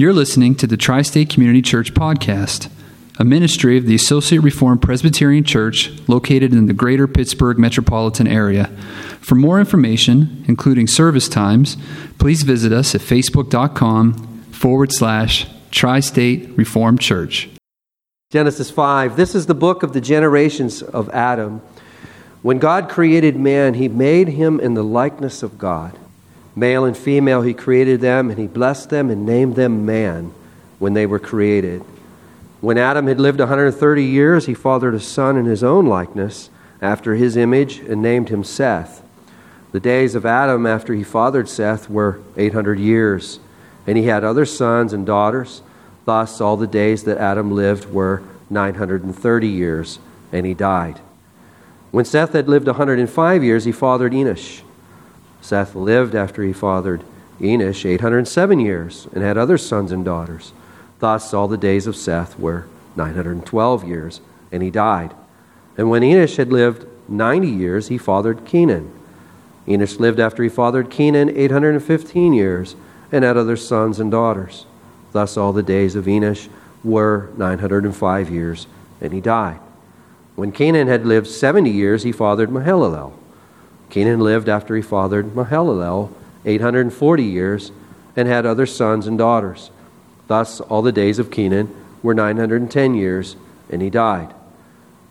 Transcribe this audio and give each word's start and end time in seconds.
You're 0.00 0.14
listening 0.14 0.54
to 0.54 0.66
the 0.66 0.78
Tri 0.78 1.02
State 1.02 1.28
Community 1.28 1.60
Church 1.60 1.92
Podcast, 1.92 2.70
a 3.18 3.24
ministry 3.26 3.76
of 3.76 3.84
the 3.84 3.94
Associate 3.94 4.38
Reformed 4.38 4.80
Presbyterian 4.80 5.44
Church 5.44 5.92
located 6.08 6.54
in 6.54 6.64
the 6.64 6.72
greater 6.72 7.06
Pittsburgh 7.06 7.58
metropolitan 7.58 8.26
area. 8.26 8.68
For 9.20 9.34
more 9.34 9.60
information, 9.60 10.42
including 10.48 10.86
service 10.86 11.28
times, 11.28 11.76
please 12.18 12.44
visit 12.44 12.72
us 12.72 12.94
at 12.94 13.02
facebook.com 13.02 14.14
forward 14.52 14.90
slash 14.90 15.46
Tri 15.70 16.00
State 16.00 16.48
Reformed 16.56 17.02
Church. 17.02 17.50
Genesis 18.30 18.70
5. 18.70 19.16
This 19.16 19.34
is 19.34 19.44
the 19.44 19.54
book 19.54 19.82
of 19.82 19.92
the 19.92 20.00
generations 20.00 20.82
of 20.82 21.10
Adam. 21.10 21.60
When 22.40 22.58
God 22.58 22.88
created 22.88 23.36
man, 23.36 23.74
he 23.74 23.88
made 23.88 24.28
him 24.28 24.60
in 24.60 24.72
the 24.72 24.82
likeness 24.82 25.42
of 25.42 25.58
God. 25.58 25.94
Male 26.60 26.84
and 26.84 26.94
female, 26.94 27.40
he 27.40 27.54
created 27.54 28.02
them, 28.02 28.28
and 28.28 28.38
he 28.38 28.46
blessed 28.46 28.90
them 28.90 29.08
and 29.08 29.24
named 29.24 29.56
them 29.56 29.86
man 29.86 30.34
when 30.78 30.92
they 30.92 31.06
were 31.06 31.18
created. 31.18 31.80
When 32.60 32.76
Adam 32.76 33.06
had 33.06 33.18
lived 33.18 33.38
130 33.38 34.04
years, 34.04 34.44
he 34.44 34.52
fathered 34.52 34.94
a 34.94 35.00
son 35.00 35.38
in 35.38 35.46
his 35.46 35.64
own 35.64 35.86
likeness, 35.86 36.50
after 36.82 37.14
his 37.14 37.34
image, 37.34 37.78
and 37.78 38.02
named 38.02 38.28
him 38.28 38.44
Seth. 38.44 39.02
The 39.72 39.80
days 39.80 40.14
of 40.14 40.26
Adam 40.26 40.66
after 40.66 40.92
he 40.92 41.02
fathered 41.02 41.48
Seth 41.48 41.88
were 41.88 42.20
800 42.36 42.78
years, 42.78 43.40
and 43.86 43.96
he 43.96 44.04
had 44.04 44.22
other 44.22 44.44
sons 44.44 44.92
and 44.92 45.06
daughters. 45.06 45.62
Thus, 46.04 46.42
all 46.42 46.58
the 46.58 46.66
days 46.66 47.04
that 47.04 47.16
Adam 47.16 47.52
lived 47.52 47.90
were 47.90 48.22
930 48.50 49.48
years, 49.48 49.98
and 50.30 50.44
he 50.44 50.52
died. 50.52 51.00
When 51.90 52.04
Seth 52.04 52.34
had 52.34 52.50
lived 52.50 52.66
105 52.66 53.42
years, 53.42 53.64
he 53.64 53.72
fathered 53.72 54.12
Enosh. 54.12 54.60
Seth 55.40 55.74
lived 55.74 56.14
after 56.14 56.42
he 56.42 56.52
fathered 56.52 57.02
Enosh 57.40 57.84
807 57.84 58.60
years 58.60 59.08
and 59.12 59.22
had 59.22 59.38
other 59.38 59.58
sons 59.58 59.92
and 59.92 60.04
daughters. 60.04 60.52
Thus, 60.98 61.32
all 61.32 61.48
the 61.48 61.56
days 61.56 61.86
of 61.86 61.96
Seth 61.96 62.38
were 62.38 62.66
912 62.96 63.84
years, 63.84 64.20
and 64.52 64.62
he 64.62 64.70
died. 64.70 65.14
And 65.76 65.88
when 65.88 66.02
Enosh 66.02 66.36
had 66.36 66.52
lived 66.52 66.86
90 67.08 67.48
years, 67.48 67.88
he 67.88 67.96
fathered 67.96 68.44
Kenan. 68.44 68.92
Enosh 69.66 69.98
lived 69.98 70.20
after 70.20 70.42
he 70.42 70.48
fathered 70.48 70.90
Kenan 70.90 71.30
815 71.36 72.32
years 72.32 72.76
and 73.10 73.24
had 73.24 73.36
other 73.36 73.56
sons 73.56 73.98
and 73.98 74.10
daughters. 74.10 74.66
Thus, 75.12 75.36
all 75.36 75.52
the 75.52 75.62
days 75.62 75.96
of 75.96 76.04
Enosh 76.04 76.48
were 76.84 77.30
905 77.36 78.30
years, 78.30 78.66
and 79.00 79.12
he 79.12 79.20
died. 79.20 79.60
When 80.36 80.52
Kenan 80.52 80.88
had 80.88 81.06
lived 81.06 81.26
70 81.26 81.70
years, 81.70 82.02
he 82.02 82.12
fathered 82.12 82.50
Mahalalel. 82.50 83.12
Kenan 83.90 84.20
lived 84.20 84.48
after 84.48 84.76
he 84.76 84.82
fathered 84.82 85.34
Mahalalel 85.34 86.12
840 86.44 87.22
years 87.22 87.72
and 88.16 88.26
had 88.26 88.46
other 88.46 88.66
sons 88.66 89.06
and 89.06 89.18
daughters. 89.18 89.70
Thus, 90.26 90.60
all 90.60 90.82
the 90.82 90.92
days 90.92 91.18
of 91.18 91.30
Kenan 91.30 91.74
were 92.02 92.14
910 92.14 92.94
years, 92.94 93.36
and 93.68 93.82
he 93.82 93.90
died. 93.90 94.32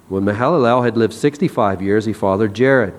When 0.08 0.24
Mahalalel 0.24 0.84
had 0.84 0.98
lived 0.98 1.14
65 1.14 1.82
years, 1.82 2.06
he 2.06 2.14
fathered 2.14 2.54
Jared. 2.54 2.94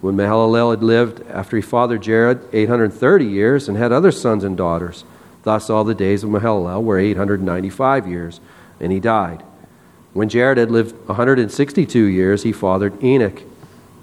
When 0.00 0.14
Mahalalel 0.14 0.70
had 0.70 0.82
lived 0.82 1.26
after 1.28 1.56
he 1.56 1.62
fathered 1.62 2.02
Jared 2.02 2.40
830 2.52 3.24
years 3.24 3.68
and 3.68 3.76
had 3.76 3.90
other 3.90 4.12
sons 4.12 4.44
and 4.44 4.56
daughters. 4.56 5.04
Thus, 5.42 5.70
all 5.70 5.84
the 5.84 5.94
days 5.94 6.22
of 6.22 6.30
Mahalalel 6.30 6.84
were 6.84 6.98
895 6.98 8.06
years, 8.06 8.40
and 8.78 8.92
he 8.92 9.00
died. 9.00 9.42
When 10.12 10.28
Jared 10.28 10.58
had 10.58 10.70
lived 10.70 10.94
162 11.06 12.04
years, 12.04 12.42
he 12.42 12.52
fathered 12.52 13.02
Enoch. 13.02 13.42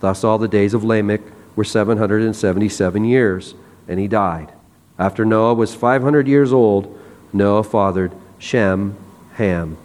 Thus, 0.00 0.24
all 0.24 0.38
the 0.38 0.48
days 0.48 0.74
of 0.74 0.84
Lamech 0.84 1.22
were 1.56 1.64
777 1.64 3.04
years, 3.04 3.54
and 3.88 3.98
he 3.98 4.08
died. 4.08 4.52
After 4.98 5.24
Noah 5.24 5.54
was 5.54 5.74
500 5.74 6.26
years 6.28 6.52
old, 6.52 6.98
Noah 7.32 7.64
fathered 7.64 8.12
Shem, 8.38 8.96
Ham, 9.34 9.76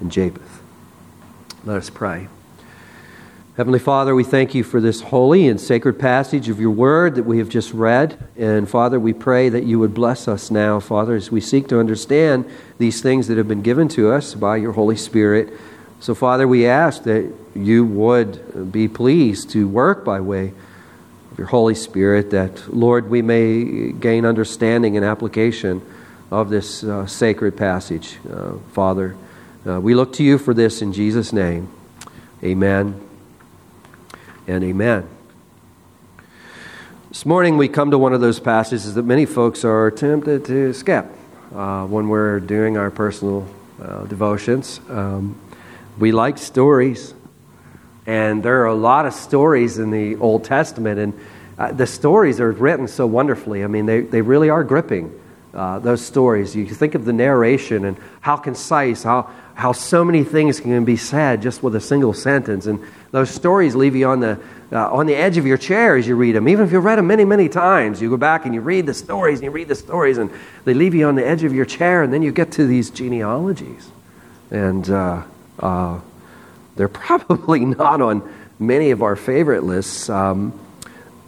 and 0.00 0.10
Japheth. 0.10 0.60
Let 1.64 1.76
us 1.76 1.90
pray. 1.90 2.28
Heavenly 3.56 3.78
Father, 3.78 4.14
we 4.14 4.24
thank 4.24 4.54
you 4.54 4.64
for 4.64 4.80
this 4.80 5.02
holy 5.02 5.46
and 5.46 5.60
sacred 5.60 5.98
passage 5.98 6.48
of 6.48 6.58
your 6.58 6.70
word 6.70 7.16
that 7.16 7.24
we 7.24 7.36
have 7.36 7.50
just 7.50 7.74
read. 7.74 8.26
And 8.36 8.66
Father, 8.66 8.98
we 8.98 9.12
pray 9.12 9.50
that 9.50 9.64
you 9.64 9.78
would 9.78 9.92
bless 9.92 10.26
us 10.26 10.50
now, 10.50 10.80
Father, 10.80 11.14
as 11.14 11.30
we 11.30 11.42
seek 11.42 11.68
to 11.68 11.78
understand 11.78 12.50
these 12.78 13.02
things 13.02 13.28
that 13.28 13.36
have 13.36 13.48
been 13.48 13.60
given 13.60 13.88
to 13.88 14.10
us 14.10 14.34
by 14.34 14.56
your 14.56 14.72
Holy 14.72 14.96
Spirit. 14.96 15.52
So, 16.02 16.16
Father, 16.16 16.48
we 16.48 16.66
ask 16.66 17.04
that 17.04 17.32
you 17.54 17.84
would 17.84 18.72
be 18.72 18.88
pleased 18.88 19.50
to 19.50 19.68
work 19.68 20.04
by 20.04 20.20
way 20.20 20.52
of 21.30 21.38
your 21.38 21.46
Holy 21.46 21.76
Spirit, 21.76 22.32
that, 22.32 22.74
Lord, 22.74 23.08
we 23.08 23.22
may 23.22 23.92
gain 23.92 24.26
understanding 24.26 24.96
and 24.96 25.06
application 25.06 25.80
of 26.32 26.50
this 26.50 26.82
uh, 26.82 27.06
sacred 27.06 27.56
passage, 27.56 28.18
uh, 28.28 28.54
Father. 28.72 29.14
Uh, 29.64 29.80
we 29.80 29.94
look 29.94 30.12
to 30.14 30.24
you 30.24 30.38
for 30.38 30.52
this 30.52 30.82
in 30.82 30.92
Jesus' 30.92 31.32
name. 31.32 31.68
Amen 32.42 33.00
and 34.48 34.64
amen. 34.64 35.08
This 37.10 37.24
morning 37.24 37.56
we 37.56 37.68
come 37.68 37.92
to 37.92 37.98
one 37.98 38.12
of 38.12 38.20
those 38.20 38.40
passages 38.40 38.94
that 38.94 39.04
many 39.04 39.24
folks 39.24 39.64
are 39.64 39.88
tempted 39.92 40.46
to 40.46 40.72
skip 40.72 41.06
uh, 41.54 41.86
when 41.86 42.08
we're 42.08 42.40
doing 42.40 42.76
our 42.76 42.90
personal 42.90 43.46
uh, 43.80 44.04
devotions. 44.06 44.80
Um, 44.88 45.38
we 46.02 46.10
like 46.10 46.36
stories, 46.36 47.14
and 48.06 48.42
there 48.42 48.60
are 48.62 48.66
a 48.66 48.74
lot 48.74 49.06
of 49.06 49.14
stories 49.14 49.78
in 49.78 49.92
the 49.92 50.16
Old 50.16 50.42
Testament, 50.42 50.98
and 50.98 51.20
uh, 51.56 51.70
the 51.70 51.86
stories 51.86 52.40
are 52.40 52.50
written 52.50 52.88
so 52.88 53.06
wonderfully. 53.06 53.62
I 53.62 53.68
mean, 53.68 53.86
they, 53.86 54.00
they 54.00 54.20
really 54.20 54.50
are 54.50 54.64
gripping, 54.64 55.16
uh, 55.54 55.78
those 55.78 56.04
stories. 56.04 56.56
You 56.56 56.66
think 56.66 56.96
of 56.96 57.04
the 57.04 57.12
narration 57.12 57.84
and 57.84 57.96
how 58.20 58.36
concise, 58.36 59.04
how, 59.04 59.30
how 59.54 59.70
so 59.70 60.04
many 60.04 60.24
things 60.24 60.58
can 60.58 60.84
be 60.84 60.96
said 60.96 61.40
just 61.40 61.62
with 61.62 61.76
a 61.76 61.80
single 61.80 62.14
sentence. 62.14 62.66
And 62.66 62.80
those 63.12 63.30
stories 63.30 63.76
leave 63.76 63.94
you 63.94 64.08
on 64.08 64.18
the, 64.18 64.40
uh, 64.72 64.90
on 64.90 65.06
the 65.06 65.14
edge 65.14 65.38
of 65.38 65.46
your 65.46 65.56
chair 65.56 65.94
as 65.94 66.08
you 66.08 66.16
read 66.16 66.34
them. 66.34 66.48
Even 66.48 66.66
if 66.66 66.72
you've 66.72 66.82
read 66.82 66.98
them 66.98 67.06
many, 67.06 67.24
many 67.24 67.48
times, 67.48 68.02
you 68.02 68.10
go 68.10 68.16
back 68.16 68.44
and 68.44 68.52
you 68.52 68.60
read 68.60 68.86
the 68.86 68.94
stories 68.94 69.38
and 69.38 69.44
you 69.44 69.52
read 69.52 69.68
the 69.68 69.76
stories, 69.76 70.18
and 70.18 70.32
they 70.64 70.74
leave 70.74 70.96
you 70.96 71.06
on 71.06 71.14
the 71.14 71.24
edge 71.24 71.44
of 71.44 71.54
your 71.54 71.64
chair, 71.64 72.02
and 72.02 72.12
then 72.12 72.22
you 72.22 72.32
get 72.32 72.50
to 72.50 72.66
these 72.66 72.90
genealogies. 72.90 73.92
And 74.50 74.90
uh, 74.90 75.22
uh, 75.58 76.00
they're 76.76 76.88
probably 76.88 77.64
not 77.64 78.00
on 78.00 78.32
many 78.58 78.90
of 78.90 79.02
our 79.02 79.16
favorite 79.16 79.64
lists. 79.64 80.08
Um, 80.08 80.58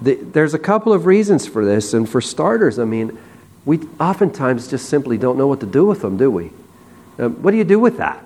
the, 0.01 0.15
there's 0.15 0.55
a 0.55 0.59
couple 0.59 0.93
of 0.93 1.07
reasons 1.07 1.47
for 1.47 1.65
this, 1.65 1.95
and 1.95 2.09
for 2.09 2.21
starters, 2.21 2.79
I 2.79 2.85
mean, 2.85 3.19
we 3.65 3.81
oftentimes 3.99 4.69
just 4.69 4.89
simply 4.89 5.19
don't 5.19 5.39
know 5.39 5.47
what 5.47 5.61
to 5.61 5.67
do 5.67 5.85
with 5.85 6.03
them, 6.03 6.17
do 6.17 6.31
we? 6.31 6.51
Um, 7.19 7.43
what 7.43 7.53
do 7.53 7.57
you 7.57 7.65
do 7.65 7.79
with 7.79 7.97
that? 7.99 8.25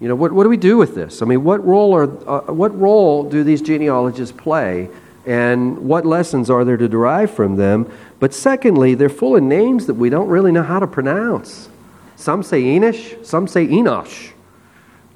You 0.00 0.08
know, 0.08 0.14
what, 0.14 0.32
what 0.32 0.42
do 0.42 0.48
we 0.48 0.56
do 0.56 0.76
with 0.76 0.94
this? 0.94 1.22
I 1.22 1.26
mean, 1.26 1.44
what 1.44 1.64
role, 1.64 1.94
are, 1.94 2.04
uh, 2.28 2.52
what 2.52 2.78
role 2.78 3.28
do 3.28 3.44
these 3.44 3.62
genealogies 3.62 4.32
play, 4.32 4.90
and 5.24 5.78
what 5.78 6.04
lessons 6.04 6.50
are 6.50 6.64
there 6.64 6.76
to 6.76 6.88
derive 6.88 7.30
from 7.30 7.56
them? 7.56 7.90
But 8.18 8.34
secondly, 8.34 8.94
they're 8.94 9.08
full 9.08 9.36
of 9.36 9.42
names 9.42 9.86
that 9.86 9.94
we 9.94 10.10
don't 10.10 10.28
really 10.28 10.52
know 10.52 10.62
how 10.62 10.78
to 10.78 10.86
pronounce. 10.86 11.68
Some 12.16 12.42
say 12.42 12.62
Enosh, 12.62 13.24
some 13.24 13.46
say 13.46 13.66
Enosh. 13.66 14.32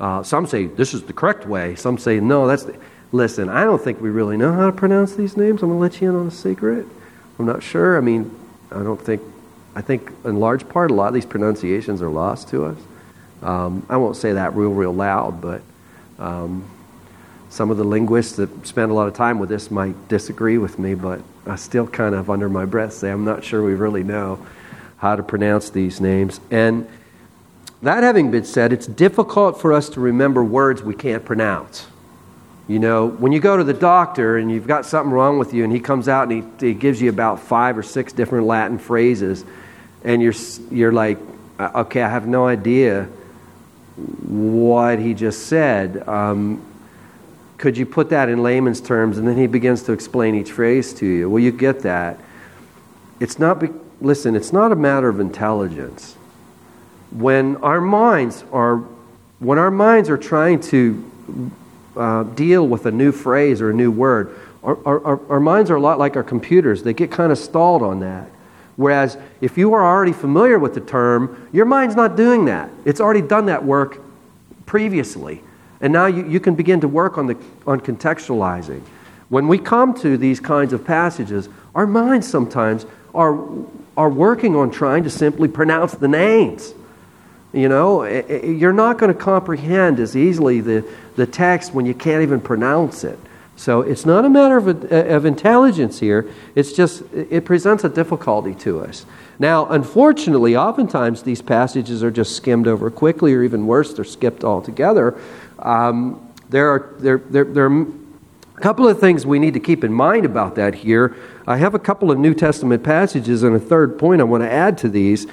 Uh, 0.01 0.23
some 0.23 0.47
say 0.47 0.67
this 0.67 0.95
is 0.95 1.05
the 1.05 1.13
correct 1.13 1.47
way. 1.47 1.77
Some 1.77 1.99
say 1.99 2.19
no, 2.19 2.47
that's 2.47 2.65
the... 2.65 2.77
Listen, 3.13 3.49
I 3.49 3.65
don't 3.65 3.83
think 3.83 4.01
we 4.01 4.09
really 4.09 4.37
know 4.37 4.53
how 4.53 4.67
to 4.67 4.73
pronounce 4.73 5.15
these 5.15 5.37
names. 5.37 5.63
I'm 5.63 5.69
going 5.69 5.79
to 5.79 5.83
let 5.83 6.01
you 6.01 6.09
in 6.09 6.15
on 6.15 6.29
a 6.29 6.31
secret. 6.31 6.87
I'm 7.39 7.47
not 7.47 7.61
sure. 7.63 7.99
I 7.99 8.01
mean, 8.01 8.35
I 8.71 8.83
don't 8.85 9.01
think 9.01 9.21
I 9.75 9.83
think 9.83 10.11
in 10.25 10.41
large 10.41 10.69
part, 10.69 10.91
a 10.91 10.95
lot 10.95 11.09
of 11.09 11.15
these 11.15 11.27
pronunciations 11.27 12.03
are 12.03 12.11
lost 12.11 12.49
to 12.49 12.65
us. 12.67 12.79
Um, 13.43 13.87
I 13.89 13.97
won't 13.97 14.17
say 14.17 14.33
that 14.33 14.55
real, 14.55 14.73
real 14.73 14.93
loud, 14.93 15.41
but 15.41 15.63
um, 16.19 16.69
some 17.49 17.71
of 17.71 17.77
the 17.77 17.85
linguists 17.85 18.37
that 18.37 18.67
spend 18.67 18.91
a 18.91 18.95
lot 18.95 19.09
of 19.09 19.15
time 19.15 19.39
with 19.39 19.49
this 19.49 19.71
might 19.71 20.09
disagree 20.09 20.59
with 20.59 20.79
me, 20.79 20.95
but 20.95 21.23
I 21.47 21.57
still 21.57 21.87
kind 21.87 22.15
of, 22.15 22.29
under 22.31 22.49
my 22.49 22.65
breath, 22.65 22.93
say 22.93 23.11
I'm 23.11 23.25
not 23.25 23.45
sure 23.45 23.65
we 23.65 23.75
really 23.75 24.03
know 24.03 24.45
how 24.99 25.17
to 25.17 25.23
pronounce 25.23 25.71
these 25.71 26.01
names. 26.01 26.41
And 26.51 26.87
that 27.83 28.03
having 28.03 28.31
been 28.31 28.45
said, 28.45 28.73
it's 28.73 28.87
difficult 28.87 29.61
for 29.61 29.73
us 29.73 29.89
to 29.91 30.01
remember 30.01 30.45
words 30.45 30.83
we 30.83 30.95
can't 30.95 31.25
pronounce. 31.25 31.87
You 32.69 32.79
know, 32.79 33.09
when 33.09 33.33
you 33.33 33.41
go 33.41 33.57
to 33.57 33.65
the 33.65 33.75
doctor 33.75 34.37
and 34.37 34.51
you've 34.51 34.67
got 34.67 34.87
something 34.87 35.13
wrong 35.13 35.39
with 35.39 35.55
you, 35.55 35.65
and 35.65 35.73
he 35.73 35.81
comes 35.81 36.09
out 36.09 36.31
and 36.31 36.45
he, 36.61 36.67
he 36.67 36.75
gives 36.75 37.01
you 37.01 37.09
about 37.09 37.41
five 37.41 37.77
or 37.77 37.83
six 37.83 38.13
different 38.13 38.47
Latin 38.47 38.79
phrases, 38.79 39.45
and 40.05 40.23
you're, 40.23 40.35
you're 40.71 40.93
like, 40.93 41.19
uh, 41.59 41.71
okay, 41.75 42.03
I 42.03 42.09
have 42.09 42.29
no 42.29 42.47
idea 42.47 43.05
what 44.29 44.99
he 44.99 45.15
just 45.15 45.47
said. 45.47 46.07
Um, 46.07 46.65
could 47.59 47.77
you 47.77 47.87
put 47.87 48.11
that 48.11 48.29
in 48.29 48.43
layman's 48.43 48.81
terms? 48.81 49.19
And 49.19 49.27
then 49.27 49.37
he 49.37 49.47
begins 49.47 49.83
to 49.85 49.93
explain 49.93 50.35
each 50.35 50.53
phrase 50.53 50.95
to 50.95 51.07
you. 51.07 51.29
Well, 51.29 51.43
you 51.43 51.53
get 51.53 51.81
that. 51.81 52.19
It's 53.19 53.39
not, 53.39 53.59
be, 53.59 53.69
listen, 54.01 54.37
it's 54.37 54.53
not 54.53 54.71
a 54.71 54.77
matter 54.77 55.09
of 55.09 55.19
intelligence 55.19 56.17
when 57.11 57.57
our 57.57 57.81
minds 57.81 58.45
are 58.53 58.77
when 59.39 59.59
our 59.59 59.71
minds 59.71 60.11
are 60.11 60.19
trying 60.19 60.61
to 60.61 61.51
uh, 61.97 62.23
deal 62.25 62.67
with 62.67 62.87
a 62.87 62.91
new 62.91 63.11
phrase 63.11 63.61
or 63.61 63.71
a 63.71 63.75
new 63.75 63.91
word 63.91 64.39
our, 64.63 64.79
our, 64.87 65.21
our 65.31 65.41
minds 65.41 65.71
are 65.71 65.77
a 65.77 65.81
lot 65.81 65.99
like 65.99 66.17
our 66.17 66.23
computers. 66.23 66.83
They 66.83 66.93
get 66.93 67.11
kind 67.11 67.33
of 67.33 67.39
stalled 67.39 67.83
on 67.83 68.01
that. 68.01 68.29
Whereas 68.77 69.17
if 69.41 69.57
you 69.57 69.73
are 69.75 69.85
already 69.85 70.13
familiar 70.13 70.59
with 70.59 70.75
the 70.75 70.81
term 70.81 71.49
your 71.53 71.67
mind's 71.67 71.97
not 71.97 72.17
doing 72.17 72.47
that. 72.47 72.71
It's 72.85 73.01
already 73.01 73.23
done 73.23 73.47
that 73.47 73.65
work 73.65 74.01
previously. 74.67 75.43
And 75.81 75.93
now 75.93 76.07
you, 76.07 76.27
you 76.29 76.41
can 76.41 76.55
begin 76.55 76.81
to 76.83 76.89
work 76.89 77.17
on, 77.19 77.27
the, 77.27 77.37
on 77.67 77.81
contextualizing. 77.81 78.83
When 79.29 79.49
we 79.49 79.59
come 79.59 79.95
to 80.01 80.17
these 80.17 80.41
kinds 80.41 80.73
of 80.73 80.85
passages 80.85 81.49
our 81.75 81.87
minds 81.87 82.29
sometimes 82.29 82.85
are, 83.15 83.39
are 83.97 84.11
working 84.11 84.57
on 84.57 84.71
trying 84.71 85.05
to 85.05 85.11
simply 85.11 85.49
pronounce 85.49 85.93
the 85.93 86.09
names 86.09 86.75
you 87.53 87.69
know, 87.69 88.05
you're 88.05 88.73
not 88.73 88.99
going 88.99 89.13
to 89.13 89.19
comprehend 89.19 89.99
as 89.99 90.17
easily 90.17 90.61
the, 90.61 90.85
the 91.17 91.27
text 91.27 91.75
when 91.75 91.87
you 91.87 91.95
can't 91.95 92.23
even 92.23 92.41
pronounce 92.41 93.05
it. 93.05 93.19
So 93.57 93.83
it's 93.83 94.07
not 94.07 94.25
a 94.25 94.31
matter 94.31 94.57
of, 94.57 94.91
of 94.91 95.27
intelligence 95.27 96.01
here, 96.01 96.31
it's 96.55 96.73
just, 96.73 97.03
it 97.13 97.45
presents 97.45 97.85
a 97.85 97.91
difficulty 97.91 98.55
to 98.55 98.81
us. 98.81 99.05
Now, 99.39 99.67
unfortunately, 99.67 100.57
oftentimes 100.57 101.25
these 101.25 101.43
passages 101.43 102.03
are 102.03 102.11
just 102.11 102.37
skimmed 102.37 102.67
over 102.67 102.91
quickly, 102.91 103.35
or 103.35 103.43
even 103.43 103.67
worse, 103.67 103.93
they're 103.93 104.05
skipped 104.05 104.45
altogether. 104.45 105.19
Um, 105.59 106.27
there, 106.49 106.71
are, 106.71 106.95
there, 106.99 107.19
there, 107.19 107.45
there 107.45 107.67
are 107.67 107.83
a 107.83 108.61
couple 108.61 108.89
of 108.89 108.99
things 109.01 109.27
we 109.27 109.39
need 109.39 109.55
to 109.55 109.61
keep 109.61 109.85
in 109.85 109.93
mind 109.93 110.25
about 110.25 110.55
that 110.55 110.75
here. 110.75 111.17
I 111.47 111.57
have 111.57 111.75
a 111.75 111.79
couple 111.79 112.11
of 112.11 112.19
New 112.19 112.33
Testament 112.33 112.83
passages 112.83 113.43
and 113.43 113.57
a 113.57 113.61
third 113.61 113.99
point 113.99 114.21
I 114.21 114.25
want 114.25 114.43
to 114.43 114.51
add 114.51 114.79
to 114.79 114.89
these. 114.89 115.27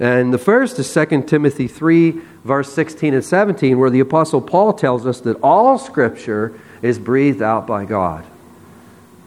And 0.00 0.32
the 0.32 0.38
first 0.38 0.78
is 0.78 0.92
2 0.92 1.22
Timothy 1.22 1.68
3, 1.68 2.10
verse 2.44 2.72
16 2.72 3.14
and 3.14 3.24
17, 3.24 3.78
where 3.78 3.90
the 3.90 4.00
Apostle 4.00 4.40
Paul 4.40 4.72
tells 4.72 5.06
us 5.06 5.20
that 5.20 5.38
all 5.42 5.78
Scripture 5.78 6.58
is 6.80 6.98
breathed 6.98 7.42
out 7.42 7.66
by 7.66 7.84
God. 7.84 8.24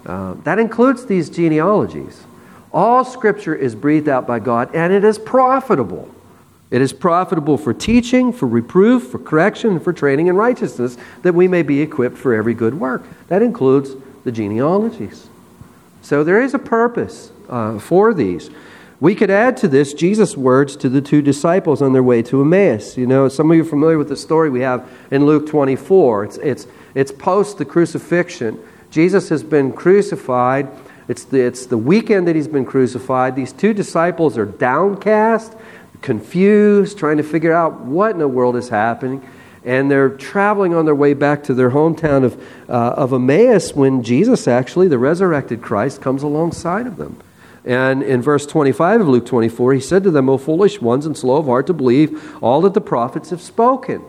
Uh, 0.06 0.36
that 0.44 0.60
includes 0.60 1.06
these 1.06 1.30
genealogies. 1.30 2.24
All 2.74 3.06
Scripture 3.06 3.56
is 3.56 3.74
breathed 3.74 4.10
out 4.10 4.28
by 4.28 4.40
God, 4.40 4.74
and 4.76 4.92
it 4.92 5.04
is 5.04 5.18
profitable. 5.18 6.14
It 6.72 6.82
is 6.82 6.92
profitable 6.92 7.58
for 7.58 7.74
teaching, 7.74 8.34
for 8.34 8.48
reproof, 8.48 9.08
for 9.08 9.20
correction, 9.20 9.72
and 9.72 9.84
for 9.84 9.94
training 9.94 10.28
in 10.28 10.36
righteousness, 10.36 10.98
that 11.22 11.34
we 11.34 11.48
may 11.48 11.62
be 11.62 11.80
equipped 11.82 12.18
for 12.18 12.34
every 12.34 12.54
good 12.54 12.74
work. 12.74 13.04
That 13.28 13.42
includes 13.42 13.96
the 14.24 14.32
genealogies. 14.32 15.30
So 16.02 16.24
there 16.24 16.42
is 16.42 16.54
a 16.54 16.60
purpose 16.60 17.32
uh, 17.48 17.80
for 17.80 18.14
these. 18.14 18.50
We 19.02 19.14
could 19.14 19.30
add 19.30 19.58
to 19.58 19.68
this 19.68 19.94
Jesus' 19.94 20.38
words 20.38 20.78
to 20.78 20.88
the 20.88 21.02
two 21.02 21.22
disciples 21.22 21.82
on 21.82 21.92
their 21.92 22.04
way 22.04 22.22
to 22.24 22.42
Emmaus. 22.42 22.98
You 22.98 23.06
know, 23.06 23.28
some 23.28 23.52
of 23.52 23.58
you 23.58 23.64
are 23.64 23.66
familiar 23.66 23.98
with 23.98 24.08
the 24.08 24.16
story 24.16 24.50
we 24.50 24.62
have 24.62 24.90
in 25.12 25.26
Luke 25.26 25.48
24. 25.48 26.24
It's, 26.24 26.38
it's, 26.38 26.68
it's 26.94 27.12
post 27.12 27.58
the 27.58 27.66
crucifixion. 27.66 28.58
Jesus 28.92 29.28
has 29.30 29.44
been 29.44 29.74
crucified. 29.74 30.70
It's 31.10 31.26
the, 31.26 31.42
it's 31.42 31.66
the 31.66 31.78
weekend 31.78 32.28
that 32.30 32.38
he's 32.38 32.48
been 32.48 32.66
crucified. 32.66 33.36
These 33.36 33.52
two 33.52 33.74
disciples 33.74 34.38
are 34.38 34.46
downcast, 34.46 35.54
confused, 36.02 36.98
trying 36.98 37.18
to 37.18 37.24
figure 37.24 37.54
out 37.54 37.82
what 37.82 38.12
in 38.12 38.20
the 38.20 38.30
world 38.30 38.56
is 38.56 38.70
happening. 38.70 39.28
And 39.66 39.92
they're 39.92 40.10
traveling 40.10 40.74
on 40.74 40.86
their 40.86 40.96
way 40.96 41.14
back 41.14 41.44
to 41.46 41.54
their 41.54 41.72
hometown 41.72 42.24
of, 42.24 42.42
uh, 42.70 42.94
of 42.96 43.12
Emmaus 43.12 43.74
when 43.74 44.04
Jesus, 44.04 44.48
actually, 44.48 44.88
the 44.88 45.00
resurrected 45.00 45.62
Christ, 45.62 46.02
comes 46.02 46.24
alongside 46.24 46.88
of 46.88 46.96
them. 46.96 47.18
And 47.66 48.04
in 48.04 48.22
verse 48.22 48.46
25 48.46 49.02
of 49.02 49.08
Luke 49.08 49.26
24, 49.26 49.74
he 49.74 49.80
said 49.80 50.04
to 50.04 50.12
them, 50.12 50.30
O 50.30 50.38
foolish 50.38 50.80
ones 50.80 51.06
and 51.06 51.18
slow 51.18 51.38
of 51.38 51.48
heart 51.48 51.68
to 51.68 51.74
believe 51.74 52.36
all 52.44 52.62
that 52.62 52.76
the 52.76 52.82
prophets 52.82 53.32
have 53.32 53.42
spoken. 53.42 54.04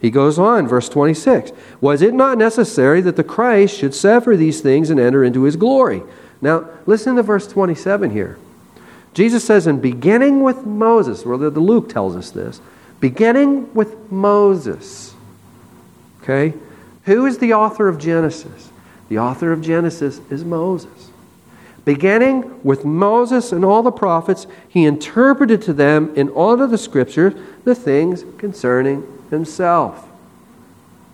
He 0.00 0.10
goes 0.10 0.38
on, 0.38 0.66
verse 0.66 0.88
26 0.88 1.52
Was 1.80 2.02
it 2.02 2.14
not 2.14 2.38
necessary 2.38 3.00
that 3.02 3.16
the 3.16 3.22
Christ 3.22 3.78
should 3.78 3.94
suffer 3.94 4.36
these 4.36 4.60
things 4.60 4.90
and 4.90 4.98
enter 4.98 5.22
into 5.22 5.42
his 5.42 5.56
glory? 5.56 6.02
Now, 6.40 6.68
listen 6.86 7.14
to 7.16 7.22
verse 7.22 7.46
27 7.46 8.10
here. 8.10 8.38
Jesus 9.14 9.44
says, 9.44 9.66
In 9.66 9.80
beginning 9.80 10.42
with 10.42 10.66
Moses, 10.66 11.24
well, 11.24 11.38
the 11.38 11.50
Luke 11.50 11.88
tells 11.88 12.16
us 12.16 12.30
this, 12.30 12.60
beginning 12.98 13.72
with 13.74 14.10
Moses. 14.10 15.14
Okay? 16.22 16.54
Who 17.04 17.26
is 17.26 17.38
the 17.38 17.52
author 17.52 17.86
of 17.86 17.98
Genesis? 17.98 18.70
The 19.08 19.18
author 19.18 19.52
of 19.52 19.60
Genesis 19.60 20.20
is 20.30 20.44
Moses. 20.44 21.11
Beginning 21.84 22.60
with 22.62 22.84
Moses 22.84 23.50
and 23.50 23.64
all 23.64 23.82
the 23.82 23.90
prophets, 23.90 24.46
he 24.68 24.84
interpreted 24.84 25.60
to 25.62 25.72
them 25.72 26.12
in 26.14 26.28
all 26.28 26.60
of 26.62 26.70
the 26.70 26.78
scriptures 26.78 27.34
the 27.64 27.74
things 27.74 28.24
concerning 28.38 29.06
himself. 29.30 30.08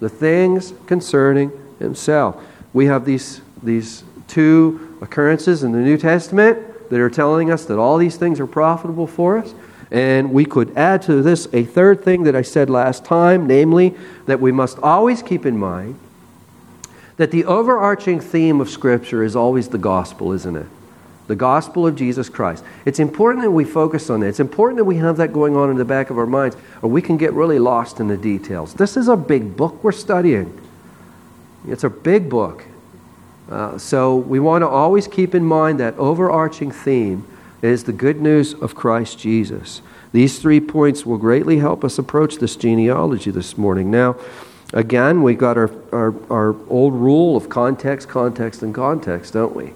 The 0.00 0.10
things 0.10 0.74
concerning 0.86 1.52
himself. 1.78 2.42
We 2.74 2.86
have 2.86 3.06
these, 3.06 3.40
these 3.62 4.04
two 4.26 4.98
occurrences 5.00 5.64
in 5.64 5.72
the 5.72 5.78
New 5.78 5.96
Testament 5.96 6.90
that 6.90 7.00
are 7.00 7.10
telling 7.10 7.50
us 7.50 7.64
that 7.64 7.78
all 7.78 7.96
these 7.96 8.16
things 8.16 8.38
are 8.38 8.46
profitable 8.46 9.06
for 9.06 9.38
us. 9.38 9.54
And 9.90 10.32
we 10.32 10.44
could 10.44 10.76
add 10.76 11.00
to 11.02 11.22
this 11.22 11.48
a 11.54 11.64
third 11.64 12.04
thing 12.04 12.24
that 12.24 12.36
I 12.36 12.42
said 12.42 12.68
last 12.68 13.06
time, 13.06 13.46
namely 13.46 13.96
that 14.26 14.38
we 14.38 14.52
must 14.52 14.78
always 14.80 15.22
keep 15.22 15.46
in 15.46 15.56
mind 15.56 15.98
that 17.18 17.30
the 17.30 17.44
overarching 17.44 18.20
theme 18.20 18.60
of 18.60 18.70
Scripture 18.70 19.22
is 19.22 19.36
always 19.36 19.68
the 19.68 19.78
gospel, 19.78 20.32
isn't 20.32 20.56
it? 20.56 20.66
The 21.26 21.36
gospel 21.36 21.86
of 21.86 21.94
Jesus 21.94 22.30
Christ. 22.30 22.64
It's 22.86 23.00
important 23.00 23.44
that 23.44 23.50
we 23.50 23.64
focus 23.64 24.08
on 24.08 24.20
that. 24.20 24.28
It's 24.28 24.40
important 24.40 24.78
that 24.78 24.84
we 24.84 24.96
have 24.96 25.18
that 25.18 25.32
going 25.32 25.56
on 25.56 25.68
in 25.70 25.76
the 25.76 25.84
back 25.84 26.08
of 26.08 26.16
our 26.16 26.26
minds, 26.26 26.56
or 26.80 26.88
we 26.88 27.02
can 27.02 27.18
get 27.18 27.34
really 27.34 27.58
lost 27.58 28.00
in 28.00 28.08
the 28.08 28.16
details. 28.16 28.72
This 28.72 28.96
is 28.96 29.08
a 29.08 29.16
big 29.16 29.56
book 29.56 29.84
we're 29.84 29.92
studying. 29.92 30.58
It's 31.66 31.84
a 31.84 31.90
big 31.90 32.30
book. 32.30 32.64
Uh, 33.50 33.76
so 33.78 34.16
we 34.16 34.40
want 34.40 34.62
to 34.62 34.68
always 34.68 35.06
keep 35.06 35.34
in 35.34 35.44
mind 35.44 35.80
that 35.80 35.94
overarching 35.98 36.70
theme 36.70 37.26
is 37.60 37.84
the 37.84 37.92
good 37.92 38.20
news 38.20 38.54
of 38.54 38.74
Christ 38.74 39.18
Jesus. 39.18 39.82
These 40.12 40.38
three 40.38 40.60
points 40.60 41.04
will 41.04 41.18
greatly 41.18 41.58
help 41.58 41.84
us 41.84 41.98
approach 41.98 42.36
this 42.36 42.56
genealogy 42.56 43.30
this 43.30 43.58
morning. 43.58 43.90
Now, 43.90 44.16
Again, 44.72 45.22
we've 45.22 45.38
got 45.38 45.56
our, 45.56 45.70
our, 45.92 46.14
our 46.30 46.56
old 46.68 46.92
rule 46.92 47.36
of 47.36 47.48
context, 47.48 48.08
context, 48.08 48.62
and 48.62 48.74
context, 48.74 49.32
don't 49.32 49.56
we? 49.56 49.72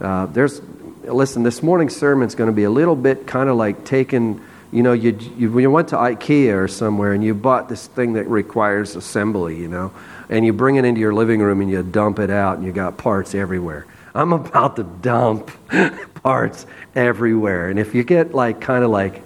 Uh, 0.00 0.26
there's, 0.26 0.62
listen, 1.02 1.42
this 1.42 1.60
morning's 1.60 1.96
sermon 1.96 2.28
is 2.28 2.36
going 2.36 2.48
to 2.48 2.54
be 2.54 2.62
a 2.62 2.70
little 2.70 2.94
bit 2.94 3.26
kind 3.26 3.48
of 3.48 3.56
like 3.56 3.84
taking, 3.84 4.40
you 4.70 4.84
know, 4.84 4.92
you, 4.92 5.18
you, 5.36 5.50
when 5.50 5.62
you 5.62 5.70
went 5.70 5.88
to 5.88 5.96
IKEA 5.96 6.56
or 6.56 6.68
somewhere 6.68 7.12
and 7.12 7.24
you 7.24 7.34
bought 7.34 7.68
this 7.68 7.88
thing 7.88 8.12
that 8.12 8.28
requires 8.28 8.94
assembly, 8.94 9.56
you 9.56 9.66
know, 9.66 9.92
and 10.28 10.46
you 10.46 10.52
bring 10.52 10.76
it 10.76 10.84
into 10.84 11.00
your 11.00 11.12
living 11.12 11.40
room 11.40 11.60
and 11.60 11.68
you 11.68 11.82
dump 11.82 12.20
it 12.20 12.30
out 12.30 12.58
and 12.58 12.66
you 12.66 12.72
got 12.72 12.96
parts 12.96 13.34
everywhere. 13.34 13.86
I'm 14.14 14.32
about 14.32 14.76
to 14.76 14.84
dump 14.84 15.50
parts 16.22 16.64
everywhere. 16.94 17.70
And 17.70 17.78
if 17.78 17.92
you 17.92 18.04
get 18.04 18.34
like 18.34 18.60
kind 18.60 18.84
of 18.84 18.90
like, 18.90 19.24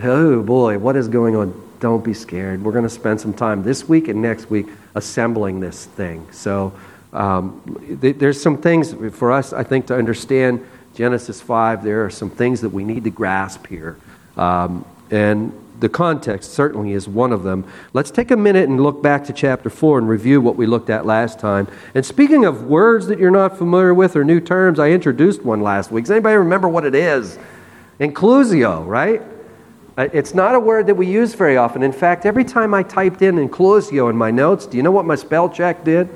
oh 0.00 0.42
boy, 0.42 0.78
what 0.78 0.96
is 0.96 1.06
going 1.06 1.36
on? 1.36 1.61
Don't 1.82 2.04
be 2.04 2.14
scared. 2.14 2.62
We're 2.62 2.72
going 2.72 2.84
to 2.84 2.88
spend 2.88 3.20
some 3.20 3.34
time 3.34 3.64
this 3.64 3.88
week 3.88 4.06
and 4.06 4.22
next 4.22 4.48
week 4.48 4.68
assembling 4.94 5.58
this 5.58 5.84
thing. 5.84 6.24
So 6.30 6.72
um, 7.12 7.98
th- 8.00 8.18
there's 8.18 8.40
some 8.40 8.56
things 8.56 8.94
for 9.14 9.32
us, 9.32 9.52
I 9.52 9.64
think, 9.64 9.88
to 9.88 9.96
understand 9.96 10.64
Genesis 10.94 11.40
5. 11.40 11.82
There 11.82 12.04
are 12.04 12.10
some 12.10 12.30
things 12.30 12.60
that 12.60 12.68
we 12.68 12.84
need 12.84 13.02
to 13.02 13.10
grasp 13.10 13.66
here. 13.66 13.98
Um, 14.36 14.84
and 15.10 15.52
the 15.80 15.88
context 15.88 16.52
certainly 16.52 16.92
is 16.92 17.08
one 17.08 17.32
of 17.32 17.42
them. 17.42 17.64
Let's 17.92 18.12
take 18.12 18.30
a 18.30 18.36
minute 18.36 18.68
and 18.68 18.80
look 18.80 19.02
back 19.02 19.24
to 19.24 19.32
chapter 19.32 19.68
4 19.68 19.98
and 19.98 20.08
review 20.08 20.40
what 20.40 20.54
we 20.54 20.66
looked 20.66 20.88
at 20.88 21.04
last 21.04 21.40
time. 21.40 21.66
And 21.96 22.06
speaking 22.06 22.44
of 22.44 22.62
words 22.62 23.08
that 23.08 23.18
you're 23.18 23.32
not 23.32 23.58
familiar 23.58 23.92
with 23.92 24.14
or 24.14 24.22
new 24.22 24.38
terms, 24.38 24.78
I 24.78 24.90
introduced 24.90 25.42
one 25.42 25.62
last 25.62 25.90
week. 25.90 26.04
Does 26.04 26.12
anybody 26.12 26.36
remember 26.36 26.68
what 26.68 26.84
it 26.84 26.94
is? 26.94 27.40
Inclusio, 27.98 28.86
right? 28.86 29.20
Uh, 29.96 30.08
It's 30.12 30.34
not 30.34 30.54
a 30.54 30.60
word 30.60 30.86
that 30.86 30.94
we 30.94 31.06
use 31.06 31.34
very 31.34 31.56
often. 31.56 31.82
In 31.82 31.92
fact, 31.92 32.24
every 32.24 32.44
time 32.44 32.72
I 32.74 32.82
typed 32.82 33.22
in 33.22 33.36
inclusio 33.36 34.08
in 34.08 34.16
my 34.16 34.30
notes, 34.30 34.66
do 34.66 34.76
you 34.76 34.82
know 34.82 34.90
what 34.90 35.04
my 35.04 35.14
spell 35.14 35.48
check 35.48 35.84
did? 35.84 36.08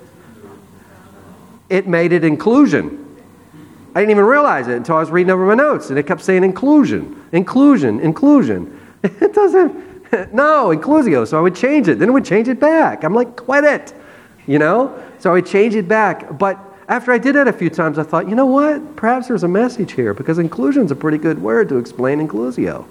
It 1.69 1.87
made 1.87 2.13
it 2.13 2.25
inclusion. 2.25 3.03
I 3.95 4.01
didn't 4.01 4.11
even 4.11 4.25
realize 4.25 4.69
it 4.69 4.77
until 4.77 4.97
I 4.97 5.01
was 5.01 5.11
reading 5.11 5.31
over 5.31 5.47
my 5.47 5.55
notes, 5.55 5.91
and 5.91 5.99
it 5.99 6.07
kept 6.07 6.23
saying 6.23 6.45
inclusion, 6.45 7.23
inclusion, 7.33 8.01
inclusion. 8.01 8.81
It 9.03 9.35
doesn't, 9.35 9.73
no, 10.35 10.69
inclusio. 10.77 11.27
So 11.27 11.39
I 11.39 11.41
would 11.41 11.55
change 11.55 11.89
it. 11.89 11.99
Then 11.99 12.09
it 12.09 12.13
would 12.13 12.25
change 12.25 12.49
it 12.49 12.59
back. 12.59 13.05
I'm 13.05 13.15
like, 13.15 13.37
quit 13.37 13.65
it, 13.65 13.95
you 14.47 14.59
know? 14.59 15.01
So 15.19 15.31
I 15.31 15.35
would 15.35 15.47
change 15.47 15.75
it 15.75 15.87
back. 15.87 16.39
But 16.39 16.59
after 16.89 17.13
I 17.13 17.19
did 17.19 17.35
that 17.37 17.47
a 17.47 17.53
few 17.53 17.71
times, 17.71 17.99
I 17.99 18.03
thought, 18.03 18.29
you 18.29 18.35
know 18.35 18.47
what? 18.47 18.97
Perhaps 18.97 19.29
there's 19.29 19.45
a 19.45 19.49
message 19.49 19.93
here 19.93 20.13
because 20.13 20.39
inclusion 20.39 20.85
is 20.85 20.91
a 20.91 20.97
pretty 20.97 21.19
good 21.19 21.41
word 21.41 21.69
to 21.69 21.79
explain 21.79 22.27
inclusio. 22.27 22.85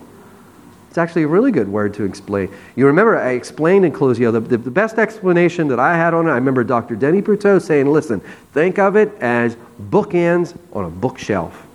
It's 0.95 0.97
actually 0.97 1.23
a 1.23 1.27
really 1.27 1.51
good 1.51 1.67
word 1.67 1.93
to 1.95 2.05
explain. 2.05 2.49
You 2.77 2.87
remember 2.87 3.19
I 3.19 3.31
explained 3.31 3.83
inclusio. 3.83 4.31
The, 4.31 4.39
the, 4.39 4.57
the 4.57 4.71
best 4.71 4.97
explanation 4.97 5.67
that 5.67 5.77
I 5.77 5.97
had 5.97 6.13
on 6.13 6.25
it, 6.25 6.31
I 6.31 6.35
remember 6.35 6.63
Dr. 6.63 6.95
Denny 6.95 7.21
Prutow 7.21 7.61
saying, 7.61 7.91
listen, 7.91 8.21
think 8.53 8.79
of 8.79 8.95
it 8.95 9.11
as 9.19 9.57
bookends 9.89 10.57
on 10.71 10.85
a 10.85 10.89
bookshelf. 10.89 11.67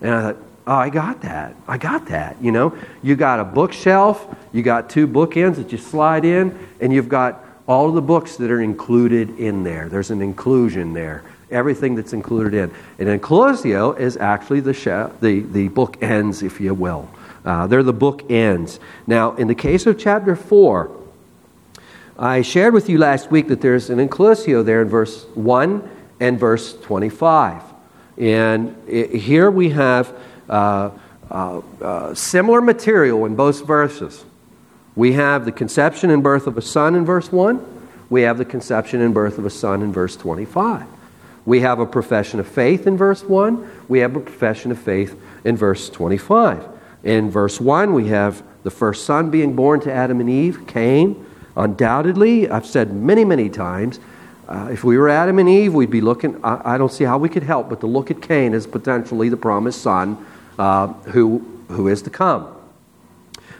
And 0.00 0.14
I 0.14 0.22
thought, 0.22 0.36
oh, 0.68 0.72
I 0.72 0.88
got 0.88 1.20
that. 1.20 1.54
I 1.68 1.76
got 1.76 2.06
that. 2.06 2.38
You 2.40 2.50
know, 2.50 2.74
you 3.02 3.14
got 3.14 3.40
a 3.40 3.44
bookshelf, 3.44 4.26
you 4.54 4.62
got 4.62 4.88
two 4.88 5.06
bookends 5.06 5.56
that 5.56 5.70
you 5.70 5.76
slide 5.76 6.24
in, 6.24 6.58
and 6.80 6.94
you've 6.94 7.10
got 7.10 7.44
all 7.68 7.90
of 7.90 7.94
the 7.94 8.00
books 8.00 8.36
that 8.36 8.50
are 8.50 8.62
included 8.62 9.38
in 9.38 9.64
there. 9.64 9.90
There's 9.90 10.10
an 10.10 10.22
inclusion 10.22 10.94
there. 10.94 11.24
Everything 11.50 11.94
that's 11.94 12.14
included 12.14 12.54
in. 12.54 12.74
And 12.98 13.20
inclusio 13.20 14.00
is 14.00 14.16
actually 14.16 14.60
the, 14.60 14.72
she- 14.72 15.12
the, 15.20 15.40
the 15.40 15.68
book 15.68 16.02
ends, 16.02 16.42
if 16.42 16.58
you 16.58 16.72
will. 16.72 17.10
Uh, 17.46 17.66
they're 17.68 17.84
the 17.84 17.92
book 17.92 18.28
ends. 18.28 18.80
Now, 19.06 19.36
in 19.36 19.46
the 19.46 19.54
case 19.54 19.86
of 19.86 19.98
chapter 19.98 20.34
4, 20.34 20.90
I 22.18 22.42
shared 22.42 22.74
with 22.74 22.88
you 22.88 22.98
last 22.98 23.30
week 23.30 23.46
that 23.48 23.60
there's 23.60 23.88
an 23.88 24.06
inclusio 24.06 24.64
there 24.64 24.82
in 24.82 24.88
verse 24.88 25.24
1 25.34 25.88
and 26.18 26.40
verse 26.40 26.76
25. 26.80 27.62
And 28.18 28.74
i 28.88 29.16
here 29.16 29.50
we 29.50 29.70
have 29.70 30.12
uh, 30.48 30.90
uh, 31.30 31.60
uh, 31.80 32.14
similar 32.14 32.60
material 32.60 33.26
in 33.26 33.36
both 33.36 33.64
verses. 33.64 34.24
We 34.96 35.12
have 35.12 35.44
the 35.44 35.52
conception 35.52 36.10
and 36.10 36.22
birth 36.22 36.46
of 36.46 36.58
a 36.58 36.62
son 36.62 36.96
in 36.96 37.04
verse 37.04 37.30
1. 37.30 37.64
We 38.08 38.22
have 38.22 38.38
the 38.38 38.44
conception 38.44 39.00
and 39.02 39.12
birth 39.12 39.38
of 39.38 39.44
a 39.44 39.50
son 39.50 39.82
in 39.82 39.92
verse 39.92 40.16
25. 40.16 40.86
We 41.44 41.60
have 41.60 41.78
a 41.78 41.86
profession 41.86 42.40
of 42.40 42.48
faith 42.48 42.86
in 42.86 42.96
verse 42.96 43.22
1. 43.22 43.70
We 43.88 44.00
have 44.00 44.16
a 44.16 44.20
profession 44.20 44.72
of 44.72 44.80
faith 44.80 45.20
in 45.44 45.56
verse 45.56 45.88
25. 45.90 46.75
In 47.04 47.30
verse 47.30 47.60
1, 47.60 47.92
we 47.92 48.08
have 48.08 48.42
the 48.62 48.70
first 48.70 49.04
son 49.04 49.30
being 49.30 49.54
born 49.54 49.80
to 49.80 49.92
Adam 49.92 50.20
and 50.20 50.28
Eve, 50.28 50.66
Cain. 50.66 51.24
Undoubtedly, 51.56 52.50
I've 52.50 52.66
said 52.66 52.92
many, 52.92 53.24
many 53.24 53.48
times, 53.48 54.00
uh, 54.48 54.68
if 54.70 54.84
we 54.84 54.96
were 54.96 55.08
Adam 55.08 55.38
and 55.38 55.48
Eve, 55.48 55.74
we'd 55.74 55.90
be 55.90 56.00
looking, 56.00 56.38
I, 56.44 56.74
I, 56.74 56.78
don't 56.78 56.92
see 56.92 57.02
how 57.02 57.18
we 57.18 57.28
could 57.28 57.42
help 57.42 57.68
but 57.68 57.80
to 57.80 57.86
look 57.86 58.10
at 58.12 58.22
Cain 58.22 58.54
as 58.54 58.66
potentially 58.66 59.28
the 59.28 59.36
promised 59.36 59.82
son 59.82 60.24
uh, 60.58 60.86
who, 60.86 61.44
who 61.68 61.88
is 61.88 62.02
to 62.02 62.10
come. 62.10 62.54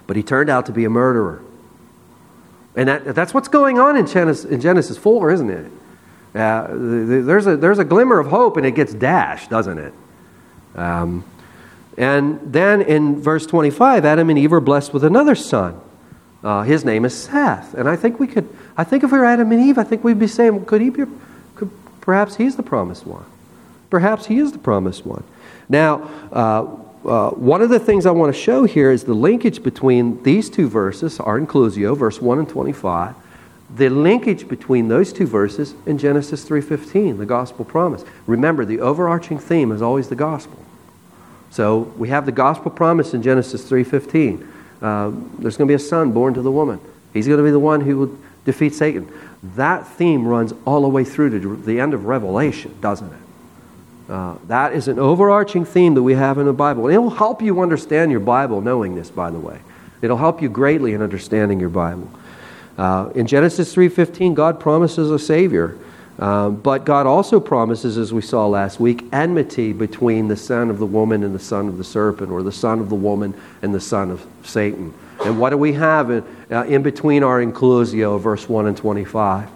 But 0.06 0.16
he 0.16 0.22
turned 0.22 0.48
out 0.48 0.66
to 0.66 0.72
be 0.72 0.84
a 0.84 0.90
murderer. 0.90 1.42
And 2.76 2.88
that, 2.88 3.14
that's 3.16 3.34
what's 3.34 3.48
going 3.48 3.80
on 3.80 3.96
in 3.96 4.06
Genesis, 4.06 4.44
in 4.44 4.60
Genesis 4.60 4.96
4, 4.96 5.32
isn't 5.32 5.50
it? 5.50 5.72
Uh, 6.34 6.68
there's, 6.70 7.46
a, 7.46 7.56
there's 7.56 7.78
a 7.78 7.84
glimmer 7.84 8.20
of 8.20 8.28
hope 8.28 8.56
and 8.56 8.66
it 8.66 8.72
gets 8.72 8.92
dashed, 8.92 9.50
doesn't 9.50 9.78
it? 9.78 9.94
Um, 10.76 11.24
and 11.96 12.40
then 12.52 12.82
in 12.82 13.20
verse 13.20 13.46
25, 13.46 14.04
Adam 14.04 14.28
and 14.30 14.38
Eve 14.38 14.52
are 14.52 14.60
blessed 14.60 14.92
with 14.92 15.04
another 15.04 15.34
son. 15.34 15.80
Uh, 16.44 16.62
his 16.62 16.84
name 16.84 17.04
is 17.04 17.16
Seth. 17.16 17.74
And 17.74 17.88
I 17.88 17.96
think 17.96 18.20
we 18.20 18.26
could, 18.26 18.48
I 18.76 18.84
think 18.84 19.02
if 19.02 19.10
we 19.10 19.18
were 19.18 19.24
Adam 19.24 19.50
and 19.50 19.60
Eve, 19.60 19.78
I 19.78 19.84
think 19.84 20.04
we'd 20.04 20.18
be 20.18 20.26
saying, 20.26 20.64
could 20.66 20.80
he 20.80 20.90
be, 20.90 21.04
could, 21.54 21.70
perhaps 22.00 22.36
he's 22.36 22.56
the 22.56 22.62
promised 22.62 23.06
one. 23.06 23.24
Perhaps 23.88 24.26
he 24.26 24.38
is 24.38 24.52
the 24.52 24.58
promised 24.58 25.06
one. 25.06 25.24
Now, 25.68 26.08
uh, 26.32 26.66
uh, 27.08 27.30
one 27.30 27.62
of 27.62 27.70
the 27.70 27.78
things 27.78 28.04
I 28.04 28.10
want 28.10 28.34
to 28.34 28.40
show 28.40 28.64
here 28.64 28.90
is 28.90 29.04
the 29.04 29.14
linkage 29.14 29.62
between 29.62 30.22
these 30.22 30.50
two 30.50 30.68
verses, 30.68 31.18
our 31.20 31.40
inclusio, 31.40 31.96
verse 31.96 32.20
1 32.20 32.40
and 32.40 32.48
25, 32.48 33.14
the 33.74 33.88
linkage 33.88 34.48
between 34.48 34.88
those 34.88 35.12
two 35.12 35.26
verses 35.26 35.74
and 35.86 35.98
Genesis 35.98 36.48
3.15, 36.48 37.18
the 37.18 37.26
gospel 37.26 37.64
promise. 37.64 38.04
Remember, 38.26 38.64
the 38.64 38.80
overarching 38.80 39.38
theme 39.38 39.72
is 39.72 39.82
always 39.82 40.08
the 40.08 40.16
gospel. 40.16 40.65
So 41.56 41.90
we 41.96 42.10
have 42.10 42.26
the 42.26 42.32
gospel 42.32 42.70
promise 42.70 43.14
in 43.14 43.22
Genesis 43.22 43.66
3.15. 43.70 44.46
Uh, 44.82 45.10
there's 45.38 45.56
going 45.56 45.66
to 45.66 45.70
be 45.70 45.72
a 45.72 45.78
son 45.78 46.12
born 46.12 46.34
to 46.34 46.42
the 46.42 46.50
woman. 46.50 46.78
He's 47.14 47.26
going 47.26 47.38
to 47.38 47.42
be 47.42 47.50
the 47.50 47.58
one 47.58 47.80
who 47.80 47.96
will 47.96 48.18
defeat 48.44 48.74
Satan. 48.74 49.10
That 49.42 49.86
theme 49.86 50.28
runs 50.28 50.52
all 50.66 50.82
the 50.82 50.88
way 50.88 51.02
through 51.02 51.30
to 51.40 51.56
the 51.56 51.80
end 51.80 51.94
of 51.94 52.04
Revelation, 52.04 52.76
doesn't 52.82 53.10
it? 53.10 54.12
Uh, 54.12 54.34
that 54.48 54.74
is 54.74 54.86
an 54.86 54.98
overarching 54.98 55.64
theme 55.64 55.94
that 55.94 56.02
we 56.02 56.12
have 56.12 56.36
in 56.36 56.44
the 56.44 56.52
Bible. 56.52 56.88
It'll 56.88 57.08
help 57.08 57.40
you 57.40 57.62
understand 57.62 58.10
your 58.10 58.20
Bible 58.20 58.60
knowing 58.60 58.94
this, 58.94 59.10
by 59.10 59.30
the 59.30 59.40
way. 59.40 59.58
It'll 60.02 60.18
help 60.18 60.42
you 60.42 60.50
greatly 60.50 60.92
in 60.92 61.00
understanding 61.00 61.58
your 61.58 61.70
Bible. 61.70 62.10
Uh, 62.76 63.08
in 63.14 63.26
Genesis 63.26 63.74
3.15, 63.74 64.34
God 64.34 64.60
promises 64.60 65.10
a 65.10 65.18
Savior. 65.18 65.78
Um, 66.18 66.56
but 66.56 66.84
God 66.84 67.06
also 67.06 67.40
promises, 67.40 67.98
as 67.98 68.12
we 68.12 68.22
saw 68.22 68.46
last 68.46 68.80
week, 68.80 69.04
enmity 69.12 69.72
between 69.72 70.28
the 70.28 70.36
son 70.36 70.70
of 70.70 70.78
the 70.78 70.86
woman 70.86 71.22
and 71.22 71.34
the 71.34 71.38
son 71.38 71.68
of 71.68 71.76
the 71.76 71.84
serpent, 71.84 72.30
or 72.30 72.42
the 72.42 72.52
son 72.52 72.80
of 72.80 72.88
the 72.88 72.94
woman 72.94 73.34
and 73.60 73.74
the 73.74 73.80
son 73.80 74.10
of 74.10 74.26
Satan. 74.42 74.94
And 75.24 75.38
what 75.38 75.50
do 75.50 75.58
we 75.58 75.74
have 75.74 76.10
in, 76.10 76.24
uh, 76.50 76.64
in 76.64 76.82
between 76.82 77.22
our 77.22 77.44
inclusio, 77.44 78.18
verse 78.20 78.48
1 78.48 78.66
and 78.66 78.76
25? 78.76 79.50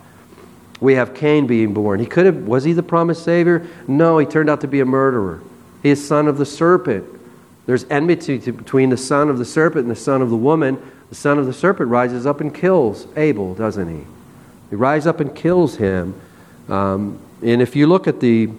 We 0.80 0.94
have 0.94 1.14
Cain 1.14 1.46
being 1.46 1.72
born. 1.72 2.00
He 2.00 2.06
could 2.06 2.26
have, 2.26 2.36
was 2.46 2.64
he 2.64 2.72
the 2.72 2.82
promised 2.82 3.24
Savior? 3.24 3.66
No, 3.86 4.18
he 4.18 4.26
turned 4.26 4.50
out 4.50 4.62
to 4.62 4.68
be 4.68 4.80
a 4.80 4.86
murderer. 4.86 5.42
He 5.82 5.90
is 5.90 6.06
son 6.06 6.28
of 6.28 6.38
the 6.38 6.46
serpent. 6.46 7.06
There's 7.66 7.84
enmity 7.84 8.38
between 8.38 8.90
the 8.90 8.96
son 8.96 9.28
of 9.28 9.38
the 9.38 9.44
serpent 9.44 9.86
and 9.86 9.90
the 9.90 10.00
son 10.00 10.22
of 10.22 10.30
the 10.30 10.36
woman. 10.36 10.80
The 11.10 11.14
son 11.14 11.38
of 11.38 11.46
the 11.46 11.52
serpent 11.52 11.90
rises 11.90 12.26
up 12.26 12.40
and 12.40 12.54
kills 12.54 13.06
Abel, 13.16 13.54
doesn't 13.54 13.88
he? 13.88 14.06
He 14.70 14.76
rises 14.76 15.06
up 15.06 15.20
and 15.20 15.34
kills 15.34 15.76
him. 15.76 16.20
Um, 16.68 17.18
and 17.42 17.62
if 17.62 17.74
you 17.74 17.86
look 17.86 18.06
at 18.06 18.20
the, 18.20 18.50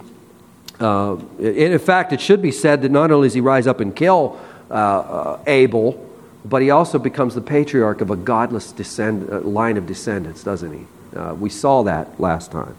uh, 0.80 1.16
in 1.38 1.78
fact, 1.78 2.12
it 2.12 2.20
should 2.20 2.42
be 2.42 2.50
said 2.50 2.82
that 2.82 2.90
not 2.90 3.10
only 3.10 3.26
does 3.26 3.34
he 3.34 3.40
rise 3.40 3.66
up 3.66 3.80
and 3.80 3.94
kill 3.94 4.38
uh, 4.70 4.74
uh, 4.74 5.40
Abel, 5.46 6.08
but 6.44 6.62
he 6.62 6.70
also 6.70 6.98
becomes 6.98 7.34
the 7.34 7.40
patriarch 7.40 8.00
of 8.00 8.10
a 8.10 8.16
godless 8.16 8.72
descend, 8.72 9.30
uh, 9.30 9.40
line 9.40 9.76
of 9.76 9.86
descendants, 9.86 10.42
doesn't 10.42 10.72
he? 10.72 10.86
Uh, 11.16 11.34
we 11.34 11.48
saw 11.48 11.82
that 11.82 12.18
last 12.20 12.50
time. 12.50 12.74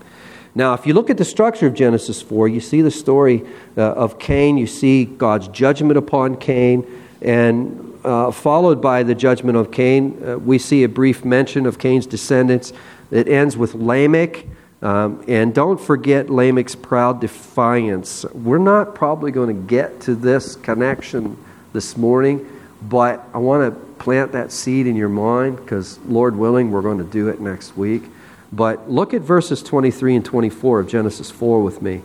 Now, 0.56 0.74
if 0.74 0.86
you 0.86 0.94
look 0.94 1.10
at 1.10 1.18
the 1.18 1.25
structure 1.25 1.65
of 1.65 1.74
Genesis 1.74 2.22
4, 2.22 2.48
you 2.48 2.60
see 2.60 2.82
the 2.82 2.92
story 2.92 3.44
uh, 3.75 3.82
of 3.94 4.20
Cain, 4.20 4.58
you 4.58 4.68
see 4.68 5.06
God's 5.06 5.48
judgment 5.48 5.98
upon 5.98 6.38
Cain, 6.38 6.86
and 7.22 8.00
uh, 8.03 8.32
followed 8.32 8.82
by 8.82 9.01
the 9.03 9.15
judgment 9.15 9.58
of 9.58 9.72
Cain, 9.72 10.22
uh, 10.24 10.38
we 10.38 10.60
see 10.60 10.84
a 10.84 10.89
brief 10.89 11.25
mention 11.25 11.65
of 11.65 11.80
Cain's 11.80 12.06
descendants. 12.06 12.74
It 13.10 13.27
ends 13.27 13.58
with 13.58 13.74
Lamech. 13.74 14.46
Um, 14.84 15.24
and 15.30 15.56
don't 15.56 15.80
forget 15.80 16.30
Lamech's 16.30 16.75
proud 16.75 17.22
defiance. 17.22 18.25
We're 18.34 18.58
not 18.58 18.96
probably 18.96 19.32
going 19.32 19.48
to 19.48 19.68
get 19.68 20.02
to 20.02 20.13
this 20.13 20.58
connection 20.58 21.38
this 21.72 21.96
morning, 21.96 22.46
but 22.82 23.25
I 23.34 23.38
want 23.38 23.74
to 23.74 23.80
plant 23.96 24.34
that 24.34 24.52
seed 24.52 24.86
in 24.86 24.98
your 24.98 25.08
mind 25.08 25.56
because, 25.56 26.00
Lord 26.00 26.36
willing, 26.36 26.70
we're 26.70 26.82
going 26.82 26.98
to 26.98 27.06
do 27.06 27.30
it 27.30 27.40
next 27.40 27.78
week. 27.78 28.04
But 28.52 28.92
look 28.92 29.13
at 29.13 29.22
verses 29.22 29.63
23 29.63 30.18
and 30.18 30.25
24 30.25 30.82
of 30.82 30.88
Genesis 30.90 31.32
4 31.32 31.63
with 31.63 31.82
me. 31.82 32.02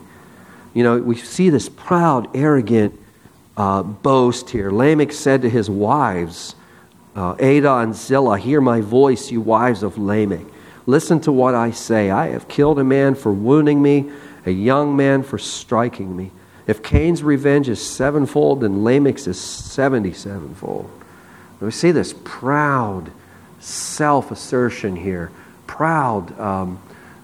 You 0.72 0.84
know, 0.84 0.98
we 0.98 1.16
see 1.16 1.50
this 1.50 1.68
proud, 1.68 2.34
arrogant 2.36 2.96
uh, 3.56 3.82
boast 3.82 4.50
here. 4.50 4.70
Lamech 4.70 5.10
said 5.10 5.42
to 5.42 5.50
his 5.50 5.68
wives, 5.68 6.54
uh, 7.16 7.34
Adah 7.40 7.78
and 7.78 7.92
Zillah, 7.92 8.38
Hear 8.38 8.60
my 8.60 8.80
voice, 8.80 9.32
you 9.32 9.40
wives 9.40 9.82
of 9.82 9.98
Lamech. 9.98 10.46
Listen 10.88 11.20
to 11.20 11.32
what 11.32 11.54
I 11.54 11.70
say. 11.70 12.10
I 12.10 12.28
have 12.28 12.48
killed 12.48 12.78
a 12.78 12.84
man 12.84 13.14
for 13.14 13.30
wounding 13.30 13.82
me, 13.82 14.10
a 14.46 14.50
young 14.50 14.96
man 14.96 15.22
for 15.22 15.36
striking 15.36 16.16
me. 16.16 16.32
If 16.66 16.82
Cain's 16.82 17.22
revenge 17.22 17.68
is 17.68 17.78
sevenfold, 17.78 18.62
then 18.62 18.82
Lamech's 18.82 19.26
is 19.26 19.38
seventy 19.38 20.14
sevenfold. 20.14 20.90
We 21.60 21.72
see 21.72 21.90
this 21.90 22.14
proud 22.24 23.10
self 23.60 24.30
assertion 24.30 24.96
here, 24.96 25.30
proud 25.66 26.38
um, 26.40 26.80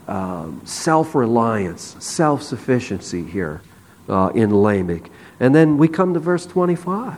uh, 0.06 0.50
self 0.64 1.14
reliance, 1.14 1.96
self 2.04 2.42
sufficiency 2.42 3.24
here 3.24 3.62
uh, 4.10 4.30
in 4.34 4.54
Lamech. 4.54 5.08
And 5.40 5.54
then 5.54 5.78
we 5.78 5.88
come 5.88 6.12
to 6.12 6.20
verse 6.20 6.44
25, 6.44 7.16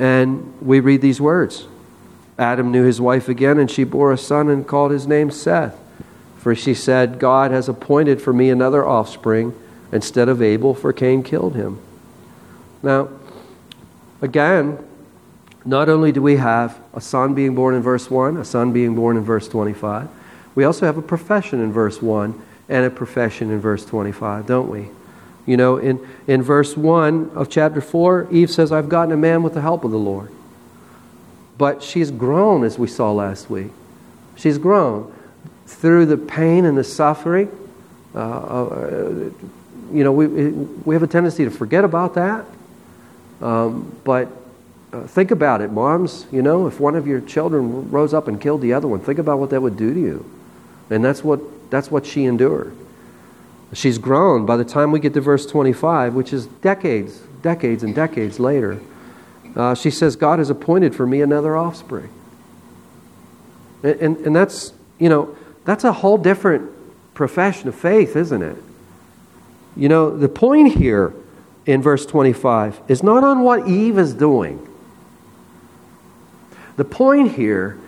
and 0.00 0.52
we 0.60 0.80
read 0.80 1.00
these 1.00 1.20
words 1.20 1.68
Adam 2.38 2.70
knew 2.70 2.84
his 2.84 3.00
wife 3.00 3.28
again, 3.28 3.58
and 3.58 3.70
she 3.70 3.84
bore 3.84 4.12
a 4.12 4.18
son 4.18 4.48
and 4.48 4.66
called 4.66 4.92
his 4.92 5.06
name 5.06 5.30
Seth. 5.30 5.76
For 6.38 6.54
she 6.54 6.72
said, 6.72 7.18
God 7.18 7.50
has 7.50 7.68
appointed 7.68 8.22
for 8.22 8.32
me 8.32 8.48
another 8.48 8.86
offspring 8.86 9.54
instead 9.90 10.28
of 10.28 10.40
Abel, 10.40 10.72
for 10.72 10.92
Cain 10.92 11.22
killed 11.22 11.56
him. 11.56 11.80
Now, 12.82 13.08
again, 14.22 14.78
not 15.64 15.88
only 15.88 16.12
do 16.12 16.22
we 16.22 16.36
have 16.36 16.78
a 16.94 17.00
son 17.00 17.34
being 17.34 17.54
born 17.54 17.74
in 17.74 17.82
verse 17.82 18.10
1, 18.10 18.36
a 18.36 18.44
son 18.44 18.72
being 18.72 18.94
born 18.94 19.16
in 19.16 19.24
verse 19.24 19.48
25, 19.48 20.08
we 20.54 20.64
also 20.64 20.86
have 20.86 20.96
a 20.96 21.02
profession 21.02 21.60
in 21.60 21.72
verse 21.72 22.00
1 22.00 22.40
and 22.68 22.84
a 22.84 22.90
profession 22.90 23.50
in 23.50 23.60
verse 23.60 23.84
25, 23.84 24.46
don't 24.46 24.70
we? 24.70 24.88
You 25.44 25.56
know, 25.56 25.78
in, 25.78 26.06
in 26.26 26.42
verse 26.42 26.76
1 26.76 27.32
of 27.34 27.48
chapter 27.48 27.80
4, 27.80 28.28
Eve 28.30 28.50
says, 28.50 28.70
I've 28.70 28.88
gotten 28.88 29.12
a 29.12 29.16
man 29.16 29.42
with 29.42 29.54
the 29.54 29.60
help 29.60 29.82
of 29.82 29.90
the 29.90 29.98
Lord. 29.98 30.30
But 31.58 31.82
she's 31.82 32.10
grown, 32.10 32.64
as 32.64 32.78
we 32.78 32.86
saw 32.86 33.12
last 33.12 33.50
week. 33.50 33.72
She's 34.36 34.58
grown 34.58 35.12
through 35.66 36.06
the 36.06 36.16
pain 36.16 36.64
and 36.64 36.78
the 36.78 36.84
suffering. 36.84 37.50
Uh, 38.14 38.18
uh, 38.18 39.30
you 39.92 40.04
know, 40.04 40.12
we, 40.12 40.26
we 40.26 40.94
have 40.94 41.02
a 41.02 41.06
tendency 41.06 41.44
to 41.44 41.50
forget 41.50 41.84
about 41.84 42.14
that. 42.14 42.44
Um, 43.40 43.94
but 44.04 44.28
uh, 44.92 45.02
think 45.02 45.30
about 45.30 45.60
it, 45.60 45.70
moms. 45.70 46.26
You 46.32 46.42
know, 46.42 46.66
if 46.66 46.80
one 46.80 46.94
of 46.94 47.06
your 47.06 47.20
children 47.20 47.90
rose 47.90 48.14
up 48.14 48.28
and 48.28 48.40
killed 48.40 48.62
the 48.62 48.72
other 48.72 48.88
one, 48.88 49.00
think 49.00 49.18
about 49.18 49.38
what 49.38 49.50
that 49.50 49.60
would 49.60 49.76
do 49.76 49.92
to 49.92 50.00
you. 50.00 50.30
And 50.90 51.04
that's 51.04 51.22
what, 51.22 51.40
that's 51.70 51.90
what 51.90 52.06
she 52.06 52.24
endured. 52.24 52.74
She's 53.74 53.98
grown 53.98 54.46
by 54.46 54.56
the 54.56 54.64
time 54.64 54.92
we 54.92 55.00
get 55.00 55.12
to 55.14 55.20
verse 55.20 55.44
25, 55.44 56.14
which 56.14 56.32
is 56.32 56.46
decades, 56.46 57.20
decades, 57.42 57.82
and 57.82 57.94
decades 57.94 58.40
later. 58.40 58.80
Uh, 59.56 59.74
she 59.74 59.90
says, 59.90 60.16
God 60.16 60.38
has 60.38 60.50
appointed 60.50 60.94
for 60.94 61.06
me 61.06 61.20
another 61.20 61.56
offspring. 61.56 62.10
And, 63.82 64.00
and, 64.00 64.16
and 64.18 64.36
that's, 64.36 64.72
you 64.98 65.08
know, 65.08 65.36
that's 65.64 65.84
a 65.84 65.92
whole 65.92 66.18
different 66.18 66.70
profession 67.14 67.68
of 67.68 67.74
faith, 67.74 68.16
isn't 68.16 68.42
it? 68.42 68.56
You 69.76 69.88
know, 69.88 70.16
the 70.16 70.28
point 70.28 70.74
here 70.74 71.14
in 71.66 71.82
verse 71.82 72.04
25 72.06 72.80
is 72.88 73.02
not 73.02 73.22
on 73.22 73.40
what 73.40 73.68
Eve 73.68 73.98
is 73.98 74.14
doing. 74.14 74.64
The 76.76 76.84
point 76.84 77.32
here 77.32 77.78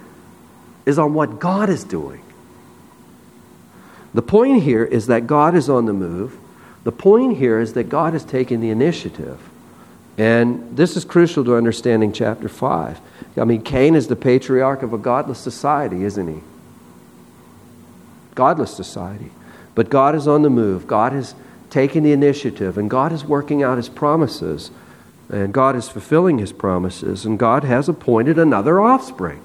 is 0.86 0.98
on 0.98 1.14
what 1.14 1.38
God 1.38 1.68
is 1.68 1.84
doing. 1.84 2.22
The 4.12 4.22
point 4.22 4.62
here 4.62 4.84
is 4.84 5.06
that 5.06 5.26
God 5.26 5.54
is 5.54 5.68
on 5.68 5.86
the 5.86 5.92
move. 5.92 6.36
The 6.84 6.92
point 6.92 7.36
here 7.36 7.60
is 7.60 7.74
that 7.74 7.84
God 7.84 8.14
is 8.14 8.24
taking 8.24 8.60
the 8.60 8.70
initiative. 8.70 9.49
And 10.20 10.76
this 10.76 10.98
is 10.98 11.06
crucial 11.06 11.46
to 11.46 11.56
understanding 11.56 12.12
chapter 12.12 12.46
5. 12.46 13.00
I 13.38 13.44
mean, 13.44 13.62
Cain 13.62 13.94
is 13.94 14.08
the 14.08 14.16
patriarch 14.16 14.82
of 14.82 14.92
a 14.92 14.98
godless 14.98 15.38
society, 15.38 16.04
isn't 16.04 16.28
he? 16.28 16.42
Godless 18.34 18.76
society. 18.76 19.30
But 19.74 19.88
God 19.88 20.14
is 20.14 20.28
on 20.28 20.42
the 20.42 20.50
move. 20.50 20.86
God 20.86 21.14
has 21.14 21.34
taken 21.70 22.02
the 22.02 22.12
initiative, 22.12 22.76
and 22.76 22.90
God 22.90 23.12
is 23.12 23.24
working 23.24 23.62
out 23.62 23.78
his 23.78 23.88
promises, 23.88 24.70
and 25.30 25.54
God 25.54 25.74
is 25.74 25.88
fulfilling 25.88 26.36
his 26.36 26.52
promises, 26.52 27.24
and 27.24 27.38
God 27.38 27.64
has 27.64 27.88
appointed 27.88 28.38
another 28.38 28.78
offspring. 28.78 29.42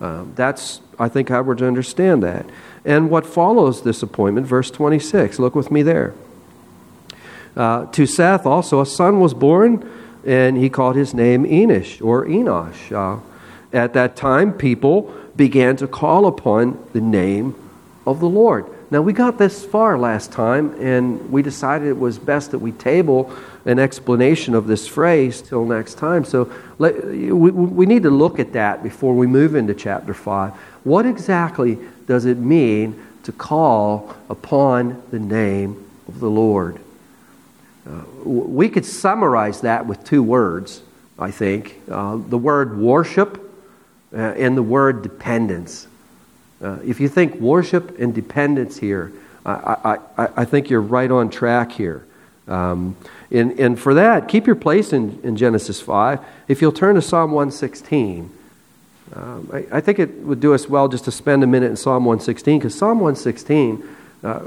Um, 0.00 0.32
that's, 0.34 0.80
I 0.98 1.10
think, 1.10 1.28
how 1.28 1.42
we're 1.42 1.56
to 1.56 1.66
understand 1.66 2.22
that. 2.22 2.46
And 2.86 3.10
what 3.10 3.26
follows 3.26 3.82
this 3.82 4.02
appointment, 4.02 4.46
verse 4.46 4.70
26. 4.70 5.38
Look 5.38 5.54
with 5.54 5.70
me 5.70 5.82
there. 5.82 6.14
Uh, 7.56 7.86
to 7.86 8.06
Seth 8.06 8.46
also 8.46 8.80
a 8.80 8.86
son 8.86 9.20
was 9.20 9.34
born, 9.34 9.88
and 10.24 10.56
he 10.56 10.68
called 10.68 10.96
his 10.96 11.14
name 11.14 11.44
Enosh 11.44 12.04
or 12.04 12.26
Enosh. 12.26 12.92
Uh, 12.92 13.20
at 13.72 13.92
that 13.94 14.16
time, 14.16 14.52
people 14.52 15.14
began 15.36 15.76
to 15.76 15.86
call 15.86 16.26
upon 16.26 16.78
the 16.92 17.00
name 17.00 17.54
of 18.06 18.20
the 18.20 18.28
Lord. 18.28 18.66
Now, 18.90 19.02
we 19.02 19.12
got 19.12 19.38
this 19.38 19.64
far 19.64 19.96
last 19.96 20.32
time, 20.32 20.74
and 20.80 21.30
we 21.30 21.42
decided 21.42 21.86
it 21.86 21.98
was 21.98 22.18
best 22.18 22.50
that 22.50 22.58
we 22.58 22.72
table 22.72 23.32
an 23.64 23.78
explanation 23.78 24.54
of 24.54 24.66
this 24.66 24.88
phrase 24.88 25.40
till 25.40 25.64
next 25.64 25.94
time. 25.94 26.24
So 26.24 26.52
let, 26.78 27.04
we, 27.04 27.30
we 27.30 27.86
need 27.86 28.02
to 28.02 28.10
look 28.10 28.40
at 28.40 28.52
that 28.54 28.82
before 28.82 29.14
we 29.14 29.28
move 29.28 29.54
into 29.54 29.74
chapter 29.74 30.12
5. 30.12 30.52
What 30.82 31.06
exactly 31.06 31.78
does 32.06 32.24
it 32.24 32.38
mean 32.38 33.00
to 33.22 33.32
call 33.32 34.16
upon 34.28 35.00
the 35.10 35.20
name 35.20 35.88
of 36.08 36.18
the 36.18 36.30
Lord? 36.30 36.80
Uh, 37.86 38.02
we 38.24 38.68
could 38.68 38.84
summarize 38.84 39.62
that 39.62 39.86
with 39.86 40.04
two 40.04 40.22
words, 40.22 40.82
I 41.18 41.30
think 41.30 41.80
uh, 41.90 42.16
the 42.16 42.38
word 42.38 42.78
worship 42.78 43.50
uh, 44.12 44.16
and 44.16 44.56
the 44.56 44.62
word 44.62 45.02
dependence. 45.02 45.86
Uh, 46.62 46.78
if 46.84 47.00
you 47.00 47.08
think 47.08 47.36
worship 47.36 47.98
and 47.98 48.14
dependence 48.14 48.78
here, 48.78 49.12
I, 49.46 49.98
I, 50.18 50.28
I 50.36 50.44
think 50.44 50.68
you're 50.68 50.82
right 50.82 51.10
on 51.10 51.30
track 51.30 51.72
here. 51.72 52.06
Um, 52.46 52.96
and, 53.30 53.58
and 53.58 53.78
for 53.78 53.94
that, 53.94 54.28
keep 54.28 54.46
your 54.46 54.56
place 54.56 54.92
in, 54.92 55.20
in 55.22 55.36
Genesis 55.36 55.80
5. 55.80 56.20
If 56.48 56.60
you'll 56.60 56.72
turn 56.72 56.96
to 56.96 57.02
Psalm 57.02 57.30
116, 57.30 58.30
um, 59.14 59.48
I, 59.52 59.66
I, 59.72 59.80
think 59.80 59.98
it 59.98 60.10
would 60.18 60.40
do 60.40 60.52
us 60.52 60.68
well 60.68 60.88
just 60.88 61.04
to 61.04 61.12
spend 61.12 61.42
a 61.42 61.46
minute 61.46 61.70
in 61.70 61.76
Psalm 61.76 62.04
116, 62.04 62.58
because 62.58 62.76
Psalm 62.76 63.00
116 63.00 63.82
uh, 64.22 64.40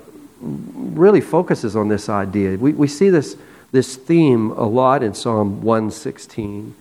really 0.43 1.21
focuses 1.21 1.75
on 1.75 1.87
this 1.87 2.09
idea. 2.09 2.57
We, 2.57 2.73
we 2.73 2.87
see 2.87 3.09
this, 3.09 3.37
this 3.71 3.95
theme 3.95 4.51
a 4.51 4.65
lot 4.65 5.01
in 5.01 5.13
Psalm 5.13 5.61
116. 5.61 6.75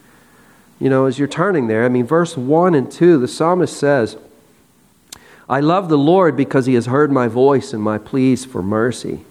You 0.81 0.91
know, 0.91 1.07
as 1.07 1.19
you're 1.19 1.29
turning 1.29 1.69
there, 1.69 1.85
I 1.85 1.89
mean, 1.89 2.07
verse 2.07 2.37
1 2.37 2.75
and 2.75 2.91
2, 2.91 3.19
the 3.19 3.29
psalmist 3.29 3.77
says, 3.77 4.17
I 5.49 5.61
love 5.61 5.89
the 5.89 5.99
Lord 5.99 6.37
because 6.37 6.67
he 6.67 6.75
has 6.75 6.87
heard 6.87 7.13
my 7.13 7.29
voice 7.29 7.73
and 7.73 7.83
my 7.83 7.99
pleas 7.99 8.45
for 8.45 8.63
mercy. 8.63 9.25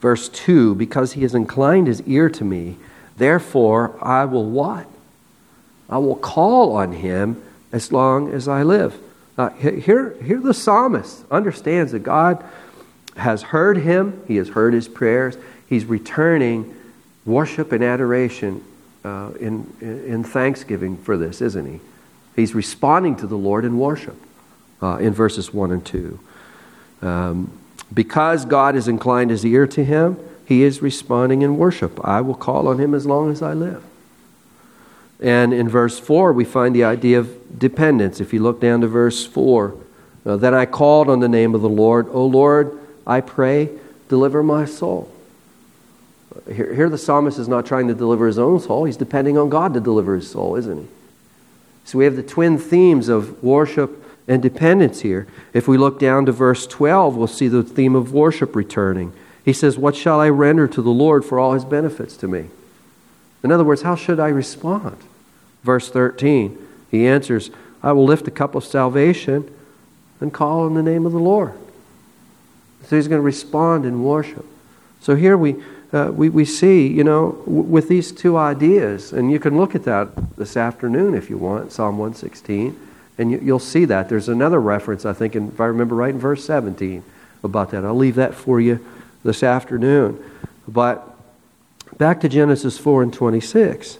Verse 0.00 0.28
2 0.28 0.74
Because 0.74 1.12
he 1.12 1.22
has 1.22 1.34
inclined 1.34 1.86
his 1.86 2.02
ear 2.02 2.28
to 2.28 2.44
me, 2.44 2.76
therefore 3.16 3.96
I 4.02 4.24
will 4.24 4.44
what? 4.44 4.86
I 5.88 5.98
will 5.98 6.16
call 6.16 6.76
on 6.76 6.92
him 6.92 7.42
as 7.72 7.92
long 7.92 8.32
as 8.32 8.48
I 8.48 8.62
live. 8.62 8.98
Here, 9.58 10.16
here 10.22 10.40
the 10.40 10.54
psalmist 10.54 11.24
understands 11.30 11.92
that 11.92 12.00
God 12.00 12.44
has 13.16 13.42
heard 13.42 13.78
him, 13.78 14.22
he 14.26 14.36
has 14.36 14.50
heard 14.50 14.74
his 14.74 14.88
prayers, 14.88 15.36
he's 15.68 15.84
returning 15.84 16.74
worship 17.24 17.72
and 17.72 17.82
adoration 17.82 18.62
uh, 19.04 19.30
in, 19.38 19.72
in 19.80 20.24
thanksgiving 20.24 20.96
for 20.96 21.16
this, 21.16 21.40
isn't 21.40 21.66
he? 21.66 21.80
He's 22.36 22.54
responding 22.54 23.16
to 23.16 23.26
the 23.26 23.36
Lord 23.36 23.64
in 23.64 23.78
worship 23.78 24.16
uh, 24.82 24.96
in 24.96 25.12
verses 25.12 25.52
1 25.52 25.70
and 25.70 25.84
2. 25.84 26.20
Um, 27.02 27.58
because 27.92 28.44
God 28.44 28.74
has 28.74 28.88
inclined 28.88 29.30
his 29.30 29.44
ear 29.44 29.66
to 29.68 29.84
him, 29.84 30.18
he 30.46 30.62
is 30.62 30.82
responding 30.82 31.42
in 31.42 31.56
worship. 31.56 32.04
I 32.04 32.20
will 32.20 32.34
call 32.34 32.68
on 32.68 32.78
him 32.78 32.94
as 32.94 33.06
long 33.06 33.30
as 33.30 33.40
I 33.40 33.54
live. 33.54 33.82
And 35.20 35.54
in 35.54 35.68
verse 35.68 35.98
4, 35.98 36.32
we 36.32 36.44
find 36.44 36.74
the 36.74 36.84
idea 36.84 37.18
of 37.18 37.58
dependence. 37.58 38.20
If 38.20 38.32
you 38.32 38.42
look 38.42 38.60
down 38.60 38.80
to 38.80 38.88
verse 38.88 39.24
4, 39.24 39.74
uh, 40.26 40.36
then 40.36 40.54
I 40.54 40.66
called 40.66 41.08
on 41.08 41.20
the 41.20 41.28
name 41.28 41.54
of 41.54 41.62
the 41.62 41.68
Lord. 41.68 42.08
O 42.10 42.26
Lord, 42.26 42.78
I 43.06 43.20
pray, 43.20 43.70
deliver 44.08 44.42
my 44.42 44.64
soul. 44.64 45.10
Here, 46.52 46.74
here 46.74 46.88
the 46.88 46.98
psalmist 46.98 47.38
is 47.38 47.48
not 47.48 47.66
trying 47.66 47.88
to 47.88 47.94
deliver 47.94 48.26
his 48.26 48.38
own 48.38 48.60
soul, 48.60 48.84
he's 48.84 48.96
depending 48.96 49.38
on 49.38 49.50
God 49.50 49.74
to 49.74 49.80
deliver 49.80 50.14
his 50.14 50.30
soul, 50.30 50.56
isn't 50.56 50.78
he? 50.78 50.88
So 51.84 51.98
we 51.98 52.04
have 52.04 52.16
the 52.16 52.22
twin 52.22 52.58
themes 52.58 53.08
of 53.08 53.42
worship 53.42 54.02
and 54.26 54.42
dependence 54.42 55.02
here. 55.02 55.26
If 55.52 55.68
we 55.68 55.76
look 55.76 56.00
down 56.00 56.26
to 56.26 56.32
verse 56.32 56.66
12, 56.66 57.16
we'll 57.16 57.26
see 57.26 57.48
the 57.48 57.62
theme 57.62 57.94
of 57.94 58.12
worship 58.12 58.56
returning. 58.56 59.12
He 59.44 59.52
says, 59.52 59.76
What 59.76 59.94
shall 59.94 60.20
I 60.20 60.30
render 60.30 60.66
to 60.66 60.82
the 60.82 60.90
Lord 60.90 61.24
for 61.24 61.38
all 61.38 61.52
his 61.52 61.64
benefits 61.64 62.16
to 62.18 62.28
me? 62.28 62.46
In 63.42 63.52
other 63.52 63.64
words, 63.64 63.82
how 63.82 63.94
should 63.94 64.18
I 64.18 64.28
respond? 64.28 64.96
Verse 65.62 65.90
13, 65.90 66.58
he 66.90 67.06
answers, 67.06 67.50
I 67.82 67.92
will 67.92 68.04
lift 68.04 68.26
a 68.26 68.30
cup 68.30 68.54
of 68.54 68.64
salvation 68.64 69.50
and 70.20 70.32
call 70.32 70.62
on 70.62 70.74
the 70.74 70.82
name 70.82 71.04
of 71.04 71.12
the 71.12 71.18
Lord. 71.18 71.52
So 72.88 72.96
he's 72.96 73.08
going 73.08 73.18
to 73.18 73.24
respond 73.24 73.84
in 73.84 74.02
worship. 74.04 74.46
So 75.00 75.16
here 75.16 75.36
we, 75.36 75.62
uh, 75.92 76.10
we, 76.12 76.28
we 76.28 76.44
see, 76.44 76.86
you 76.86 77.04
know, 77.04 77.32
w- 77.44 77.62
with 77.62 77.88
these 77.88 78.12
two 78.12 78.36
ideas, 78.36 79.12
and 79.12 79.30
you 79.30 79.38
can 79.38 79.56
look 79.56 79.74
at 79.74 79.84
that 79.84 80.36
this 80.36 80.56
afternoon 80.56 81.14
if 81.14 81.30
you 81.30 81.38
want, 81.38 81.72
Psalm 81.72 81.98
116 81.98 82.78
and 83.18 83.30
you, 83.30 83.52
will 83.52 83.58
see 83.58 83.84
that. 83.84 84.08
There's 84.08 84.28
another 84.28 84.60
reference, 84.60 85.04
I 85.04 85.12
think, 85.12 85.36
in, 85.36 85.48
if 85.48 85.60
I 85.60 85.66
remember 85.66 85.94
right, 85.94 86.12
in 86.12 86.20
verse 86.20 86.44
17 86.44 87.02
about 87.42 87.70
that. 87.70 87.84
I'll 87.84 87.94
leave 87.94 88.16
that 88.16 88.34
for 88.34 88.60
you 88.60 88.84
this 89.22 89.42
afternoon. 89.42 90.22
But 90.66 91.16
back 91.98 92.20
to 92.22 92.28
Genesis 92.28 92.78
4 92.78 93.04
and 93.04 93.12
26. 93.12 93.98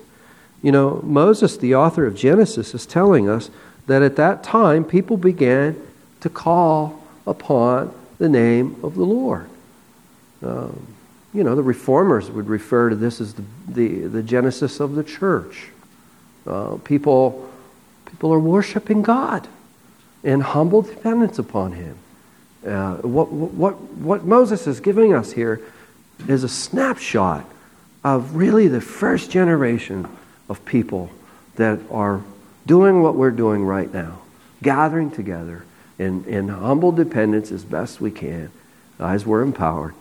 You 0.62 0.72
know, 0.72 1.00
Moses, 1.04 1.56
the 1.56 1.74
author 1.74 2.06
of 2.06 2.16
Genesis, 2.16 2.74
is 2.74 2.86
telling 2.86 3.28
us 3.28 3.50
that 3.86 4.02
at 4.02 4.16
that 4.16 4.42
time 4.42 4.84
people 4.84 5.16
began 5.16 5.80
to 6.20 6.30
call 6.30 7.02
upon 7.26 7.92
the 8.18 8.28
name 8.28 8.78
of 8.82 8.94
the 8.94 9.04
Lord. 9.04 9.48
Um, 10.42 10.86
you 11.32 11.42
know, 11.42 11.54
the 11.54 11.62
reformers 11.62 12.30
would 12.30 12.48
refer 12.48 12.90
to 12.90 12.96
this 12.96 13.20
as 13.20 13.34
the, 13.34 13.44
the, 13.68 13.88
the 14.06 14.22
genesis 14.22 14.80
of 14.80 14.94
the 14.94 15.02
church. 15.02 15.68
Uh, 16.46 16.76
people 16.84 17.50
People 18.14 18.32
are 18.32 18.38
worshiping 18.38 19.02
God 19.02 19.48
in 20.22 20.40
humble 20.40 20.82
dependence 20.82 21.40
upon 21.40 21.72
Him. 21.72 21.98
Uh, 22.64 22.94
what, 22.98 23.32
what, 23.32 23.74
what 23.74 24.24
Moses 24.24 24.68
is 24.68 24.78
giving 24.78 25.12
us 25.12 25.32
here 25.32 25.60
is 26.28 26.44
a 26.44 26.48
snapshot 26.48 27.44
of 28.04 28.36
really 28.36 28.68
the 28.68 28.80
first 28.80 29.32
generation 29.32 30.06
of 30.48 30.64
people 30.64 31.10
that 31.56 31.80
are 31.90 32.22
doing 32.66 33.02
what 33.02 33.16
we're 33.16 33.32
doing 33.32 33.64
right 33.64 33.92
now, 33.92 34.22
gathering 34.62 35.10
together 35.10 35.64
in, 35.98 36.24
in 36.24 36.48
humble 36.48 36.92
dependence 36.92 37.52
as 37.52 37.64
best 37.64 38.00
we 38.00 38.10
can, 38.10 38.50
as 38.98 39.26
we're 39.26 39.42
empowered, 39.42 39.94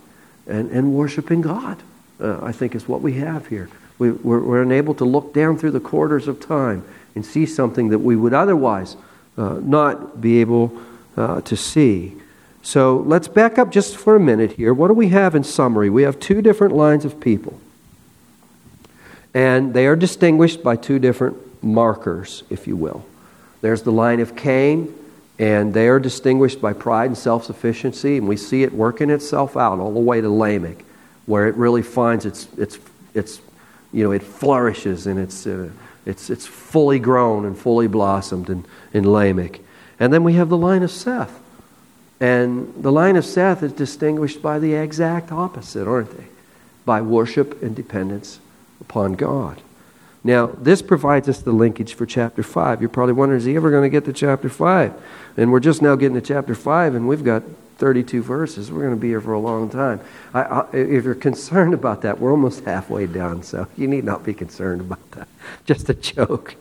and, 0.48 0.72
and 0.72 0.94
worshiping 0.94 1.42
God, 1.42 1.82
uh, 2.20 2.44
I 2.44 2.52
think 2.52 2.76
is 2.76 2.88
what 2.88 3.02
we 3.02 3.14
have 3.14 3.48
here. 3.48 3.70
We, 4.00 4.12
we're, 4.12 4.40
we're 4.40 4.62
unable 4.62 4.96
to 4.96 5.06
look 5.06 5.34
down 5.34 5.58
through 5.58 5.72
the 5.72 5.80
quarters 5.80 6.28
of 6.28 6.40
time 6.40 6.84
and 7.16 7.26
see 7.26 7.46
something 7.46 7.90
that 7.90 8.00
we 8.00 8.16
would 8.16 8.34
otherwise 8.34 8.96
uh, 9.38 9.60
not 9.62 10.20
be 10.20 10.42
able 10.42 10.76
uh, 11.16 11.42
to 11.42 11.56
see. 11.56 12.16
So 12.64 12.98
let's 13.06 13.28
back 13.28 13.60
up 13.60 13.72
just 13.72 13.98
for 13.98 14.16
a 14.16 14.20
minute 14.20 14.54
here. 14.54 14.74
What 14.74 14.88
do 14.88 14.94
we 14.94 15.10
have 15.10 15.36
in 15.36 15.44
summary? 15.44 15.90
We 15.90 16.04
have 16.04 16.20
two 16.20 16.42
different 16.42 16.74
lines 16.76 17.06
of 17.06 17.20
people, 17.20 17.60
and 19.34 19.74
they 19.74 19.86
are 19.86 19.96
distinguished 19.96 20.64
by 20.64 20.76
two 20.76 20.98
different 20.98 21.64
markers, 21.64 22.44
if 22.50 22.66
you 22.68 22.76
will. 22.76 23.06
There's 23.62 23.84
the 23.84 23.92
line 23.92 24.20
of 24.20 24.36
Cain, 24.36 24.94
and 25.44 25.74
they 25.74 25.90
are 25.90 26.00
distinguished 26.00 26.62
by 26.62 26.72
pride 26.72 27.08
and 27.08 27.18
self 27.18 27.44
sufficiency, 27.44 28.16
and 28.16 28.30
we 28.30 28.38
see 28.38 28.64
it 28.64 28.72
working 28.72 29.10
itself 29.10 29.58
out 29.58 29.78
all 29.78 29.94
the 29.94 30.00
way 30.00 30.22
to 30.22 30.30
Lamech, 30.30 30.86
where 31.26 31.50
it 31.50 31.56
really 31.56 31.82
finds 31.82 32.26
its, 32.26 32.48
its, 32.58 32.80
its 33.14 33.42
you 33.92 34.06
know, 34.06 34.12
it 34.12 34.24
flourishes 34.24 35.06
and 35.06 35.20
it's, 35.20 35.46
uh, 35.46 35.70
it's, 36.06 36.30
it's 36.30 36.46
fully 36.46 36.98
grown 36.98 37.44
and 37.44 37.58
fully 37.58 37.88
blossomed 37.88 38.50
in, 38.50 38.64
in 38.94 39.04
Lamech. 39.04 39.60
And 40.00 40.14
then 40.14 40.24
we 40.24 40.36
have 40.36 40.48
the 40.48 40.56
line 40.56 40.82
of 40.82 40.92
Seth. 40.92 41.38
And 42.22 42.74
the 42.82 42.94
line 42.94 43.18
of 43.18 43.26
Seth 43.26 43.64
is 43.64 43.74
distinguished 43.74 44.42
by 44.42 44.60
the 44.60 44.76
exact 44.76 45.30
opposite, 45.30 45.90
aren't 45.90 46.18
they? 46.18 46.28
By 46.86 47.02
worship 47.02 47.62
and 47.62 47.76
dependence 47.76 48.40
upon 48.80 49.16
God. 49.16 49.62
Now, 50.24 50.48
this 50.48 50.82
provides 50.82 51.28
us 51.28 51.42
the 51.42 51.52
linkage 51.52 51.96
for 51.96 52.06
chapter 52.06 52.44
5. 52.44 52.82
You're 52.82 52.90
probably 52.90 53.14
wondering, 53.14 53.40
is 53.40 53.46
he 53.46 53.56
ever 53.56 53.70
going 53.70 53.84
to 53.84 53.90
get 53.90 54.06
to 54.06 54.14
chapter 54.14 54.48
5? 54.48 54.94
And 55.36 55.52
we're 55.52 55.60
just 55.60 55.82
now 55.82 55.96
getting 55.96 56.16
to 56.16 56.22
chapter 56.22 56.56
5, 56.56 56.96
and 56.96 57.08
we've 57.08 57.24
got 57.24 57.44
32 57.78 58.24
verses. 58.24 58.72
We're 58.72 58.84
going 58.84 58.96
to 58.96 59.02
be 59.02 59.10
here 59.10 59.20
for 59.20 59.34
a 59.34 59.40
long 59.40 59.70
time. 59.70 60.00
I, 60.34 60.42
I, 60.44 60.68
if 60.72 61.04
you're 61.04 61.16
concerned 61.16 61.74
about 61.74 62.04
that, 62.04 62.20
we're 62.20 62.32
almost 62.32 62.64
halfway 62.64 63.06
done, 63.08 63.44
so 63.44 63.68
you 63.76 63.88
need 63.88 64.06
not 64.06 64.24
be 64.24 64.34
concerned 64.34 64.80
about 64.80 65.12
that. 65.12 65.28
Just 65.66 65.90
a 65.90 65.94
joke. 65.94 66.56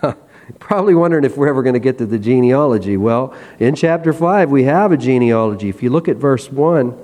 Probably 0.58 0.94
wondering 0.94 1.24
if 1.24 1.36
we're 1.36 1.48
ever 1.48 1.62
going 1.62 1.74
to 1.74 1.80
get 1.80 1.98
to 1.98 2.06
the 2.06 2.18
genealogy. 2.18 2.96
Well, 2.96 3.34
in 3.58 3.74
chapter 3.74 4.14
5, 4.14 4.50
we 4.50 4.62
have 4.64 4.92
a 4.92 4.96
genealogy. 4.96 5.68
If 5.68 5.82
you 5.82 5.90
look 5.90 6.08
at 6.08 6.16
verse 6.16 6.50
1, 6.50 6.96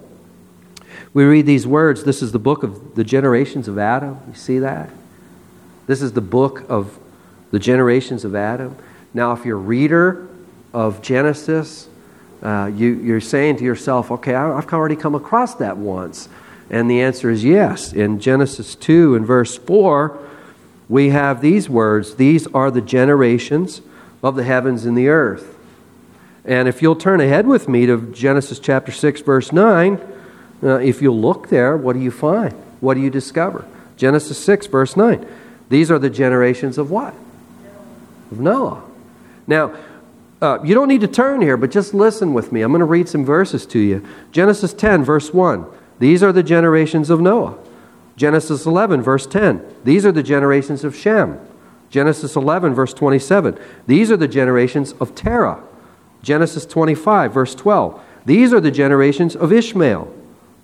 we 1.12 1.24
read 1.24 1.44
these 1.44 1.66
words. 1.66 2.05
This 2.05 2.22
is 2.22 2.33
the 2.33 2.38
book 2.38 2.62
of 2.62 2.94
the 2.94 3.05
generations 3.05 3.68
of 3.68 3.78
Adam. 3.78 4.18
You 4.28 4.35
see 4.35 4.59
that? 4.61 4.88
This 5.87 6.03
is 6.03 6.12
the 6.12 6.21
book 6.21 6.64
of 6.68 6.99
the 7.51 7.59
generations 7.59 8.25
of 8.25 8.35
Adam. 8.35 8.77
Now, 9.14 9.33
if 9.33 9.45
you're 9.45 9.59
a 9.59 9.61
reader 9.61 10.29
of 10.73 11.03
Genesis, 11.03 11.88
uh, 12.42 12.71
you, 12.75 12.95
you're 12.95 13.21
saying 13.21 13.57
to 13.59 13.64
yourself, 13.64 14.11
okay, 14.11 14.35
I've 14.35 14.73
already 14.73 14.97
come 14.97 15.14
across 15.14 15.55
that 15.57 15.77
once. 15.77 16.29
And 16.71 16.90
the 16.90 17.03
answer 17.03 17.31
is 17.31 17.45
yes. 17.45 17.92
In 17.92 18.21
Genesis 18.21 18.75
2 18.75 19.14
and 19.14 19.27
verse 19.27 19.59
4, 19.59 20.18
we 20.88 21.11
have 21.11 21.40
these 21.40 21.68
words 21.68 22.14
These 22.16 22.47
are 22.49 22.71
the 22.71 22.81
generations 22.81 23.83
of 24.23 24.37
the 24.37 24.45
heavens 24.45 24.85
and 24.85 24.97
the 24.97 25.09
earth. 25.09 25.59
And 26.45 26.68
if 26.68 26.83
you'll 26.83 26.97
turn 26.97 27.21
ahead 27.21 27.47
with 27.47 27.68
me 27.68 27.87
to 27.87 28.12
Genesis 28.12 28.59
chapter 28.59 28.92
6, 28.92 29.21
verse 29.21 29.53
9, 29.53 30.01
uh, 30.62 30.79
if 30.79 31.03
you 31.03 31.12
look 31.12 31.49
there, 31.49 31.77
what 31.77 31.92
do 31.95 32.01
you 32.01 32.11
find? 32.11 32.53
What 32.81 32.95
do 32.95 33.01
you 33.01 33.11
discover? 33.11 33.64
Genesis 33.97 34.38
6, 34.38 34.66
verse 34.68 34.97
9. 34.97 35.27
These 35.72 35.90
are 35.90 35.98
the 35.98 36.11
generations 36.11 36.76
of 36.76 36.90
what? 36.90 37.14
Of 38.30 38.38
Noah. 38.38 38.82
Now, 39.46 39.74
uh, 40.42 40.58
you 40.62 40.74
don't 40.74 40.87
need 40.87 41.00
to 41.00 41.08
turn 41.08 41.40
here, 41.40 41.56
but 41.56 41.70
just 41.70 41.94
listen 41.94 42.35
with 42.35 42.52
me. 42.52 42.61
I'm 42.61 42.72
going 42.72 42.80
to 42.80 42.85
read 42.85 43.08
some 43.08 43.24
verses 43.24 43.64
to 43.68 43.78
you. 43.78 44.06
Genesis 44.32 44.74
10, 44.74 45.02
verse 45.02 45.32
1. 45.32 45.64
These 45.98 46.22
are 46.22 46.30
the 46.30 46.42
generations 46.42 47.08
of 47.08 47.22
Noah. 47.22 47.56
Genesis 48.16 48.66
11, 48.66 49.00
verse 49.00 49.26
10. 49.26 49.64
These 49.82 50.04
are 50.04 50.12
the 50.12 50.22
generations 50.22 50.85
of 50.85 50.94
Shem. 50.94 51.40
Genesis 51.88 52.37
11, 52.37 52.74
verse 52.74 52.92
27. 52.92 53.58
These 53.87 54.11
are 54.11 54.18
the 54.18 54.28
generations 54.28 54.92
of 55.00 55.14
Terah. 55.14 55.62
Genesis 56.22 56.66
25, 56.66 57.32
verse 57.32 57.54
12. 57.54 57.98
These 58.26 58.52
are 58.52 58.61
the 58.61 58.70
generations 58.70 59.35
of 59.35 59.50
Ishmael. 59.50 60.14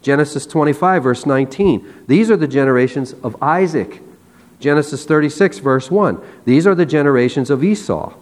Genesis 0.02 0.44
25, 0.44 1.02
verse 1.02 1.24
19. 1.24 2.04
These 2.06 2.30
are 2.30 2.36
the 2.36 2.46
generations 2.46 3.14
of 3.22 3.42
Isaac. 3.42 4.02
Genesis 4.60 5.04
36, 5.04 5.58
verse 5.58 5.90
1. 5.90 6.20
These 6.44 6.66
are 6.66 6.74
the 6.74 6.86
generations 6.86 7.50
of 7.50 7.62
Esau. 7.62 8.14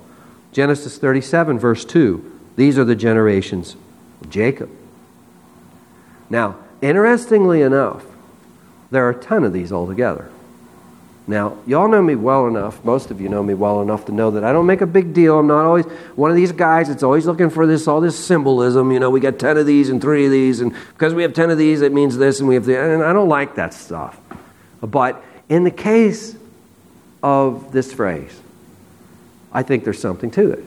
Genesis 0.53 0.99
37, 0.99 1.59
verse 1.59 1.85
2. 1.85 2.41
These 2.57 2.79
are 2.79 2.85
the 2.85 2.97
generations 2.97 3.77
of 4.21 4.31
Jacob. 4.31 4.71
Now, 6.29 6.57
interestingly 6.81 7.63
enough, 7.63 8.05
there 8.91 9.07
are 9.07 9.11
a 9.11 9.21
ton 9.21 9.45
of 9.45 9.53
these 9.53 9.73
altogether. 9.73 10.31
Now, 11.29 11.59
y'all 11.67 11.89
know 11.89 12.01
me 12.01 12.15
well 12.15 12.47
enough, 12.47 12.85
most 12.85 13.11
of 13.11 13.21
you 13.21 13.29
know 13.29 13.43
me 13.43 13.53
well 13.55 13.83
enough 13.83 14.05
to 14.05 14.13
know 14.13 14.31
that 14.31 14.45
I 14.45 14.53
don't 14.53 14.67
make 14.67 14.81
a 14.81 14.87
big 14.87 15.13
deal. 15.13 15.41
I'm 15.41 15.49
not 15.49 15.65
always 15.65 15.85
one 16.15 16.31
of 16.31 16.37
these 16.37 16.53
guys 16.53 16.87
that's 16.87 17.03
always 17.03 17.27
looking 17.27 17.51
for 17.51 17.67
this, 17.67 17.89
all 17.89 18.01
this 18.01 18.17
symbolism. 18.17 18.93
You 18.93 19.01
know, 19.01 19.11
we 19.11 19.19
got 19.19 19.39
10 19.39 19.57
of 19.57 19.67
these 19.67 19.89
and 19.89 20.01
three 20.01 20.27
of 20.27 20.31
these, 20.31 20.61
and 20.61 20.73
because 20.93 21.15
we 21.15 21.23
have 21.23 21.33
10 21.33 21.51
of 21.51 21.59
these, 21.59 21.83
it 21.83 21.93
means 21.93 22.17
this, 22.17 22.39
and 22.39 22.49
we 22.49 22.55
have 22.55 22.65
the, 22.65 22.81
and 22.81 23.03
I 23.03 23.13
don't 23.13 23.29
like 23.29 23.57
that 23.57 23.75
stuff. 23.75 24.21
But 24.81 25.23
in 25.49 25.65
the 25.65 25.71
case 25.71 26.37
of 27.23 27.73
this 27.73 27.93
phrase, 27.93 28.41
I 29.53 29.63
think 29.63 29.85
there's 29.85 30.01
something 30.01 30.31
to 30.33 30.51
it. 30.51 30.65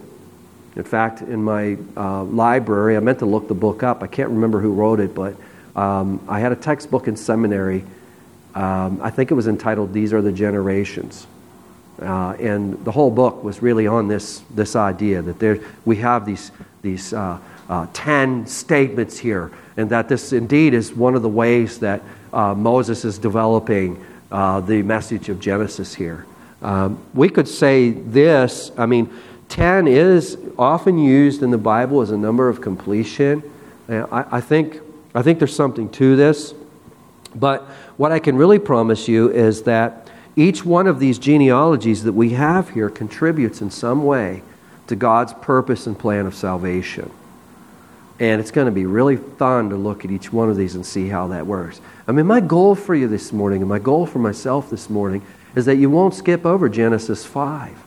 In 0.76 0.84
fact, 0.84 1.22
in 1.22 1.44
my 1.44 1.78
uh, 1.98 2.24
library, 2.24 2.96
I 2.96 3.00
meant 3.00 3.20
to 3.20 3.26
look 3.26 3.48
the 3.48 3.54
book 3.54 3.84
up. 3.84 4.02
I 4.02 4.08
can't 4.08 4.30
remember 4.30 4.60
who 4.60 4.74
wrote 4.74 5.00
it, 5.00 5.14
but 5.14 5.36
um, 5.76 6.24
I 6.28 6.40
had 6.40 6.52
a 6.52 6.56
textbook 6.56 7.08
in 7.08 7.16
seminary. 7.16 7.84
Um, 8.56 9.00
I 9.02 9.10
think 9.10 9.32
it 9.32 9.34
was 9.34 9.48
entitled 9.48 9.94
These 9.94 10.14
Are 10.14 10.22
the 10.22 10.32
Generations. 10.32 11.28
Uh, 12.02 12.32
and 12.40 12.84
the 12.86 12.92
whole 12.92 13.12
book 13.12 13.44
was 13.44 13.62
really 13.62 13.86
on 13.86 14.08
this, 14.08 14.42
this 14.52 14.76
idea 14.76 15.22
that 15.22 15.38
there, 15.40 15.60
we 15.86 15.98
have 15.98 16.26
these, 16.26 16.52
these 16.82 17.14
uh, 17.14 17.38
uh, 17.68 17.88
10 17.94 18.48
statements 18.48 19.18
here, 19.18 19.52
and 19.76 19.90
that 19.90 20.08
this 20.08 20.32
indeed 20.32 20.74
is 20.74 20.94
one 20.94 21.16
of 21.16 21.22
the 21.22 21.30
ways 21.30 21.80
that 21.80 22.02
uh, 22.32 22.54
Moses 22.54 23.04
is 23.04 23.18
developing 23.18 24.04
uh, 24.32 24.62
the 24.62 24.82
message 24.82 25.30
of 25.30 25.40
Genesis 25.40 25.96
here. 25.96 26.26
Um, 26.62 27.04
we 27.14 27.30
could 27.30 27.48
say 27.48 27.92
this 27.92 28.72
I 28.78 28.86
mean, 28.86 29.14
10 29.50 29.88
is 29.88 30.38
often 30.58 30.98
used 30.98 31.42
in 31.42 31.52
the 31.52 31.58
Bible 31.58 32.02
as 32.02 32.12
a 32.12 32.18
number 32.18 32.50
of 32.50 32.62
completion. 32.62 33.44
I, 33.90 34.26
I, 34.38 34.42
think, 34.42 34.80
I 35.16 35.24
think 35.24 35.40
there's 35.40 35.56
something 35.56 35.90
to 35.94 36.16
this. 36.16 36.54
But 37.36 37.64
what 37.98 38.12
I 38.12 38.20
can 38.20 38.36
really 38.36 38.60
promise 38.60 39.08
you 39.08 39.32
is 39.32 39.64
that 39.64 40.10
each 40.36 40.64
one 40.64 40.88
of 40.88 41.00
these 41.00 41.20
genealogies 41.20 42.04
that 42.04 42.14
we 42.14 42.32
have 42.32 42.70
here 42.70 42.90
contributes 42.90 43.62
in 43.62 43.72
some 43.72 44.06
way 44.06 44.42
to 44.88 44.96
God's 44.96 45.34
purpose 45.34 45.88
and 45.88 45.98
plan 45.98 46.26
of 46.26 46.36
salvation. 46.36 47.12
And 48.20 48.42
it's 48.42 48.52
going 48.52 48.66
to 48.66 48.72
be 48.72 48.86
really 48.86 49.16
fun 49.16 49.70
to 49.70 49.78
look 49.78 50.04
at 50.04 50.12
each 50.12 50.34
one 50.34 50.50
of 50.50 50.58
these 50.58 50.76
and 50.76 50.86
see 50.86 51.08
how 51.08 51.30
that 51.30 51.48
works. 51.48 51.80
I 52.08 52.12
mean, 52.12 52.26
my 52.26 52.42
goal 52.42 52.76
for 52.76 52.94
you 52.94 53.08
this 53.08 53.32
morning, 53.32 53.62
and 53.62 53.70
my 53.70 53.80
goal 53.80 54.06
for 54.06 54.20
myself 54.20 54.70
this 54.70 54.90
morning, 54.90 55.22
is 55.56 55.66
that 55.66 55.78
you 55.78 55.90
won't 55.90 56.14
skip 56.14 56.46
over 56.46 56.68
Genesis 56.68 57.26
5, 57.26 57.78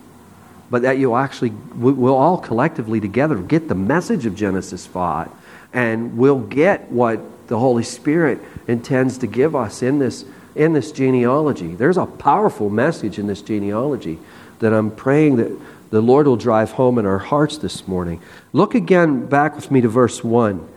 but 0.71 0.81
that 0.81 0.97
you'll 0.97 1.17
actually, 1.17 1.51
we'll 1.75 2.15
all 2.15 2.37
collectively 2.37 2.99
together 2.99 3.35
get 3.37 3.67
the 3.67 3.75
message 3.75 4.25
of 4.25 4.35
Genesis 4.35 4.87
5, 4.87 5.29
and 5.71 6.17
we'll 6.17 6.39
get 6.39 6.91
what 6.91 7.19
the 7.47 7.59
Holy 7.59 7.83
Spirit 7.83 8.39
intends 8.67 9.19
to 9.19 9.27
give 9.27 9.55
us 9.55 9.83
in 9.83 9.99
this, 9.99 10.25
in 10.55 10.73
this 10.73 10.91
genealogy. 10.91 11.75
There's 11.75 11.97
a 11.97 12.05
powerful 12.05 12.69
message 12.69 13.19
in 13.19 13.27
this 13.27 13.41
genealogy 13.41 14.17
that 14.59 14.73
I'm 14.73 14.91
praying 14.91 15.35
that 15.35 15.59
the 15.93 16.01
Lord 16.01 16.25
will 16.25 16.37
drive 16.37 16.71
home 16.71 16.97
in 16.97 17.05
our 17.05 17.19
hearts 17.19 17.59
this 17.59 17.87
morning. 17.87 18.19
Look 18.51 18.73
again 18.73 19.27
back 19.27 19.55
with 19.55 19.69
me 19.69 19.79
to 19.81 19.87
verse 19.87 20.23
1. 20.23 20.67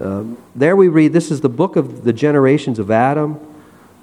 Um, 0.00 0.38
there 0.56 0.74
we 0.74 0.88
read, 0.88 1.12
This 1.12 1.30
is 1.30 1.40
the 1.40 1.48
book 1.48 1.76
of 1.76 2.02
the 2.02 2.12
generations 2.12 2.80
of 2.80 2.90
Adam. 2.90 3.34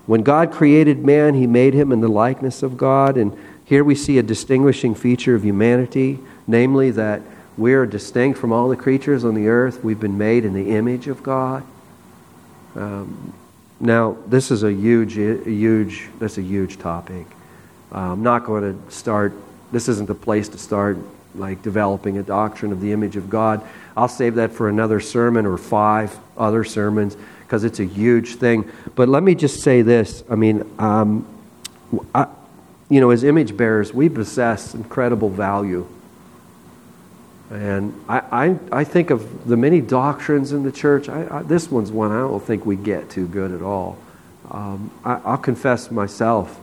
When 0.06 0.24
God 0.24 0.54
created 0.54 1.04
man, 1.04 1.34
he 1.34 1.48
made 1.48 1.74
him 1.74 1.92
in 1.92 2.00
the 2.00 2.08
likeness 2.08 2.64
of 2.64 2.78
God. 2.78 3.18
And 3.18 3.38
here 3.66 3.84
we 3.84 3.94
see 3.94 4.18
a 4.20 4.24
distinguishing 4.24 4.96
feature 4.96 5.36
of 5.36 5.44
humanity, 5.44 6.20
namely 6.48 6.92
that 6.92 7.22
we're 7.58 7.86
distinct 7.86 8.40
from 8.40 8.54
all 8.54 8.70
the 8.70 8.78
creatures 8.78 9.26
on 9.26 9.36
the 9.36 9.50
earth. 9.50 9.84
We've 9.84 10.00
been 10.00 10.18
made 10.18 10.46
in 10.46 10.54
the 10.54 10.70
image 10.78 11.10
of 11.10 11.22
God. 11.24 11.66
Um, 12.76 13.34
now, 13.82 14.16
this 14.28 14.50
is 14.50 14.64
a 14.64 14.72
huge, 14.72 15.16
huge, 15.16 16.08
that's 16.20 16.38
a 16.38 16.42
huge 16.42 16.80
topic. 16.80 17.28
Uh, 17.92 18.14
I'm 18.14 18.24
not 18.24 18.46
going 18.46 18.64
to 18.64 18.92
start, 18.92 19.34
this 19.74 19.90
isn't 19.90 20.06
the 20.08 20.16
place 20.16 20.48
to 20.50 20.58
start 20.58 20.98
like 21.36 21.62
developing 21.64 22.20
a 22.20 22.24
doctrine 22.24 22.72
of 22.72 22.80
the 22.80 22.92
image 22.92 23.16
of 23.16 23.30
God. 23.30 23.68
I'll 23.98 24.08
save 24.08 24.36
that 24.36 24.52
for 24.52 24.70
another 24.70 25.00
sermon 25.00 25.46
or 25.46 25.58
five 25.58 26.18
other 26.38 26.64
sermons 26.64 27.18
because 27.42 27.64
it's 27.64 27.80
a 27.80 27.86
huge 27.86 28.36
thing. 28.36 28.70
But 28.96 29.10
let 29.10 29.24
me 29.24 29.34
just 29.34 29.62
say 29.62 29.82
this. 29.82 30.24
I 30.30 30.36
mean, 30.36 30.72
um, 30.80 31.28
I, 32.14 32.28
you 32.88 33.02
know, 33.02 33.10
as 33.10 33.24
image 33.24 33.58
bearers, 33.58 33.94
we 33.94 34.10
possess 34.10 34.76
incredible 34.76 35.30
value. 35.30 35.88
And 37.50 38.00
I, 38.08 38.20
I, 38.32 38.60
I 38.72 38.84
think 38.84 39.10
of 39.10 39.48
the 39.48 39.58
many 39.58 39.82
doctrines 39.82 40.52
in 40.52 40.64
the 40.64 40.72
church, 40.72 41.10
I, 41.10 41.40
I, 41.40 41.44
this 41.44 41.70
one's 41.70 41.92
one 41.92 42.12
I 42.12 42.20
don't 42.20 42.44
think 42.44 42.66
we 42.66 42.76
get 42.76 43.10
too 43.10 43.28
good 43.28 43.52
at 43.52 43.62
all. 43.62 43.98
Um, 44.52 44.92
I, 45.04 45.16
will 45.32 45.38
confess 45.38 45.90
myself. 45.90 46.60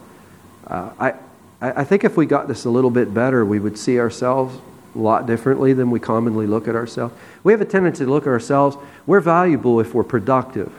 Uh, 0.66 0.90
I, 0.98 1.14
I 1.60 1.84
think 1.84 2.04
if 2.04 2.16
we 2.16 2.24
got 2.24 2.48
this 2.48 2.64
a 2.64 2.70
little 2.70 2.90
bit 2.90 3.12
better, 3.12 3.44
we 3.44 3.58
would 3.58 3.76
see 3.76 3.98
ourselves 3.98 4.58
a 4.94 4.98
lot 4.98 5.26
differently 5.26 5.72
than 5.72 5.90
we 5.90 6.00
commonly 6.00 6.46
look 6.46 6.66
at 6.66 6.74
ourselves. 6.74 7.14
We 7.44 7.52
have 7.52 7.60
a 7.60 7.66
tendency 7.66 8.04
to 8.04 8.10
look 8.10 8.24
at 8.24 8.30
ourselves, 8.30 8.76
we're 9.06 9.20
valuable 9.20 9.80
if 9.80 9.94
we're 9.94 10.04
productive. 10.04 10.72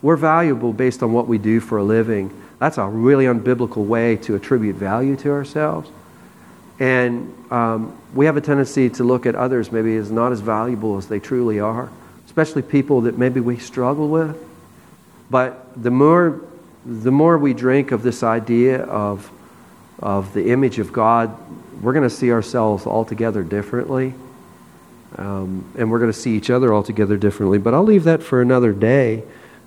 We're 0.00 0.16
valuable 0.16 0.72
based 0.72 1.02
on 1.02 1.12
what 1.12 1.26
we 1.26 1.38
do 1.38 1.58
for 1.58 1.78
a 1.78 1.82
living. 1.82 2.30
That's 2.60 2.78
a 2.78 2.86
really 2.86 3.24
unbiblical 3.24 3.84
way 3.84 4.16
to 4.18 4.36
attribute 4.36 4.76
value 4.76 5.16
to 5.16 5.30
ourselves. 5.30 5.90
And 6.78 7.34
um, 7.50 7.98
we 8.14 8.26
have 8.26 8.36
a 8.36 8.40
tendency 8.40 8.88
to 8.90 9.04
look 9.04 9.26
at 9.26 9.34
others 9.34 9.72
maybe 9.72 9.96
as 9.96 10.12
not 10.12 10.30
as 10.30 10.40
valuable 10.40 10.96
as 10.96 11.08
they 11.08 11.18
truly 11.18 11.58
are, 11.58 11.90
especially 12.26 12.62
people 12.62 13.00
that 13.02 13.18
maybe 13.18 13.40
we 13.40 13.58
struggle 13.58 14.08
with. 14.08 14.36
But 15.30 15.82
the 15.82 15.90
more, 15.90 16.40
the 16.86 17.10
more 17.10 17.36
we 17.36 17.54
drink 17.54 17.90
of 17.90 18.02
this 18.02 18.22
idea 18.22 18.84
of, 18.84 19.30
of 20.00 20.32
the 20.34 20.50
image 20.50 20.78
of 20.78 20.92
God, 20.92 21.36
we're 21.82 21.92
going 21.92 22.08
to 22.08 22.14
see 22.14 22.32
ourselves 22.32 22.86
altogether 22.86 23.42
differently. 23.42 24.14
Um, 25.16 25.72
and 25.78 25.90
we're 25.90 25.98
going 25.98 26.12
to 26.12 26.18
see 26.18 26.36
each 26.36 26.50
other 26.50 26.74
altogether 26.74 27.16
differently. 27.16 27.58
But 27.58 27.74
I'll 27.74 27.84
leave 27.84 28.04
that 28.04 28.22
for 28.22 28.42
another 28.42 28.72
day. 28.72 29.22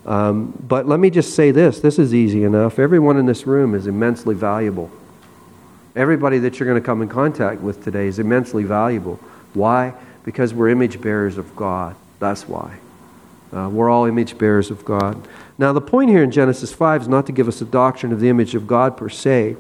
Um, 0.06 0.54
but 0.68 0.88
let 0.88 1.00
me 1.00 1.10
just 1.10 1.36
say 1.36 1.52
this 1.52 1.80
this 1.80 2.00
is 2.00 2.14
easy 2.14 2.44
enough. 2.44 2.80
Everyone 2.80 3.18
in 3.18 3.26
this 3.26 3.46
room 3.46 3.76
is 3.76 3.88
immensely 3.88 4.36
valuable. 4.36 4.90
Everybody 5.96 6.40
that 6.40 6.60
you're 6.60 6.68
going 6.68 6.82
to 6.82 6.86
come 6.86 7.02
in 7.02 7.10
contact 7.10 7.62
with 7.62 7.84
today 7.84 8.08
is 8.08 8.18
immensely 8.18 8.64
valuable. 8.64 9.20
Why? 9.54 9.94
Because 10.24 10.54
we're 10.54 10.70
image 10.70 11.02
bearers 11.02 11.38
of 11.38 11.56
God. 11.56 11.96
That's 12.20 12.48
why. 12.48 12.78
Uh, 13.52 13.68
we're 13.70 13.90
all 13.90 14.06
image 14.06 14.38
bearers 14.38 14.72
of 14.72 14.86
God. 14.86 15.28
Now, 15.58 15.74
the 15.74 15.82
point 15.82 16.10
here 16.10 16.24
in 16.24 16.32
Genesis 16.32 16.72
5 16.72 17.02
is 17.02 17.08
not 17.10 17.26
to 17.26 17.34
give 17.34 17.50
us 17.50 17.62
a 17.62 17.66
doctrine 17.66 18.14
of 18.14 18.22
the 18.22 18.30
image 18.30 18.56
of 18.56 18.66
God 18.66 18.96
per 18.96 19.10
se. 19.10 19.58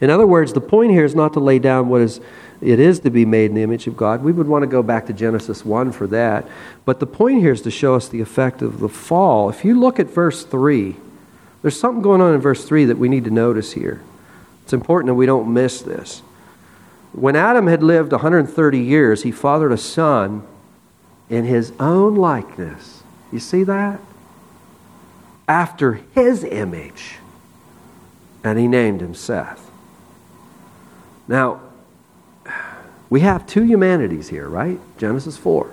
In 0.00 0.08
other 0.08 0.26
words, 0.26 0.52
the 0.52 0.60
point 0.60 0.92
here 0.92 1.04
is 1.04 1.14
not 1.14 1.34
to 1.34 1.40
lay 1.40 1.58
down 1.58 1.88
what 1.88 2.00
is, 2.00 2.20
it 2.60 2.80
is 2.80 3.00
to 3.00 3.10
be 3.10 3.26
made 3.26 3.50
in 3.50 3.54
the 3.54 3.62
image 3.62 3.86
of 3.86 3.96
God. 3.96 4.22
We 4.22 4.32
would 4.32 4.48
want 4.48 4.62
to 4.62 4.66
go 4.66 4.82
back 4.82 5.06
to 5.06 5.12
Genesis 5.12 5.64
1 5.64 5.92
for 5.92 6.06
that. 6.06 6.48
But 6.84 7.00
the 7.00 7.06
point 7.06 7.40
here 7.40 7.52
is 7.52 7.62
to 7.62 7.70
show 7.70 7.94
us 7.94 8.08
the 8.08 8.20
effect 8.20 8.62
of 8.62 8.80
the 8.80 8.88
fall. 8.88 9.50
If 9.50 9.64
you 9.64 9.78
look 9.78 10.00
at 10.00 10.06
verse 10.06 10.44
3, 10.44 10.96
there's 11.62 11.78
something 11.78 12.02
going 12.02 12.22
on 12.22 12.34
in 12.34 12.40
verse 12.40 12.64
3 12.64 12.86
that 12.86 12.98
we 12.98 13.08
need 13.08 13.24
to 13.24 13.30
notice 13.30 13.72
here. 13.72 14.02
It's 14.64 14.72
important 14.72 15.08
that 15.08 15.14
we 15.14 15.26
don't 15.26 15.52
miss 15.52 15.82
this. 15.82 16.22
When 17.12 17.36
Adam 17.36 17.66
had 17.66 17.82
lived 17.82 18.12
130 18.12 18.78
years, 18.78 19.24
he 19.24 19.32
fathered 19.32 19.72
a 19.72 19.76
son 19.76 20.44
in 21.28 21.44
his 21.44 21.72
own 21.78 22.14
likeness. 22.14 23.02
You 23.32 23.40
see 23.40 23.64
that? 23.64 24.00
After 25.46 26.00
his 26.14 26.44
image. 26.44 27.16
And 28.42 28.58
he 28.58 28.66
named 28.66 29.02
him 29.02 29.14
Seth. 29.14 29.69
Now, 31.30 31.60
we 33.08 33.20
have 33.20 33.46
two 33.46 33.62
humanities 33.62 34.28
here, 34.28 34.48
right? 34.48 34.80
Genesis 34.98 35.36
4. 35.36 35.72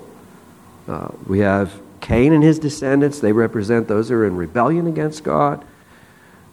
Uh, 0.88 1.08
we 1.26 1.39
have 1.39 1.82
Cain 2.00 2.32
and 2.32 2.43
his 2.43 2.60
descendants. 2.60 3.20
They 3.20 3.32
represent 3.32 3.88
those 3.88 4.10
who 4.10 4.15
are 4.17 4.26
in 4.28 4.38
rebellion 4.38 4.86
against 4.86 5.24
God. 5.24 5.65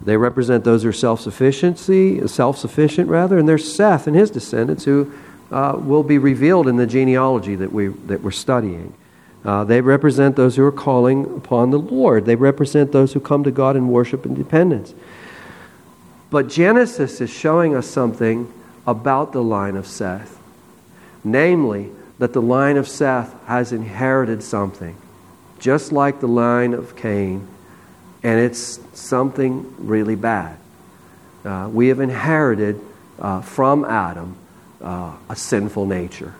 They 0.01 0.17
represent 0.17 0.64
those 0.64 0.85
who 0.85 0.88
are 0.88 0.93
self-sufficiency, 0.95 2.27
self-sufficient 2.27 3.11
rather, 3.11 3.38
and 3.38 3.47
there's 3.47 3.71
Seth 3.71 4.07
and 4.07 4.17
his 4.17 4.31
descendants 4.31 4.85
who 4.85 5.12
uh, 5.53 5.79
will 5.79 6.03
be 6.03 6.17
revealed 6.17 6.67
in 6.67 6.77
the 6.77 6.87
genealogy 6.87 7.57
that 7.57 7.73
we 7.73 7.88
that 7.88 8.23
we're 8.23 8.31
studying. 8.31 8.95
Uh, 9.45 9.64
they 9.64 9.83
represent 9.83 10.35
those 10.35 10.57
who 10.57 10.64
are 10.64 10.73
calling 10.73 11.27
upon 11.37 11.71
the 11.71 11.79
Lord. 11.79 12.25
They 12.25 12.37
represent 12.37 12.93
those 12.93 13.12
who 13.12 13.21
come 13.21 13.45
to 13.45 13.51
God 13.51 13.77
in 13.77 13.88
worship 13.88 14.25
and 14.25 14.35
dependence. 14.35 14.95
But 16.31 16.49
Genesis 16.49 17.21
is 17.21 17.29
showing 17.29 17.77
us 17.77 17.87
something 17.87 18.51
about 18.87 19.33
the 19.33 19.42
line 19.42 19.77
of 19.77 19.87
Seth, 19.87 20.38
namely 21.23 21.90
that 22.18 22.33
the 22.33 22.42
line 22.42 22.77
of 22.77 22.88
Seth 22.88 23.35
has 23.47 23.73
inherited 23.73 24.42
something, 24.42 24.97
just 25.59 25.92
like 25.92 26.20
the 26.20 26.29
line 26.29 26.75
of 26.75 26.97
Cain 26.97 27.49
and 28.25 28.40
it's 28.40 28.81
something 28.94 29.73
really 29.79 30.16
bad. 30.16 30.57
Uh, 31.44 31.68
we 31.70 31.88
have 31.88 32.01
inherited 32.01 32.81
uh, 33.20 33.42
from 33.42 33.85
Adam 33.85 34.35
uh, 34.81 35.14
a 35.29 35.37
sinful 35.37 35.87
nature. 35.87 36.35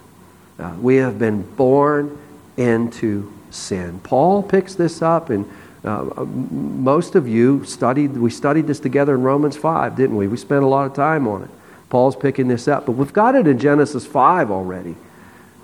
Uh, 0.59 0.75
we 0.81 0.97
have 0.97 1.19
been 1.19 1.43
born 1.43 2.19
into 2.57 3.31
sin. 3.51 4.01
Paul 4.03 4.43
picks 4.43 4.75
this 4.75 5.03
up, 5.03 5.29
and 5.29 5.49
uh, 5.85 6.25
most 6.25 7.15
of 7.15 7.29
you 7.29 7.65
studied. 7.65 8.17
We 8.17 8.31
studied 8.31 8.67
this 8.67 8.81
together 8.81 9.15
in 9.15 9.23
Romans 9.23 9.57
five, 9.57 9.95
didn't 9.95 10.17
we? 10.17 10.27
We 10.27 10.39
spent 10.39 10.65
a 10.65 10.67
lot 10.67 10.87
of 10.87 10.95
time 10.95 11.29
on 11.29 11.43
it. 11.43 11.51
Paul's 11.95 12.17
picking 12.17 12.49
this 12.49 12.67
up, 12.67 12.87
but 12.87 12.93
we've 12.93 13.13
got 13.13 13.37
it 13.37 13.47
in 13.47 13.57
Genesis 13.57 14.05
five 14.05 14.51
already. 14.51 14.97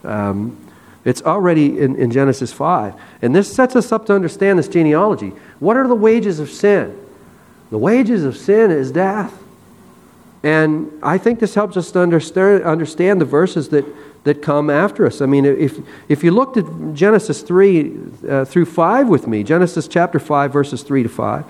Um, 0.05 0.57
it's 1.05 1.23
already 1.23 1.81
in, 1.81 1.97
in 1.97 2.13
Genesis 2.13 2.53
5. 2.53 2.95
And 3.21 3.35
this 3.35 3.53
sets 3.53 3.75
us 3.75 3.91
up 3.91 4.07
to 4.07 4.15
understand 4.15 4.57
this 4.57 4.69
genealogy. 4.69 5.33
What 5.59 5.77
are 5.77 5.89
the 5.89 5.97
wages 5.97 6.39
of 6.39 6.49
sin? 6.49 6.97
The 7.71 7.79
wages 7.79 8.23
of 8.23 8.37
sin 8.37 8.71
is 8.71 8.93
death. 8.93 9.43
And 10.45 10.93
I 11.03 11.19
think 11.19 11.41
this 11.41 11.57
helps 11.57 11.77
us 11.77 11.91
to 11.91 12.01
understand, 12.01 12.63
understand 12.63 13.21
the 13.21 13.25
verses 13.25 13.71
that, 13.71 13.85
that 14.23 14.41
come 14.41 14.71
after 14.71 15.07
us. 15.07 15.21
I 15.21 15.27
mean, 15.27 15.45
if, 15.45 15.81
if 16.09 16.23
you 16.23 16.31
looked 16.31 16.57
at 16.57 16.95
Genesis 16.95 17.43
3 17.43 17.99
uh, 18.29 18.45
through 18.45 18.67
5 18.67 19.09
with 19.09 19.27
me, 19.27 19.43
Genesis 19.43 19.89
chapter 19.89 20.21
5, 20.21 20.53
verses 20.53 20.85
3 20.85 21.03
to 21.03 21.09
5, 21.09 21.45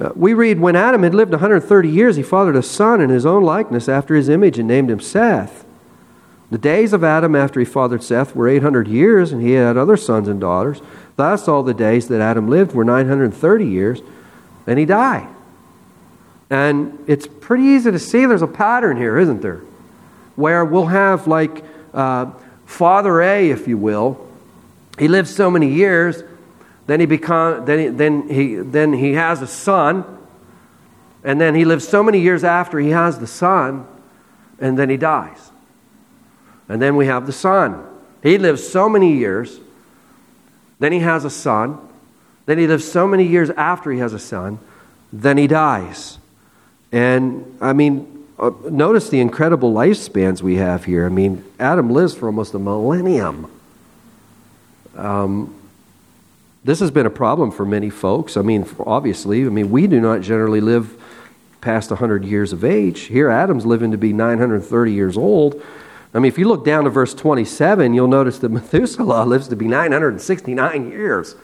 uh, 0.00 0.10
we 0.14 0.34
read, 0.34 0.60
When 0.60 0.76
Adam 0.76 1.02
had 1.02 1.14
lived 1.14 1.32
130 1.32 1.88
years, 1.88 2.16
he 2.16 2.22
fathered 2.22 2.56
a 2.56 2.62
son 2.62 3.00
in 3.00 3.10
his 3.10 3.26
own 3.26 3.42
likeness 3.42 3.88
after 3.88 4.14
his 4.14 4.28
image 4.28 4.58
and 4.58 4.68
named 4.68 4.90
him 4.90 5.00
Seth. 5.00 5.64
The 6.50 6.58
days 6.58 6.92
of 6.92 7.04
Adam 7.04 7.34
after 7.34 7.60
he 7.60 7.66
fathered 7.66 8.02
Seth 8.02 8.34
were 8.34 8.48
800 8.48 8.88
years, 8.88 9.32
and 9.32 9.42
he 9.42 9.52
had 9.52 9.76
other 9.76 9.96
sons 9.96 10.28
and 10.28 10.40
daughters. 10.40 10.80
Thus, 11.16 11.48
all 11.48 11.62
the 11.62 11.74
days 11.74 12.08
that 12.08 12.20
Adam 12.20 12.48
lived 12.48 12.72
were 12.72 12.84
930 12.84 13.66
years, 13.66 14.00
and 14.66 14.78
he 14.78 14.84
died. 14.84 15.28
And 16.48 16.98
it's 17.06 17.26
pretty 17.26 17.64
easy 17.64 17.90
to 17.90 17.98
see 17.98 18.24
there's 18.24 18.40
a 18.40 18.46
pattern 18.46 18.96
here, 18.96 19.18
isn't 19.18 19.42
there? 19.42 19.62
Where 20.36 20.64
we'll 20.64 20.86
have, 20.86 21.26
like, 21.26 21.64
uh, 21.92 22.30
Father 22.64 23.20
A, 23.20 23.50
if 23.50 23.66
you 23.66 23.76
will. 23.76 24.26
He 24.98 25.08
lived 25.08 25.28
so 25.28 25.50
many 25.50 25.72
years, 25.72 26.22
then 26.88 27.00
he, 27.00 27.06
become, 27.06 27.66
then, 27.66 27.78
he, 27.78 27.88
then, 27.88 28.28
he, 28.30 28.54
then 28.54 28.92
he 28.94 29.12
has 29.12 29.42
a 29.42 29.46
son, 29.46 30.06
and 31.22 31.38
then 31.38 31.54
he 31.54 31.66
lives 31.66 31.86
so 31.86 32.02
many 32.02 32.18
years 32.18 32.42
after 32.42 32.78
he 32.78 32.88
has 32.88 33.18
the 33.18 33.26
son, 33.26 33.86
and 34.58 34.78
then 34.78 34.88
he 34.88 34.96
dies. 34.96 35.50
And 36.66 36.80
then 36.80 36.96
we 36.96 37.04
have 37.04 37.26
the 37.26 37.32
son. 37.32 37.84
He 38.22 38.38
lives 38.38 38.66
so 38.66 38.88
many 38.88 39.18
years. 39.18 39.60
Then 40.78 40.92
he 40.92 41.00
has 41.00 41.26
a 41.26 41.30
son. 41.30 41.78
Then 42.46 42.56
he 42.56 42.66
lives 42.66 42.90
so 42.90 43.06
many 43.06 43.26
years 43.26 43.50
after 43.50 43.92
he 43.92 43.98
has 43.98 44.14
a 44.14 44.18
son. 44.18 44.58
Then 45.12 45.36
he 45.36 45.46
dies. 45.46 46.16
And 46.90 47.58
I 47.60 47.74
mean, 47.74 48.26
uh, 48.38 48.50
notice 48.70 49.10
the 49.10 49.20
incredible 49.20 49.74
lifespans 49.74 50.40
we 50.40 50.56
have 50.56 50.86
here. 50.86 51.04
I 51.04 51.10
mean, 51.10 51.44
Adam 51.60 51.90
lives 51.90 52.14
for 52.14 52.28
almost 52.28 52.54
a 52.54 52.58
millennium. 52.58 53.50
Um, 54.96 55.54
this 56.64 56.80
has 56.80 56.90
been 56.90 57.06
a 57.06 57.10
problem 57.10 57.50
for 57.50 57.64
many 57.64 57.90
folks. 57.90 58.36
I 58.36 58.42
mean, 58.42 58.66
obviously, 58.80 59.44
I 59.44 59.48
mean, 59.48 59.70
we 59.70 59.86
do 59.86 60.00
not 60.00 60.20
generally 60.20 60.60
live 60.60 61.00
past 61.60 61.90
100 61.90 62.24
years 62.24 62.52
of 62.52 62.64
age. 62.64 63.02
Here, 63.02 63.28
Adam's 63.30 63.66
living 63.66 63.90
to 63.92 63.98
be 63.98 64.12
930 64.12 64.92
years 64.92 65.16
old. 65.16 65.62
I 66.14 66.18
mean, 66.18 66.30
if 66.30 66.38
you 66.38 66.48
look 66.48 66.64
down 66.64 66.84
to 66.84 66.90
verse 66.90 67.14
27, 67.14 67.94
you'll 67.94 68.08
notice 68.08 68.38
that 68.38 68.48
Methuselah 68.50 69.24
lives 69.24 69.48
to 69.48 69.56
be 69.56 69.68
969 69.68 70.90
years. 70.90 71.36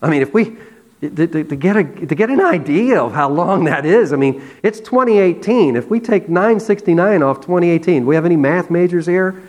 I 0.00 0.10
mean, 0.10 0.22
if 0.22 0.32
we, 0.32 0.56
to, 1.00 1.10
to, 1.10 1.44
to, 1.44 1.56
get 1.56 1.76
a, 1.76 1.84
to 1.84 2.14
get 2.14 2.30
an 2.30 2.40
idea 2.40 3.00
of 3.02 3.12
how 3.12 3.28
long 3.28 3.64
that 3.64 3.84
is, 3.84 4.12
I 4.12 4.16
mean, 4.16 4.42
it's 4.62 4.80
2018. 4.80 5.76
If 5.76 5.90
we 5.90 6.00
take 6.00 6.28
969 6.28 7.22
off 7.22 7.40
2018, 7.40 8.02
do 8.02 8.06
we 8.06 8.14
have 8.14 8.24
any 8.24 8.36
math 8.36 8.70
majors 8.70 9.06
here? 9.06 9.42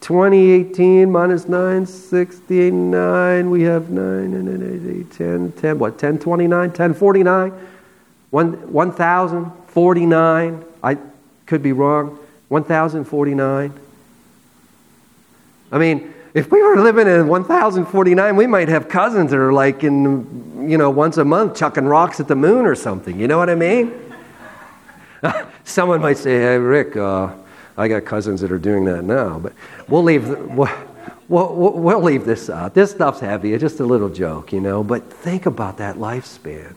2018 0.00 1.10
minus 1.10 1.46
969, 1.46 3.50
we 3.50 3.62
have 3.62 3.90
9, 3.90 4.44
9 4.44 5.00
8, 5.00 5.12
10, 5.12 5.52
10, 5.52 5.78
what, 5.78 5.92
1029, 5.92 6.50
1049? 6.50 7.52
1,049. 8.30 10.64
I 10.82 10.96
could 11.46 11.62
be 11.62 11.72
wrong. 11.72 12.18
1,049. 12.48 13.72
I 15.72 15.78
mean, 15.78 16.12
if 16.32 16.50
we 16.50 16.62
were 16.62 16.80
living 16.80 17.06
in 17.06 17.28
1049, 17.28 18.36
we 18.36 18.46
might 18.46 18.68
have 18.68 18.88
cousins 18.88 19.32
that 19.32 19.38
are 19.38 19.52
like 19.52 19.84
in, 19.84 20.68
you 20.68 20.78
know, 20.78 20.90
once 20.90 21.16
a 21.16 21.24
month 21.24 21.56
chucking 21.56 21.84
rocks 21.84 22.20
at 22.20 22.28
the 22.28 22.36
moon 22.36 22.66
or 22.66 22.74
something. 22.74 23.18
You 23.18 23.28
know 23.28 23.38
what 23.38 23.48
I 23.50 23.54
mean? 23.54 23.92
Someone 25.64 26.00
might 26.00 26.18
say, 26.18 26.38
hey, 26.38 26.58
Rick, 26.58 26.96
uh, 26.96 27.32
I 27.80 27.88
got 27.88 28.04
cousins 28.04 28.42
that 28.42 28.52
are 28.52 28.58
doing 28.58 28.84
that 28.84 29.04
now, 29.04 29.38
but 29.38 29.54
we'll 29.88 30.02
leave, 30.02 30.28
we'll, 30.28 30.68
we'll, 31.28 31.72
we'll 31.72 32.02
leave 32.02 32.26
this 32.26 32.50
out. 32.50 32.74
This 32.74 32.90
stuff's 32.90 33.20
heavy. 33.20 33.54
It's 33.54 33.62
just 33.62 33.80
a 33.80 33.86
little 33.86 34.10
joke, 34.10 34.52
you 34.52 34.60
know, 34.60 34.84
but 34.84 35.10
think 35.10 35.46
about 35.46 35.78
that 35.78 35.96
lifespan. 35.96 36.74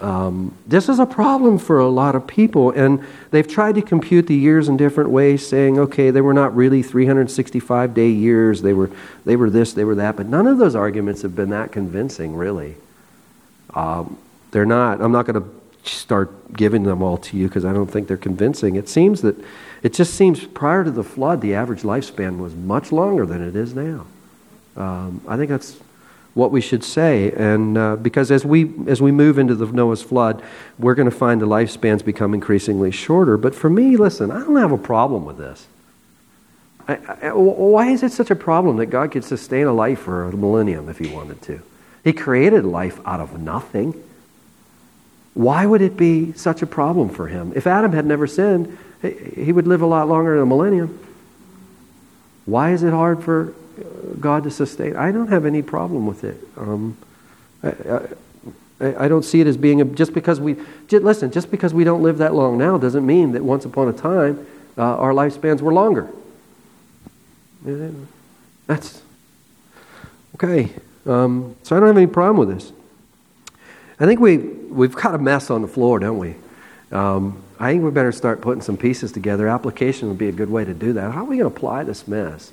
Um, 0.00 0.54
this 0.66 0.88
is 0.88 0.98
a 0.98 1.04
problem 1.04 1.58
for 1.58 1.80
a 1.80 1.88
lot 1.88 2.14
of 2.14 2.26
people, 2.26 2.70
and 2.70 3.04
they've 3.30 3.46
tried 3.46 3.74
to 3.74 3.82
compute 3.82 4.26
the 4.26 4.34
years 4.34 4.70
in 4.70 4.78
different 4.78 5.10
ways, 5.10 5.46
saying, 5.46 5.78
okay, 5.78 6.10
they 6.10 6.22
were 6.22 6.32
not 6.32 6.56
really 6.56 6.82
365 6.82 7.92
day 7.92 8.08
years, 8.08 8.62
they 8.62 8.72
were, 8.72 8.90
they 9.26 9.36
were 9.36 9.50
this, 9.50 9.74
they 9.74 9.84
were 9.84 9.96
that, 9.96 10.16
but 10.16 10.26
none 10.26 10.46
of 10.46 10.56
those 10.56 10.74
arguments 10.74 11.20
have 11.20 11.36
been 11.36 11.50
that 11.50 11.72
convincing, 11.72 12.36
really. 12.36 12.76
Um, 13.74 14.16
they're 14.50 14.64
not. 14.64 15.02
I'm 15.02 15.12
not 15.12 15.26
going 15.26 15.42
to 15.42 15.57
start 15.88 16.54
giving 16.54 16.84
them 16.84 17.02
all 17.02 17.16
to 17.18 17.36
you 17.36 17.48
because 17.48 17.64
I 17.64 17.72
don't 17.72 17.90
think 17.90 18.08
they're 18.08 18.16
convincing. 18.16 18.76
It 18.76 18.88
seems 18.88 19.22
that, 19.22 19.36
it 19.82 19.92
just 19.92 20.14
seems 20.14 20.44
prior 20.44 20.84
to 20.84 20.90
the 20.90 21.04
flood, 21.04 21.40
the 21.40 21.54
average 21.54 21.82
lifespan 21.82 22.38
was 22.38 22.54
much 22.54 22.92
longer 22.92 23.26
than 23.26 23.42
it 23.42 23.56
is 23.56 23.74
now. 23.74 24.06
Um, 24.76 25.20
I 25.26 25.36
think 25.36 25.50
that's 25.50 25.78
what 26.34 26.52
we 26.52 26.60
should 26.60 26.84
say. 26.84 27.32
And 27.32 27.76
uh, 27.76 27.96
because 27.96 28.30
as 28.30 28.44
we, 28.44 28.72
as 28.86 29.02
we 29.02 29.10
move 29.10 29.38
into 29.38 29.54
the 29.54 29.66
Noah's 29.66 30.02
flood, 30.02 30.42
we're 30.78 30.94
going 30.94 31.10
to 31.10 31.16
find 31.16 31.40
the 31.40 31.46
lifespans 31.46 32.04
become 32.04 32.32
increasingly 32.32 32.92
shorter. 32.92 33.36
But 33.36 33.54
for 33.54 33.68
me, 33.68 33.96
listen, 33.96 34.30
I 34.30 34.40
don't 34.40 34.56
have 34.56 34.72
a 34.72 34.78
problem 34.78 35.24
with 35.24 35.36
this. 35.36 35.66
I, 36.86 36.94
I, 37.22 37.32
why 37.32 37.90
is 37.90 38.02
it 38.02 38.12
such 38.12 38.30
a 38.30 38.36
problem 38.36 38.76
that 38.76 38.86
God 38.86 39.10
could 39.10 39.24
sustain 39.24 39.66
a 39.66 39.72
life 39.72 40.00
for 40.00 40.24
a 40.24 40.36
millennium 40.36 40.88
if 40.88 40.98
He 40.98 41.12
wanted 41.12 41.42
to? 41.42 41.60
He 42.04 42.12
created 42.12 42.64
life 42.64 43.00
out 43.04 43.20
of 43.20 43.38
nothing. 43.40 43.92
Why 45.38 45.66
would 45.66 45.82
it 45.82 45.96
be 45.96 46.32
such 46.32 46.62
a 46.62 46.66
problem 46.66 47.10
for 47.10 47.28
Him? 47.28 47.52
If 47.54 47.68
Adam 47.68 47.92
had 47.92 48.04
never 48.04 48.26
sinned, 48.26 48.76
he 49.00 49.52
would 49.52 49.68
live 49.68 49.82
a 49.82 49.86
lot 49.86 50.08
longer 50.08 50.34
than 50.34 50.42
a 50.42 50.46
millennium. 50.46 50.98
Why 52.44 52.72
is 52.72 52.82
it 52.82 52.90
hard 52.92 53.22
for 53.22 53.54
God 54.20 54.44
to 54.44 54.50
sustain. 54.50 54.96
I 54.96 55.12
don't 55.12 55.28
have 55.28 55.44
any 55.44 55.62
problem 55.62 56.06
with 56.06 56.24
it. 56.24 56.40
Um, 56.56 56.96
I, 57.62 57.68
I, 58.80 59.04
I, 59.04 59.08
don't 59.08 59.24
see 59.24 59.40
it 59.40 59.46
as 59.46 59.56
being 59.56 59.80
a, 59.80 59.84
just 59.84 60.12
because 60.12 60.40
we 60.40 60.56
just, 60.86 61.04
listen. 61.04 61.30
Just 61.30 61.50
because 61.50 61.74
we 61.74 61.84
don't 61.84 62.02
live 62.02 62.18
that 62.18 62.34
long 62.34 62.58
now 62.58 62.78
doesn't 62.78 63.04
mean 63.04 63.32
that 63.32 63.44
once 63.44 63.64
upon 63.64 63.88
a 63.88 63.92
time 63.92 64.46
uh, 64.76 64.82
our 64.82 65.12
lifespans 65.12 65.60
were 65.60 65.72
longer. 65.72 66.08
That's 68.66 69.02
okay. 70.36 70.70
Um, 71.06 71.56
so 71.62 71.76
I 71.76 71.80
don't 71.80 71.88
have 71.88 71.96
any 71.96 72.06
problem 72.06 72.46
with 72.46 72.56
this. 72.56 72.72
I 74.00 74.06
think 74.06 74.20
we 74.20 74.38
we've 74.38 74.94
got 74.94 75.14
a 75.14 75.18
mess 75.18 75.50
on 75.50 75.62
the 75.62 75.68
floor, 75.68 75.98
don't 75.98 76.18
we? 76.18 76.36
Um, 76.92 77.42
I 77.58 77.72
think 77.72 77.84
we 77.84 77.90
better 77.90 78.12
start 78.12 78.40
putting 78.40 78.62
some 78.62 78.76
pieces 78.76 79.12
together. 79.12 79.48
Application 79.48 80.08
would 80.08 80.18
be 80.18 80.28
a 80.28 80.32
good 80.32 80.50
way 80.50 80.64
to 80.64 80.72
do 80.72 80.92
that. 80.92 81.12
How 81.12 81.22
are 81.22 81.24
we 81.24 81.38
going 81.38 81.50
to 81.50 81.56
apply 81.56 81.84
this 81.84 82.06
mess? 82.06 82.52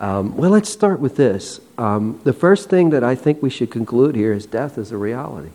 Um, 0.00 0.36
well, 0.36 0.50
let's 0.50 0.70
start 0.70 1.00
with 1.00 1.16
this. 1.16 1.60
Um, 1.76 2.20
the 2.24 2.32
first 2.32 2.70
thing 2.70 2.90
that 2.90 3.04
I 3.04 3.14
think 3.14 3.42
we 3.42 3.50
should 3.50 3.70
conclude 3.70 4.14
here 4.14 4.32
is 4.32 4.46
death 4.46 4.78
is 4.78 4.92
a 4.92 4.96
reality. 4.96 5.50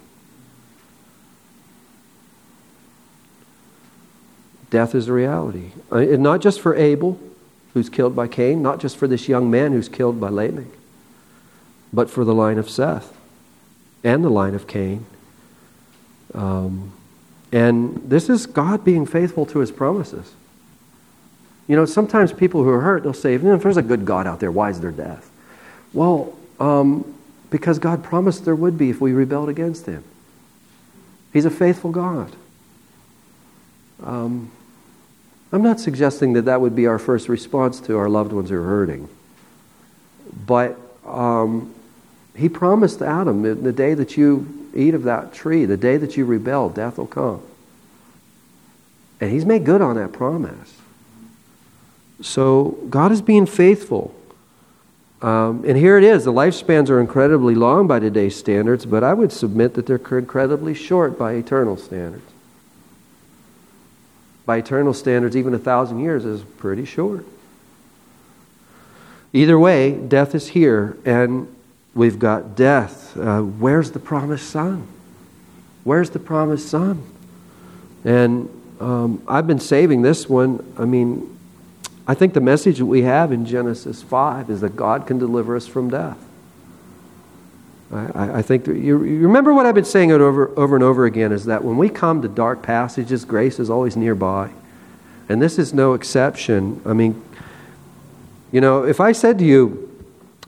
Death 4.70 4.94
is 4.94 5.08
a 5.08 5.14
reality. 5.14 5.72
Uh, 5.92 5.98
and 5.98 6.22
not 6.22 6.42
just 6.42 6.60
for 6.60 6.76
Abel, 6.76 7.20
who's 7.74 7.90
killed 7.90 8.16
by 8.16 8.28
Cain, 8.28 8.62
not 8.62 8.80
just 8.80 8.98
for 8.98 9.08
this 9.08 9.28
young 9.28 9.50
man 9.50 9.72
who's 9.72 9.90
killed 9.90 10.20
by 10.20 10.30
Lamech, 10.30 10.68
but 11.92 12.10
for 12.10 12.24
the 12.24 12.34
line 12.34 12.58
of 12.58 12.70
Seth 12.70 13.16
and 14.04 14.24
the 14.24 14.30
line 14.30 14.56
of 14.56 14.68
Cain. 14.68 15.06
Um, 16.34 16.92
and 17.52 18.10
this 18.10 18.30
is 18.30 18.46
God 18.48 18.84
being 18.84 19.06
faithful 19.06 19.46
to 19.48 19.60
his 19.60 19.72
promises. 19.72 20.34
You 21.68 21.76
know, 21.76 21.86
sometimes 21.86 22.34
people 22.34 22.64
who 22.64 22.70
are 22.70 22.82
hurt, 22.82 23.04
they'll 23.04 23.14
say, 23.14 23.36
if 23.36 23.42
there's 23.42 23.78
a 23.78 23.82
good 23.82 24.06
God 24.06 24.28
out 24.28 24.40
there, 24.40 24.52
why 24.52 24.70
is 24.70 24.82
there 24.82 24.92
death? 24.92 25.30
Well, 25.94 26.36
um, 26.60 27.16
because 27.50 27.80
God 27.80 28.04
promised 28.04 28.46
there 28.46 28.56
would 28.56 28.78
be 28.78 28.90
if 28.90 29.00
we 29.00 29.14
rebelled 29.14 29.50
against 29.50 29.86
Him. 29.86 30.04
He's 31.32 31.46
a 31.46 31.52
faithful 31.52 31.92
God. 31.92 32.36
Um, 34.04 34.52
I'm 35.52 35.62
not 35.62 35.80
suggesting 35.80 36.34
that 36.34 36.46
that 36.46 36.60
would 36.60 36.76
be 36.76 36.88
our 36.88 37.00
first 37.00 37.30
response 37.30 37.80
to 37.82 37.98
our 37.98 38.10
loved 38.10 38.34
ones 38.34 38.50
who 38.50 38.58
are 38.58 38.64
hurting. 38.64 39.08
But 40.46 40.78
um, 41.06 41.74
He 42.36 42.50
promised 42.50 43.02
Adam, 43.04 43.46
in 43.46 43.64
the 43.64 43.72
day 43.72 43.94
that 43.94 44.18
you 44.18 44.63
eat 44.76 44.94
of 44.94 45.04
that 45.04 45.34
tree, 45.34 45.66
the 45.66 45.78
day 45.78 45.98
that 45.98 46.18
you 46.18 46.26
rebel, 46.26 46.70
death 46.70 46.98
will 46.98 47.08
come. 47.08 47.42
And 49.20 49.32
He's 49.32 49.46
made 49.46 49.66
good 49.66 49.82
on 49.82 49.96
that 49.96 50.12
promise. 50.12 50.78
So 52.22 52.78
God 52.90 53.12
is 53.12 53.22
being 53.22 53.46
faithful. 53.46 54.16
Um, 55.22 55.64
and 55.66 55.78
here 55.78 55.98
it 55.98 56.04
is. 56.04 56.26
The 56.26 56.34
lifespans 56.34 56.90
are 56.90 57.00
incredibly 57.00 57.56
long 57.56 57.88
by 57.88 58.00
today's 58.00 58.36
standards, 58.36 58.86
but 58.86 59.04
I 59.04 59.14
would 59.14 59.32
submit 59.32 59.74
that 59.76 59.86
they're 59.86 59.96
incredibly 59.96 60.74
short 60.74 61.18
by 61.18 61.34
eternal 61.34 61.78
standards. 61.78 62.30
By 64.46 64.58
eternal 64.58 64.94
standards, 64.94 65.38
even 65.38 65.54
a 65.54 65.60
thousand 65.60 66.00
years 66.00 66.26
is 66.26 66.44
pretty 66.44 66.84
short. 66.84 67.26
Either 69.32 69.58
way, 69.58 69.92
death 69.92 70.36
is 70.36 70.50
here, 70.50 70.98
and 71.06 71.48
we've 71.96 72.20
got 72.20 72.56
death. 72.56 73.16
Uh, 73.18 73.42
where's 73.42 73.92
the 73.92 74.00
promised 74.00 74.50
son? 74.50 74.88
Where's 75.84 76.10
the 76.10 76.20
promised 76.20 76.70
son? 76.70 77.04
And 78.04 78.50
um, 78.80 79.22
I've 79.28 79.48
been 79.48 79.60
saving 79.60 80.02
this 80.02 80.28
one. 80.28 80.74
I 80.78 80.86
mean, 80.86 81.38
I 82.08 82.14
think 82.16 82.34
the 82.34 82.42
message 82.42 82.80
that 82.80 82.86
we 82.86 83.04
have 83.04 83.32
in 83.32 83.46
Genesis 83.46 84.02
5 84.02 84.50
is 84.50 84.62
that 84.62 84.76
God 84.76 85.08
can 85.08 85.20
deliver 85.20 85.56
us 85.56 85.68
from 85.68 85.90
death. 85.90 86.18
I, 87.94 88.40
I 88.40 88.42
think 88.42 88.66
you, 88.66 88.74
you, 88.76 89.20
remember 89.20 89.54
what 89.54 89.66
I've 89.66 89.76
been 89.76 89.86
saying 89.86 90.12
over, 90.12 90.52
over 90.58 90.76
and 90.76 90.84
over 90.84 91.06
again 91.06 91.32
is 91.32 91.46
that 91.46 91.64
when 91.64 91.78
we 91.78 91.90
come 91.90 92.24
to 92.24 92.28
dark 92.28 92.64
passages, 92.64 93.24
grace 93.24 93.60
is 93.60 93.70
always 93.70 93.96
nearby. 93.96 94.52
And 95.30 95.42
this 95.42 95.60
is 95.60 95.74
no 95.74 95.94
exception. 95.94 96.82
I 96.86 96.94
mean, 96.94 97.24
you 98.52 98.62
know, 98.62 98.84
if 98.84 99.00
I 99.00 99.12
said 99.12 99.40
to 99.40 99.46
you, 99.46 99.83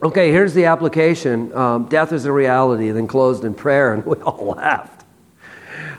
okay, 0.02 0.30
here's 0.30 0.54
the 0.54 0.66
application 0.66 1.54
um, 1.54 1.86
death 1.86 2.12
is 2.12 2.24
a 2.24 2.32
reality, 2.32 2.90
then 2.90 3.06
closed 3.06 3.44
in 3.44 3.54
prayer, 3.54 3.92
and 3.92 4.04
we 4.06 4.16
all 4.18 4.54
laughed, 4.56 5.04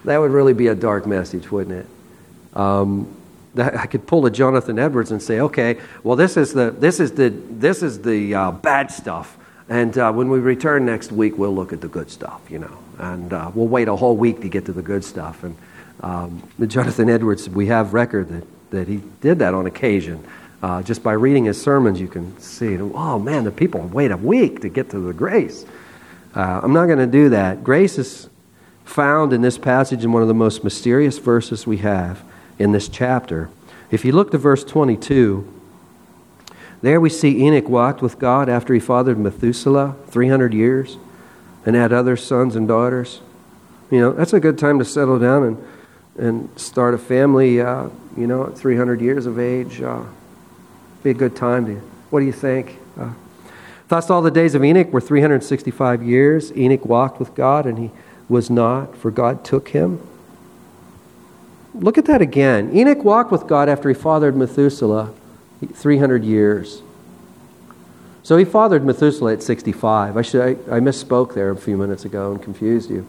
that 0.06 0.18
would 0.18 0.32
really 0.32 0.54
be 0.54 0.68
a 0.68 0.76
dark 0.76 1.06
message, 1.06 1.52
wouldn't 1.52 1.86
it? 1.86 2.58
Um, 2.58 3.14
I 3.58 3.88
could 3.88 4.06
pull 4.06 4.26
a 4.26 4.32
Jonathan 4.32 4.78
Edwards 4.78 5.12
and 5.12 5.22
say, 5.22 5.40
okay, 5.40 5.80
well, 6.04 6.16
this 6.16 6.38
is 6.38 6.54
the, 6.54 6.72
this 6.72 7.00
is 7.00 7.14
the, 7.14 7.30
this 7.30 7.82
is 7.82 8.02
the 8.02 8.36
uh, 8.36 8.52
bad 8.52 8.92
stuff. 8.92 9.36
And 9.70 9.98
uh, 9.98 10.14
when 10.14 10.30
we 10.30 10.40
return 10.40 10.86
next 10.86 11.12
week, 11.12 11.38
we'll 11.38 11.56
look 11.56 11.74
at 11.74 11.82
the 11.82 11.88
good 11.88 12.10
stuff, 12.10 12.42
you 12.50 12.60
know. 12.60 12.78
And 13.00 13.34
uh, 13.34 13.52
we'll 13.54 13.68
wait 13.68 13.88
a 13.88 13.96
whole 13.96 14.16
week 14.16 14.42
to 14.42 14.50
get 14.50 14.66
to 14.68 14.74
the 14.74 14.82
good 14.82 15.04
stuff. 15.04 15.44
And 15.44 15.58
um, 16.02 16.44
Jonathan 16.68 17.10
Edwards, 17.10 17.50
we 17.50 17.68
have 17.68 17.94
record 17.94 18.30
that, 18.30 18.72
that 18.72 18.88
he 18.88 19.02
did 19.22 19.40
that 19.40 19.54
on 19.54 19.66
occasion. 19.66 20.24
Uh, 20.62 20.82
just 20.82 21.04
by 21.04 21.14
reading 21.14 21.46
his 21.46 21.62
sermons, 21.62 22.00
you 22.00 22.08
can 22.08 22.38
see, 22.40 22.78
oh 22.80 23.20
man, 23.20 23.44
the 23.44 23.52
people 23.52 23.82
wait 23.82 24.12
a 24.12 24.18
week 24.18 24.62
to 24.62 24.70
get 24.70 24.90
to 24.90 25.00
the 25.00 25.14
grace. 25.14 25.66
Uh, 26.36 26.62
I'm 26.64 26.74
not 26.74 26.88
going 26.88 26.98
to 27.00 27.08
do 27.08 27.30
that. 27.30 27.64
Grace 27.64 27.98
is 27.98 28.30
found 28.84 29.34
in 29.34 29.42
this 29.42 29.58
passage 29.58 30.04
in 30.04 30.12
one 30.12 30.22
of 30.22 30.28
the 30.28 30.34
most 30.34 30.64
mysterious 30.64 31.20
verses 31.20 31.68
we 31.68 31.78
have 31.78 32.24
in 32.58 32.72
this 32.72 32.90
chapter. 32.90 33.50
If 33.92 34.04
you 34.04 34.12
look 34.12 34.32
to 34.32 34.38
verse 34.38 34.64
22, 34.64 35.54
there 36.82 37.00
we 37.00 37.10
see 37.10 37.46
Enoch 37.46 37.70
walked 37.70 38.02
with 38.02 38.20
God 38.20 38.50
after 38.50 38.74
he 38.74 38.80
fathered 38.80 39.18
Methuselah 39.18 39.96
300 40.08 40.54
years 40.54 40.98
and 41.66 41.76
had 41.76 41.92
other 41.92 42.16
sons 42.16 42.56
and 42.56 42.68
daughters. 42.68 43.22
You 43.92 44.00
know, 44.00 44.14
that's 44.14 44.34
a 44.34 44.40
good 44.40 44.58
time 44.58 44.80
to 44.80 44.86
settle 44.86 45.20
down 45.20 45.44
and, 45.44 45.68
and 46.18 46.60
start 46.60 46.94
a 46.94 46.98
family, 46.98 47.62
uh, 47.62 47.90
you 48.16 48.28
know, 48.28 48.48
at 48.48 48.58
300 48.58 49.02
years 49.02 49.26
of 49.26 49.40
age. 49.40 49.82
Uh, 49.82 50.04
be 51.08 51.12
a 51.12 51.14
good 51.14 51.38
time 51.38 51.66
to, 51.66 51.76
what 52.10 52.20
do 52.20 52.26
you 52.26 52.34
think? 52.34 52.80
Uh, 53.00 53.14
thus, 53.88 54.10
all 54.10 54.22
the 54.22 54.32
days 54.32 54.56
of 54.56 54.64
Enoch 54.64 54.92
were 54.92 55.00
365 55.00 56.04
years. 56.04 56.52
Enoch 56.52 56.86
walked 56.86 57.18
with 57.18 57.34
God 57.34 57.66
and 57.66 57.78
he 57.78 57.92
was 58.28 58.50
not, 58.50 58.98
for 58.98 59.10
God 59.10 59.46
took 59.46 59.70
him. 59.70 60.06
Look 61.74 61.98
at 61.98 62.06
that 62.06 62.22
again. 62.22 62.76
Enoch 62.76 63.06
walked 63.06 63.32
with 63.32 63.48
God 63.48 63.70
after 63.70 63.88
he 63.88 63.96
fathered 63.96 64.36
Methuselah 64.36 65.14
300 65.74 66.26
years. 66.26 66.82
So 68.22 68.36
he 68.36 68.44
fathered 68.44 68.84
Methuselah 68.84 69.34
at 69.34 69.44
65. 69.44 70.18
I, 70.18 70.22
should, 70.22 70.42
I, 70.42 70.76
I 70.76 70.80
misspoke 70.82 71.34
there 71.34 71.52
a 71.52 71.56
few 71.56 71.78
minutes 71.78 72.04
ago 72.04 72.34
and 72.34 72.44
confused 72.44 72.90
you. 72.90 73.08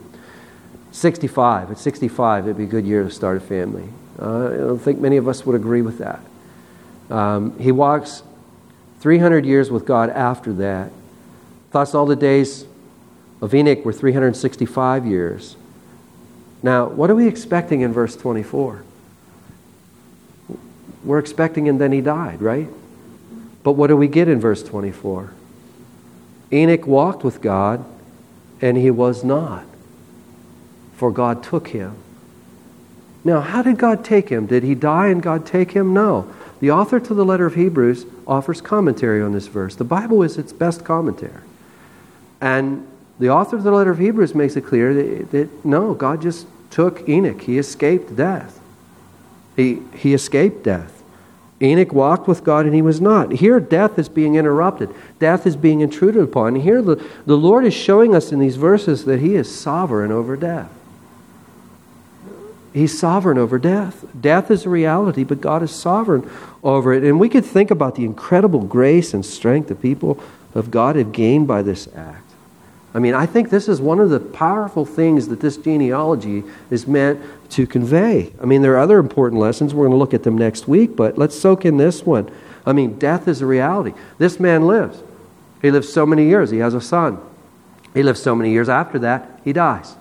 65. 0.92 1.72
At 1.72 1.78
65, 1.78 2.44
it'd 2.44 2.56
be 2.56 2.62
a 2.62 2.66
good 2.66 2.86
year 2.86 3.02
to 3.02 3.10
start 3.10 3.38
a 3.38 3.40
family. 3.40 3.88
Uh, 4.20 4.46
I 4.46 4.56
don't 4.56 4.78
think 4.78 5.00
many 5.00 5.16
of 5.16 5.26
us 5.26 5.44
would 5.44 5.56
agree 5.56 5.82
with 5.82 5.98
that. 5.98 6.20
Um, 7.10 7.58
he 7.58 7.72
walks 7.72 8.22
300 9.00 9.46
years 9.46 9.70
with 9.70 9.86
God 9.86 10.10
after 10.10 10.52
that. 10.54 10.90
Thus, 11.70 11.94
all 11.94 12.06
the 12.06 12.16
days 12.16 12.66
of 13.40 13.54
Enoch 13.54 13.84
were 13.84 13.92
365 13.92 15.06
years. 15.06 15.56
Now, 16.62 16.88
what 16.88 17.10
are 17.10 17.14
we 17.14 17.28
expecting 17.28 17.82
in 17.82 17.92
verse 17.92 18.16
24? 18.16 18.82
We're 21.04 21.18
expecting 21.18 21.68
and 21.68 21.80
then 21.80 21.92
he 21.92 22.00
died, 22.00 22.42
right? 22.42 22.68
But 23.62 23.72
what 23.72 23.86
do 23.86 23.96
we 23.96 24.08
get 24.08 24.28
in 24.28 24.40
verse 24.40 24.62
24? 24.62 25.32
Enoch 26.52 26.86
walked 26.86 27.22
with 27.22 27.40
God, 27.40 27.84
and 28.60 28.76
he 28.76 28.90
was 28.90 29.22
not, 29.22 29.64
for 30.96 31.12
God 31.12 31.42
took 31.42 31.68
him. 31.68 31.96
Now, 33.24 33.40
how 33.40 33.62
did 33.62 33.78
God 33.78 34.04
take 34.04 34.30
him? 34.30 34.46
Did 34.46 34.62
he 34.62 34.74
die 34.74 35.08
and 35.08 35.22
God 35.22 35.44
take 35.44 35.72
him? 35.72 35.92
No. 35.92 36.32
The 36.60 36.70
author 36.70 36.98
to 36.98 37.14
the 37.14 37.24
letter 37.24 37.46
of 37.46 37.54
Hebrews 37.54 38.06
offers 38.26 38.60
commentary 38.60 39.22
on 39.22 39.32
this 39.32 39.46
verse. 39.46 39.76
The 39.76 39.84
Bible 39.84 40.22
is 40.22 40.38
its 40.38 40.52
best 40.52 40.84
commentary. 40.84 41.42
And 42.40 42.86
the 43.18 43.30
author 43.30 43.56
of 43.56 43.62
the 43.62 43.70
letter 43.70 43.90
of 43.90 43.98
Hebrews 43.98 44.34
makes 44.34 44.56
it 44.56 44.62
clear 44.62 44.94
that, 44.94 45.30
that 45.30 45.64
no, 45.64 45.94
God 45.94 46.22
just 46.22 46.46
took 46.70 47.08
Enoch. 47.08 47.42
He 47.42 47.58
escaped 47.58 48.16
death. 48.16 48.60
He, 49.56 49.82
he 49.96 50.14
escaped 50.14 50.62
death. 50.62 51.02
Enoch 51.60 51.92
walked 51.92 52.28
with 52.28 52.44
God 52.44 52.66
and 52.66 52.74
he 52.74 52.82
was 52.82 53.00
not. 53.00 53.32
Here, 53.32 53.58
death 53.58 53.98
is 53.98 54.08
being 54.08 54.36
interrupted, 54.36 54.94
death 55.18 55.46
is 55.46 55.56
being 55.56 55.80
intruded 55.80 56.22
upon. 56.22 56.54
Here, 56.56 56.80
the, 56.80 57.04
the 57.26 57.36
Lord 57.36 57.64
is 57.64 57.74
showing 57.74 58.14
us 58.14 58.30
in 58.30 58.38
these 58.38 58.56
verses 58.56 59.04
that 59.06 59.20
he 59.20 59.34
is 59.34 59.52
sovereign 59.52 60.12
over 60.12 60.36
death. 60.36 60.70
He's 62.72 62.98
sovereign 62.98 63.38
over 63.38 63.58
death. 63.58 64.04
Death 64.18 64.50
is 64.50 64.66
a 64.66 64.68
reality, 64.68 65.24
but 65.24 65.40
God 65.40 65.62
is 65.62 65.74
sovereign 65.74 66.28
over 66.62 66.92
it. 66.92 67.02
And 67.02 67.18
we 67.18 67.28
could 67.28 67.44
think 67.44 67.70
about 67.70 67.94
the 67.94 68.04
incredible 68.04 68.60
grace 68.60 69.14
and 69.14 69.24
strength 69.24 69.68
the 69.68 69.74
people 69.74 70.22
of 70.54 70.70
God 70.70 70.96
have 70.96 71.12
gained 71.12 71.48
by 71.48 71.62
this 71.62 71.88
act. 71.94 72.24
I 72.94 73.00
mean, 73.00 73.14
I 73.14 73.26
think 73.26 73.50
this 73.50 73.68
is 73.68 73.80
one 73.80 74.00
of 74.00 74.10
the 74.10 74.20
powerful 74.20 74.84
things 74.84 75.28
that 75.28 75.40
this 75.40 75.56
genealogy 75.56 76.42
is 76.70 76.86
meant 76.86 77.20
to 77.50 77.66
convey. 77.66 78.32
I 78.40 78.46
mean, 78.46 78.62
there 78.62 78.74
are 78.74 78.78
other 78.78 78.98
important 78.98 79.40
lessons. 79.40 79.74
We're 79.74 79.86
going 79.86 79.92
to 79.92 79.98
look 79.98 80.14
at 80.14 80.22
them 80.22 80.36
next 80.36 80.66
week, 80.66 80.96
but 80.96 81.18
let's 81.18 81.38
soak 81.38 81.64
in 81.64 81.76
this 81.76 82.04
one. 82.04 82.30
I 82.66 82.72
mean, 82.72 82.98
death 82.98 83.28
is 83.28 83.40
a 83.40 83.46
reality. 83.46 83.92
This 84.18 84.40
man 84.40 84.66
lives. 84.66 85.02
He 85.62 85.70
lives 85.70 85.92
so 85.92 86.06
many 86.06 86.28
years. 86.28 86.50
He 86.50 86.58
has 86.58 86.74
a 86.74 86.80
son. 86.80 87.18
He 87.94 88.02
lives 88.02 88.22
so 88.22 88.34
many 88.34 88.50
years 88.50 88.68
after 88.68 88.98
that, 89.00 89.40
he 89.44 89.52
dies. 89.52 89.96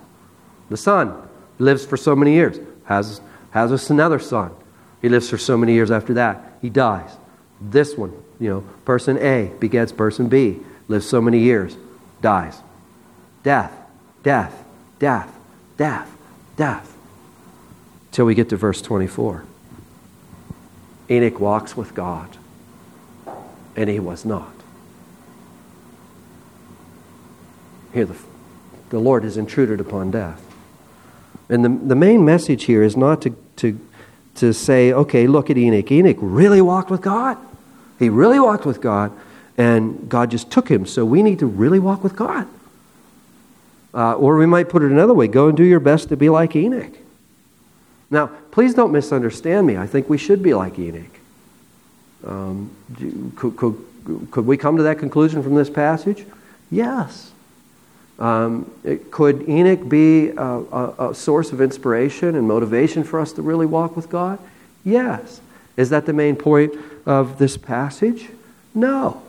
The 0.69 0.77
son 0.77 1.26
lives 1.59 1.85
for 1.85 1.97
so 1.97 2.15
many 2.15 2.33
years, 2.33 2.59
has, 2.85 3.21
has 3.51 3.89
another 3.89 4.19
son. 4.19 4.51
He 5.01 5.09
lives 5.09 5.29
for 5.29 5.37
so 5.37 5.57
many 5.57 5.73
years 5.73 5.91
after 5.91 6.13
that, 6.15 6.57
he 6.61 6.69
dies. 6.69 7.17
This 7.59 7.95
one, 7.95 8.13
you 8.39 8.49
know, 8.49 8.61
person 8.85 9.17
A 9.17 9.51
begets 9.59 9.91
person 9.91 10.27
B, 10.27 10.59
lives 10.87 11.07
so 11.07 11.21
many 11.21 11.39
years, 11.39 11.77
dies 12.21 12.61
death, 13.43 13.71
death, 14.23 14.65
death, 14.99 15.33
death, 15.77 16.17
death. 16.57 16.97
Till 18.11 18.25
we 18.25 18.35
get 18.35 18.49
to 18.49 18.57
verse 18.57 18.81
24. 18.81 19.45
Enoch 21.09 21.39
walks 21.39 21.77
with 21.77 21.93
God, 21.93 22.35
and 23.75 23.89
he 23.89 23.99
was 23.99 24.25
not. 24.25 24.51
Here, 27.93 28.05
the, 28.05 28.17
the 28.89 28.99
Lord 28.99 29.23
has 29.23 29.37
intruded 29.37 29.79
upon 29.79 30.11
death. 30.11 30.43
And 31.49 31.63
the, 31.63 31.69
the 31.69 31.95
main 31.95 32.25
message 32.25 32.65
here 32.65 32.83
is 32.83 32.97
not 32.97 33.21
to, 33.21 33.35
to, 33.57 33.79
to 34.35 34.53
say, 34.53 34.91
okay, 34.91 35.27
look 35.27 35.49
at 35.49 35.57
Enoch. 35.57 35.91
Enoch 35.91 36.17
really 36.19 36.61
walked 36.61 36.89
with 36.89 37.01
God. 37.01 37.37
He 37.99 38.09
really 38.09 38.39
walked 38.39 38.65
with 38.65 38.81
God, 38.81 39.11
and 39.57 40.07
God 40.09 40.29
just 40.29 40.51
took 40.51 40.69
him. 40.69 40.85
So 40.85 41.05
we 41.05 41.23
need 41.23 41.39
to 41.39 41.47
really 41.47 41.79
walk 41.79 42.03
with 42.03 42.15
God. 42.15 42.47
Uh, 43.93 44.13
or 44.13 44.37
we 44.37 44.45
might 44.45 44.69
put 44.69 44.83
it 44.83 44.91
another 44.91 45.13
way 45.13 45.27
go 45.27 45.47
and 45.47 45.57
do 45.57 45.63
your 45.63 45.79
best 45.79 46.09
to 46.09 46.17
be 46.17 46.29
like 46.29 46.55
Enoch. 46.55 46.93
Now, 48.11 48.27
please 48.51 48.73
don't 48.73 48.91
misunderstand 48.91 49.65
me. 49.65 49.77
I 49.77 49.87
think 49.87 50.09
we 50.09 50.17
should 50.17 50.43
be 50.43 50.53
like 50.53 50.77
Enoch. 50.77 51.19
Um, 52.25 52.71
could, 53.35 53.57
could, 53.57 53.85
could 54.31 54.45
we 54.45 54.57
come 54.57 54.77
to 54.77 54.83
that 54.83 54.99
conclusion 54.99 55.41
from 55.41 55.55
this 55.55 55.69
passage? 55.69 56.25
Yes. 56.69 57.31
Um, 58.19 58.71
it, 58.83 59.11
could 59.11 59.47
Enoch 59.47 59.87
be 59.87 60.29
a, 60.29 60.41
a, 60.41 61.09
a, 61.09 61.15
source 61.15 61.51
of 61.51 61.61
inspiration 61.61 62.35
and 62.35 62.47
motivation 62.47 63.03
for 63.03 63.19
us 63.19 63.31
to 63.33 63.43
really 63.43 63.67
walk 63.67 63.95
with 63.95 64.09
God? 64.09 64.39
Yes. 64.83 65.39
Is 65.75 65.91
that 65.91 66.07
the 66.07 66.13
main 66.13 66.35
point 66.35 66.73
of 67.05 67.37
this 67.37 67.57
passage? 67.57 68.29
No. 68.73 69.21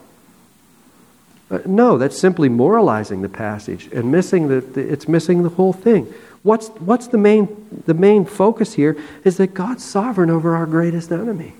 Uh, 1.50 1.58
no, 1.66 1.98
that's 1.98 2.18
simply 2.18 2.48
moralizing 2.48 3.20
the 3.20 3.28
passage 3.28 3.88
and 3.92 4.10
missing 4.10 4.48
the, 4.48 4.60
the, 4.62 4.80
it's 4.80 5.06
missing 5.06 5.42
the 5.42 5.50
whole 5.50 5.74
thing. 5.74 6.12
What's, 6.42 6.68
what's 6.68 7.08
the, 7.08 7.18
main, 7.18 7.82
the 7.86 7.94
main 7.94 8.24
focus 8.24 8.74
here 8.74 8.96
is 9.24 9.36
that 9.36 9.48
God's 9.48 9.84
sovereign 9.84 10.30
over 10.30 10.56
our 10.56 10.66
greatest 10.66 11.12
enemy. 11.12 11.54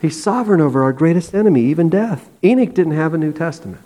He's 0.00 0.22
sovereign 0.22 0.60
over 0.60 0.82
our 0.82 0.92
greatest 0.92 1.34
enemy, 1.34 1.62
even 1.64 1.88
death. 1.88 2.30
Enoch 2.42 2.72
didn't 2.72 2.92
have 2.94 3.12
a 3.12 3.18
New 3.18 3.32
Testament. 3.32 3.82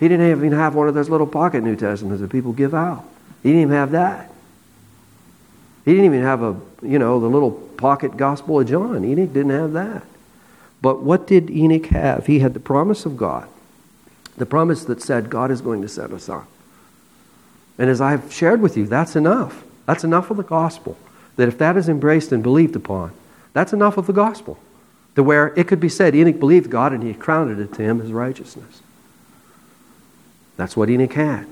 He 0.00 0.08
didn't 0.08 0.30
even 0.30 0.52
have 0.52 0.74
one 0.74 0.88
of 0.88 0.94
those 0.94 1.08
little 1.08 1.26
pocket 1.26 1.62
New 1.62 1.76
Testaments 1.76 2.20
that 2.20 2.30
people 2.30 2.52
give 2.52 2.74
out. 2.74 3.04
He 3.42 3.50
didn't 3.50 3.62
even 3.62 3.74
have 3.74 3.92
that. 3.92 4.32
He 5.84 5.92
didn't 5.92 6.06
even 6.06 6.22
have 6.22 6.42
a, 6.42 6.56
you 6.82 6.98
know, 6.98 7.20
the 7.20 7.28
little 7.28 7.50
pocket 7.50 8.16
Gospel 8.16 8.60
of 8.60 8.68
John. 8.68 9.04
Enoch 9.04 9.32
didn't 9.32 9.50
have 9.50 9.72
that. 9.72 10.04
But 10.80 11.02
what 11.02 11.26
did 11.26 11.50
Enoch 11.50 11.86
have? 11.86 12.26
He 12.26 12.40
had 12.40 12.54
the 12.54 12.60
promise 12.60 13.06
of 13.06 13.16
God, 13.16 13.48
the 14.36 14.46
promise 14.46 14.84
that 14.84 15.02
said 15.02 15.30
God 15.30 15.50
is 15.50 15.60
going 15.60 15.82
to 15.82 15.88
send 15.88 16.12
a 16.12 16.18
son. 16.18 16.44
And 17.78 17.88
as 17.88 18.00
I've 18.00 18.32
shared 18.32 18.60
with 18.60 18.76
you, 18.76 18.86
that's 18.86 19.16
enough. 19.16 19.64
That's 19.86 20.04
enough 20.04 20.30
of 20.30 20.36
the 20.36 20.42
gospel. 20.42 20.96
That 21.36 21.48
if 21.48 21.58
that 21.58 21.76
is 21.76 21.88
embraced 21.88 22.30
and 22.32 22.42
believed 22.42 22.76
upon, 22.76 23.12
that's 23.52 23.72
enough 23.72 23.96
of 23.96 24.06
the 24.06 24.12
gospel. 24.12 24.58
To 25.16 25.22
where 25.22 25.48
it 25.58 25.66
could 25.68 25.80
be 25.80 25.88
said, 25.88 26.14
Enoch 26.14 26.38
believed 26.38 26.70
God 26.70 26.92
and 26.92 27.02
he 27.02 27.14
crowned 27.14 27.58
it 27.58 27.72
to 27.74 27.82
him 27.82 28.00
as 28.00 28.12
righteousness. 28.12 28.81
That's 30.56 30.76
what 30.76 30.90
Enoch 30.90 31.12
had. 31.12 31.46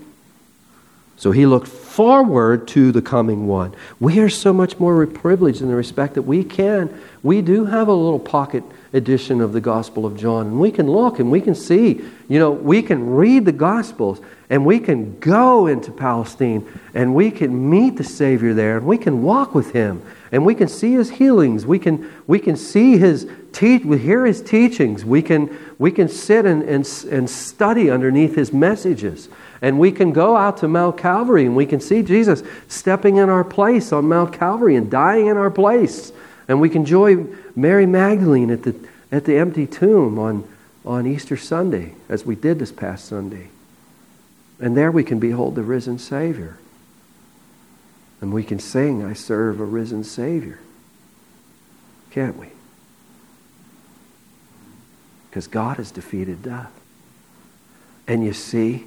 So 1.17 1.33
he 1.33 1.47
looked 1.47 1.69
forward 2.01 2.67
to 2.67 2.91
the 2.93 3.03
coming 3.03 3.47
one. 3.47 3.75
We 3.99 4.21
are 4.21 4.31
so 4.31 4.55
much 4.55 4.79
more 4.79 5.07
privileged 5.07 5.61
in 5.61 5.69
the 5.69 5.75
respect 5.75 6.15
that 6.15 6.23
we 6.23 6.43
can, 6.43 6.99
we 7.23 7.43
do 7.43 7.67
have 7.67 7.89
a 7.89 7.93
little 7.93 8.19
pocket 8.19 8.65
edition 8.95 9.43
of 9.43 9.53
the 9.53 9.61
Gospel 9.61 10.07
of 10.07 10.17
John. 10.17 10.47
And 10.47 10.61
we 10.61 10.71
can 10.71 10.91
look 10.91 11.19
and 11.19 11.31
we 11.31 11.43
can 11.43 11.55
see, 11.55 12.01
you 12.27 12.39
know, 12.39 12.53
we 12.53 12.81
can 12.81 13.11
read 13.11 13.45
the 13.45 13.53
Gospels 13.53 14.19
and 14.49 14.65
we 14.65 14.81
can 14.81 15.19
go 15.19 15.67
into 15.67 15.93
Palestine 15.93 16.67
and 16.95 17.15
we 17.15 17.31
can 17.31 17.69
meet 17.69 17.99
the 17.99 18.05
Savior 18.05 18.55
there 18.55 18.79
and 18.79 18.87
we 18.87 18.97
can 18.97 19.23
walk 19.23 19.55
with 19.55 19.73
Him 19.73 20.01
and 20.33 20.47
we 20.47 20.55
can 20.55 20.69
see 20.69 20.95
His 20.95 21.11
healings. 21.11 21.67
We 21.67 21.79
can, 21.79 22.11
we 22.27 22.39
can 22.39 22.57
see 22.57 22.97
His 22.97 23.31
teach, 23.53 23.85
we 23.85 23.99
hear 23.99 24.25
His 24.25 24.41
teachings. 24.41 25.05
We 25.05 25.21
can, 25.21 25.55
we 25.79 25.91
can 25.91 26.09
sit 26.09 26.47
and, 26.47 26.63
and, 26.63 27.05
and 27.11 27.29
study 27.29 27.91
underneath 27.91 28.37
His 28.37 28.55
messages. 28.55 29.29
And 29.63 29.79
we 29.79 29.93
can 29.93 30.13
go 30.13 30.37
out 30.37 30.59
to 30.59 30.69
Mount 30.69 30.97
Calvary 30.97 31.45
and 31.45 31.55
we 31.55 31.67
can 31.67 31.81
see 31.81 32.03
Jesus 32.03 32.43
stepping 32.69 33.17
in 33.17 33.29
our 33.29 33.45
place 33.45 33.93
on 33.93 34.09
Mount 34.09 34.33
Calvary 34.33 34.77
and 34.77 34.91
dying 34.91 35.27
in 35.27 35.37
our 35.37 35.51
place. 35.51 36.13
And 36.49 36.61
we 36.61 36.71
can 36.71 36.85
join 36.85 37.37
Mary 37.55 37.87
Magdalene 37.87 38.51
at 38.51 38.63
the, 38.63 38.75
at 39.13 39.25
the 39.25 39.37
empty 39.37 39.67
tomb 39.67 40.19
on, 40.19 40.49
on 40.85 41.07
Easter 41.07 41.37
Sunday, 41.37 41.95
as 42.09 42.25
we 42.25 42.35
did 42.35 42.59
this 42.59 42.73
past 42.73 43.05
Sunday. 43.05 43.49
And 44.59 44.77
there 44.77 44.91
we 44.91 45.05
can 45.05 45.19
behold 45.19 45.55
the 45.55 45.63
risen 45.63 45.99
Savior. 45.99 46.59
And 48.21 48.33
we 48.33 48.45
can 48.45 48.59
sing, 48.59 49.05
I 49.05 49.13
serve 49.13 49.61
a 49.61 49.65
risen 49.65 50.05
Savior. 50.05 50.59
Can't 52.11 52.37
we? 52.37 52.49
Because 55.29 55.47
God 55.47 55.77
has 55.77 55.91
defeated 55.91 56.43
death. 56.43 56.73
And 58.07 58.25
you 58.25 58.33
see, 58.33 58.87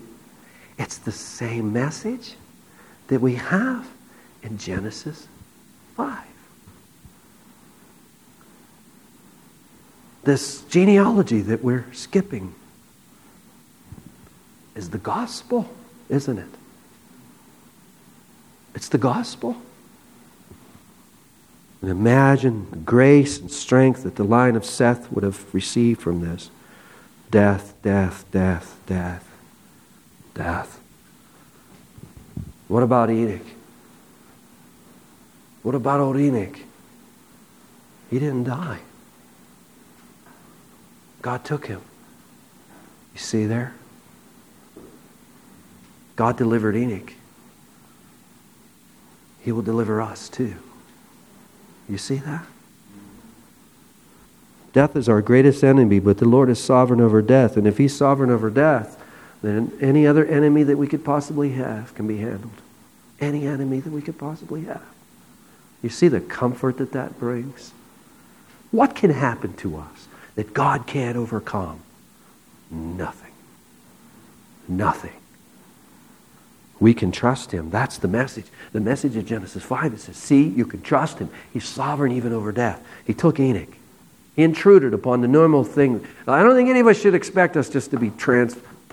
it's 0.84 0.99
the 0.99 1.11
same 1.11 1.73
message 1.73 2.36
that 3.07 3.19
we 3.19 3.36
have 3.36 3.88
in 4.43 4.57
Genesis 4.57 5.27
5. 5.97 6.23
this 10.23 10.61
genealogy 10.63 11.41
that 11.41 11.63
we're 11.63 11.86
skipping 11.91 12.55
is 14.75 14.89
the 14.89 14.97
gospel, 14.97 15.69
isn't 16.09 16.39
it? 16.39 16.49
It's 18.73 18.89
the 18.89 18.97
gospel. 18.97 19.57
And 21.81 21.91
imagine 21.91 22.67
the 22.71 22.77
grace 22.77 23.39
and 23.39 23.51
strength 23.51 24.03
that 24.03 24.15
the 24.15 24.23
line 24.23 24.55
of 24.55 24.65
Seth 24.65 25.11
would 25.11 25.23
have 25.23 25.53
received 25.53 26.01
from 26.01 26.21
this 26.21 26.49
death, 27.29 27.73
death, 27.81 28.25
death, 28.31 28.79
death, 28.86 29.32
death. 30.34 30.79
What 32.67 32.84
about 32.84 33.09
Enoch? 33.09 33.45
What 35.61 35.75
about 35.75 35.99
old 35.99 36.17
Enoch? 36.17 36.57
He 38.09 38.19
didn't 38.19 38.43
die. 38.43 38.79
God 41.21 41.45
took 41.45 41.67
him. 41.67 41.81
You 43.13 43.19
see 43.19 43.45
there? 43.45 43.73
God 46.15 46.38
delivered 46.38 46.75
Enoch. 46.75 47.13
He 49.39 49.51
will 49.51 49.61
deliver 49.61 50.01
us 50.01 50.29
too. 50.29 50.55
You 51.89 51.97
see 51.97 52.17
that? 52.17 52.45
Death 54.73 54.95
is 54.95 55.07
our 55.07 55.21
greatest 55.21 55.63
enemy, 55.63 55.99
but 55.99 56.17
the 56.17 56.27
Lord 56.27 56.49
is 56.49 56.61
sovereign 56.61 56.99
over 56.99 57.21
death. 57.21 57.57
And 57.57 57.67
if 57.67 57.77
He's 57.77 57.95
sovereign 57.95 58.31
over 58.31 58.49
death, 58.49 58.99
then 59.44 59.78
any 59.82 60.08
other 60.08 60.26
enemy 60.26 60.64
that 60.64 60.78
we 60.78 60.88
could 60.88 61.04
possibly 61.04 61.52
have 61.52 61.94
can 61.96 62.08
be 62.08 62.18
handled. 62.18 62.62
Any 63.20 63.46
enemy 63.46 63.82
that 63.82 63.91
we 63.91 64.02
could 64.02 64.18
possibly 64.18 64.64
have. 64.64 64.86
You 65.82 65.89
see 65.89 66.08
the 66.08 66.22
comfort 66.22 66.78
that 66.78 66.94
that 66.94 67.20
brings? 67.20 67.74
What 68.72 68.96
can 68.96 69.12
happen 69.12 69.54
to 69.58 69.78
us 69.78 70.08
that 70.36 70.54
God 70.54 70.88
can't 70.88 71.18
overcome? 71.18 71.82
Nothing. 72.72 73.34
Nothing. 74.68 75.12
We 76.80 76.94
can 76.94 77.12
trust 77.12 77.52
him. 77.52 77.70
That's 77.70 77.98
the 77.98 78.08
message. 78.08 78.46
The 78.72 78.80
message 78.80 79.18
of 79.18 79.26
Genesis 79.26 79.62
5 79.62 79.94
it 79.94 80.00
says, 80.00 80.16
See, 80.16 80.48
you 80.48 80.66
can 80.66 80.82
trust 80.82 81.20
him. 81.20 81.30
He's 81.52 81.68
sovereign 81.68 82.14
even 82.14 82.32
over 82.32 82.54
death. 82.54 82.82
He 83.06 83.14
took 83.14 83.39
Enoch. 83.39 83.76
He 84.38 84.44
intruded 84.44 84.94
upon 84.94 85.22
the 85.22 85.28
normal 85.28 85.66
thing. 85.66 86.06
I 86.28 86.41
don't 86.41 86.56
think 86.56 86.70
any 86.70 86.80
of 86.80 86.88
us 86.88 87.00
should 87.00 87.14
expect 87.14 87.58
us 87.58 87.70
just 87.70 87.91
to 87.91 88.00
be 88.00 88.10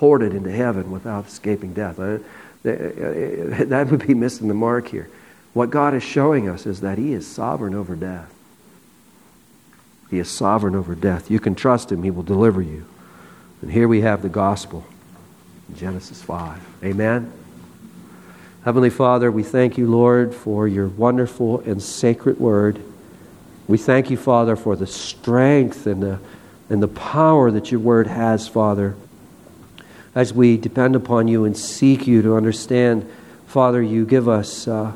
transported 0.01 0.33
into 0.33 0.51
heaven 0.51 0.91
without 0.91 1.27
escaping 1.27 1.75
death. 1.75 1.99
Uh, 1.99 2.19
uh, 2.65 3.65
that 3.65 3.89
would 3.91 4.07
be 4.07 4.15
missing 4.15 4.49
the 4.49 4.55
mark 4.55 4.89
here. 4.89 5.11
What 5.53 5.69
God 5.69 5.93
is 5.95 6.03
showing 6.03 6.49
us 6.49 6.65
is 6.65 6.81
that 6.81 6.97
He 6.97 7.13
is 7.13 7.27
sovereign 7.27 7.75
over 7.75 7.95
death. 7.95 8.33
He 10.11 10.19
is 10.19 10.31
sovereign 10.31 10.75
over 10.75 10.95
death. 10.95 11.31
You 11.31 11.39
can 11.39 11.55
trust 11.55 11.93
Him, 11.93 12.03
He 12.03 12.11
will 12.11 12.23
deliver 12.23 12.63
you. 12.63 12.87
And 13.61 13.71
here 13.71 13.87
we 13.87 14.01
have 14.01 14.23
the 14.23 14.31
gospel 14.31 14.87
in 15.69 15.77
Genesis 15.77 16.23
5. 16.23 16.59
Amen. 16.83 17.31
Heavenly 18.65 18.91
Father, 18.91 19.31
we 19.31 19.43
thank 19.43 19.77
you, 19.77 19.87
Lord, 19.87 20.35
for 20.35 20.67
your 20.67 20.89
wonderful 20.89 21.61
and 21.61 21.83
sacred 21.83 22.41
word. 22.41 22.81
We 23.69 23.77
thank 23.77 24.09
you, 24.09 24.17
Father, 24.17 24.57
for 24.57 24.77
the 24.77 24.87
strength 24.87 25.87
and 25.87 26.03
the, 26.03 26.21
and 26.71 26.83
the 26.83 26.89
power 26.89 27.51
that 27.51 27.71
your 27.71 27.81
word 27.81 28.07
has, 28.07 28.49
Father. 28.49 28.97
As 30.15 30.33
we 30.35 30.57
depend 30.57 30.97
upon 30.97 31.29
you 31.29 31.45
and 31.45 31.57
seek 31.57 32.07
you 32.07 32.23
to 32.23 32.37
understand, 32.37 33.09
Father, 33.47 33.81
you 33.83 34.05
give 34.05 34.29
us, 34.29 34.67
uh, 34.67 34.93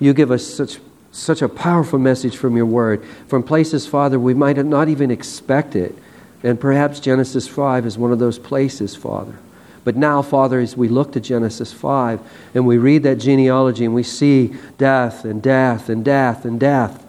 you 0.00 0.14
give 0.14 0.30
us 0.30 0.46
such, 0.46 0.78
such 1.12 1.42
a 1.42 1.48
powerful 1.48 1.98
message 1.98 2.36
from 2.36 2.56
your 2.56 2.66
word. 2.66 3.04
From 3.28 3.42
places, 3.42 3.86
Father, 3.86 4.18
we 4.18 4.34
might 4.34 4.56
not 4.64 4.88
even 4.88 5.10
expect 5.10 5.76
it. 5.76 5.94
And 6.42 6.58
perhaps 6.58 7.00
Genesis 7.00 7.48
5 7.48 7.86
is 7.86 7.98
one 7.98 8.12
of 8.12 8.18
those 8.18 8.38
places, 8.38 8.94
Father. 8.94 9.38
But 9.84 9.96
now, 9.96 10.22
Father, 10.22 10.60
as 10.60 10.76
we 10.76 10.88
look 10.88 11.12
to 11.12 11.20
Genesis 11.20 11.72
5 11.72 12.20
and 12.54 12.66
we 12.66 12.78
read 12.78 13.02
that 13.02 13.16
genealogy 13.16 13.84
and 13.84 13.94
we 13.94 14.02
see 14.02 14.54
death 14.78 15.26
and 15.26 15.42
death 15.42 15.90
and 15.90 16.02
death 16.04 16.46
and 16.46 16.58
death, 16.58 17.04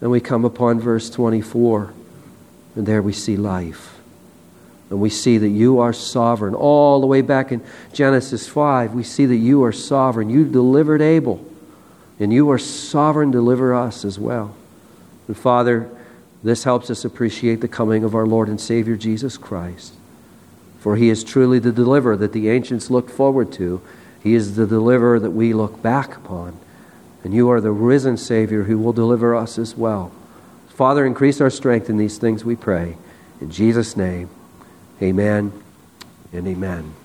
and 0.00 0.10
we 0.10 0.20
come 0.20 0.44
upon 0.44 0.80
verse 0.80 1.08
24, 1.10 1.92
and 2.74 2.86
there 2.86 3.02
we 3.02 3.12
see 3.12 3.36
life. 3.36 3.99
And 4.90 5.00
we 5.00 5.08
see 5.08 5.38
that 5.38 5.48
you 5.48 5.78
are 5.78 5.92
sovereign. 5.92 6.54
All 6.54 7.00
the 7.00 7.06
way 7.06 7.22
back 7.22 7.52
in 7.52 7.62
Genesis 7.92 8.48
5, 8.48 8.92
we 8.92 9.04
see 9.04 9.24
that 9.24 9.36
you 9.36 9.62
are 9.62 9.72
sovereign. 9.72 10.28
You 10.28 10.44
delivered 10.44 11.00
Abel, 11.00 11.44
and 12.18 12.32
you 12.32 12.50
are 12.50 12.58
sovereign, 12.58 13.30
deliver 13.30 13.72
us 13.72 14.04
as 14.04 14.18
well. 14.18 14.54
And 15.28 15.36
Father, 15.36 15.88
this 16.42 16.64
helps 16.64 16.90
us 16.90 17.04
appreciate 17.04 17.60
the 17.60 17.68
coming 17.68 18.02
of 18.02 18.14
our 18.16 18.26
Lord 18.26 18.48
and 18.48 18.60
Savior 18.60 18.96
Jesus 18.96 19.36
Christ. 19.36 19.94
For 20.80 20.96
he 20.96 21.08
is 21.08 21.22
truly 21.22 21.58
the 21.58 21.72
deliverer 21.72 22.16
that 22.16 22.32
the 22.32 22.48
ancients 22.48 22.90
looked 22.90 23.10
forward 23.10 23.52
to. 23.52 23.80
He 24.22 24.34
is 24.34 24.56
the 24.56 24.66
deliverer 24.66 25.20
that 25.20 25.30
we 25.30 25.52
look 25.52 25.82
back 25.82 26.16
upon. 26.16 26.58
And 27.22 27.34
you 27.34 27.50
are 27.50 27.60
the 27.60 27.70
risen 27.70 28.16
Savior 28.16 28.64
who 28.64 28.78
will 28.78 28.94
deliver 28.94 29.36
us 29.36 29.58
as 29.58 29.76
well. 29.76 30.10
Father, 30.68 31.04
increase 31.04 31.40
our 31.40 31.50
strength 31.50 31.90
in 31.90 31.98
these 31.98 32.16
things, 32.16 32.44
we 32.44 32.56
pray. 32.56 32.96
In 33.42 33.50
Jesus' 33.50 33.96
name, 33.96 34.30
amen 35.02 35.52
and 36.32 36.46
amen. 36.46 36.99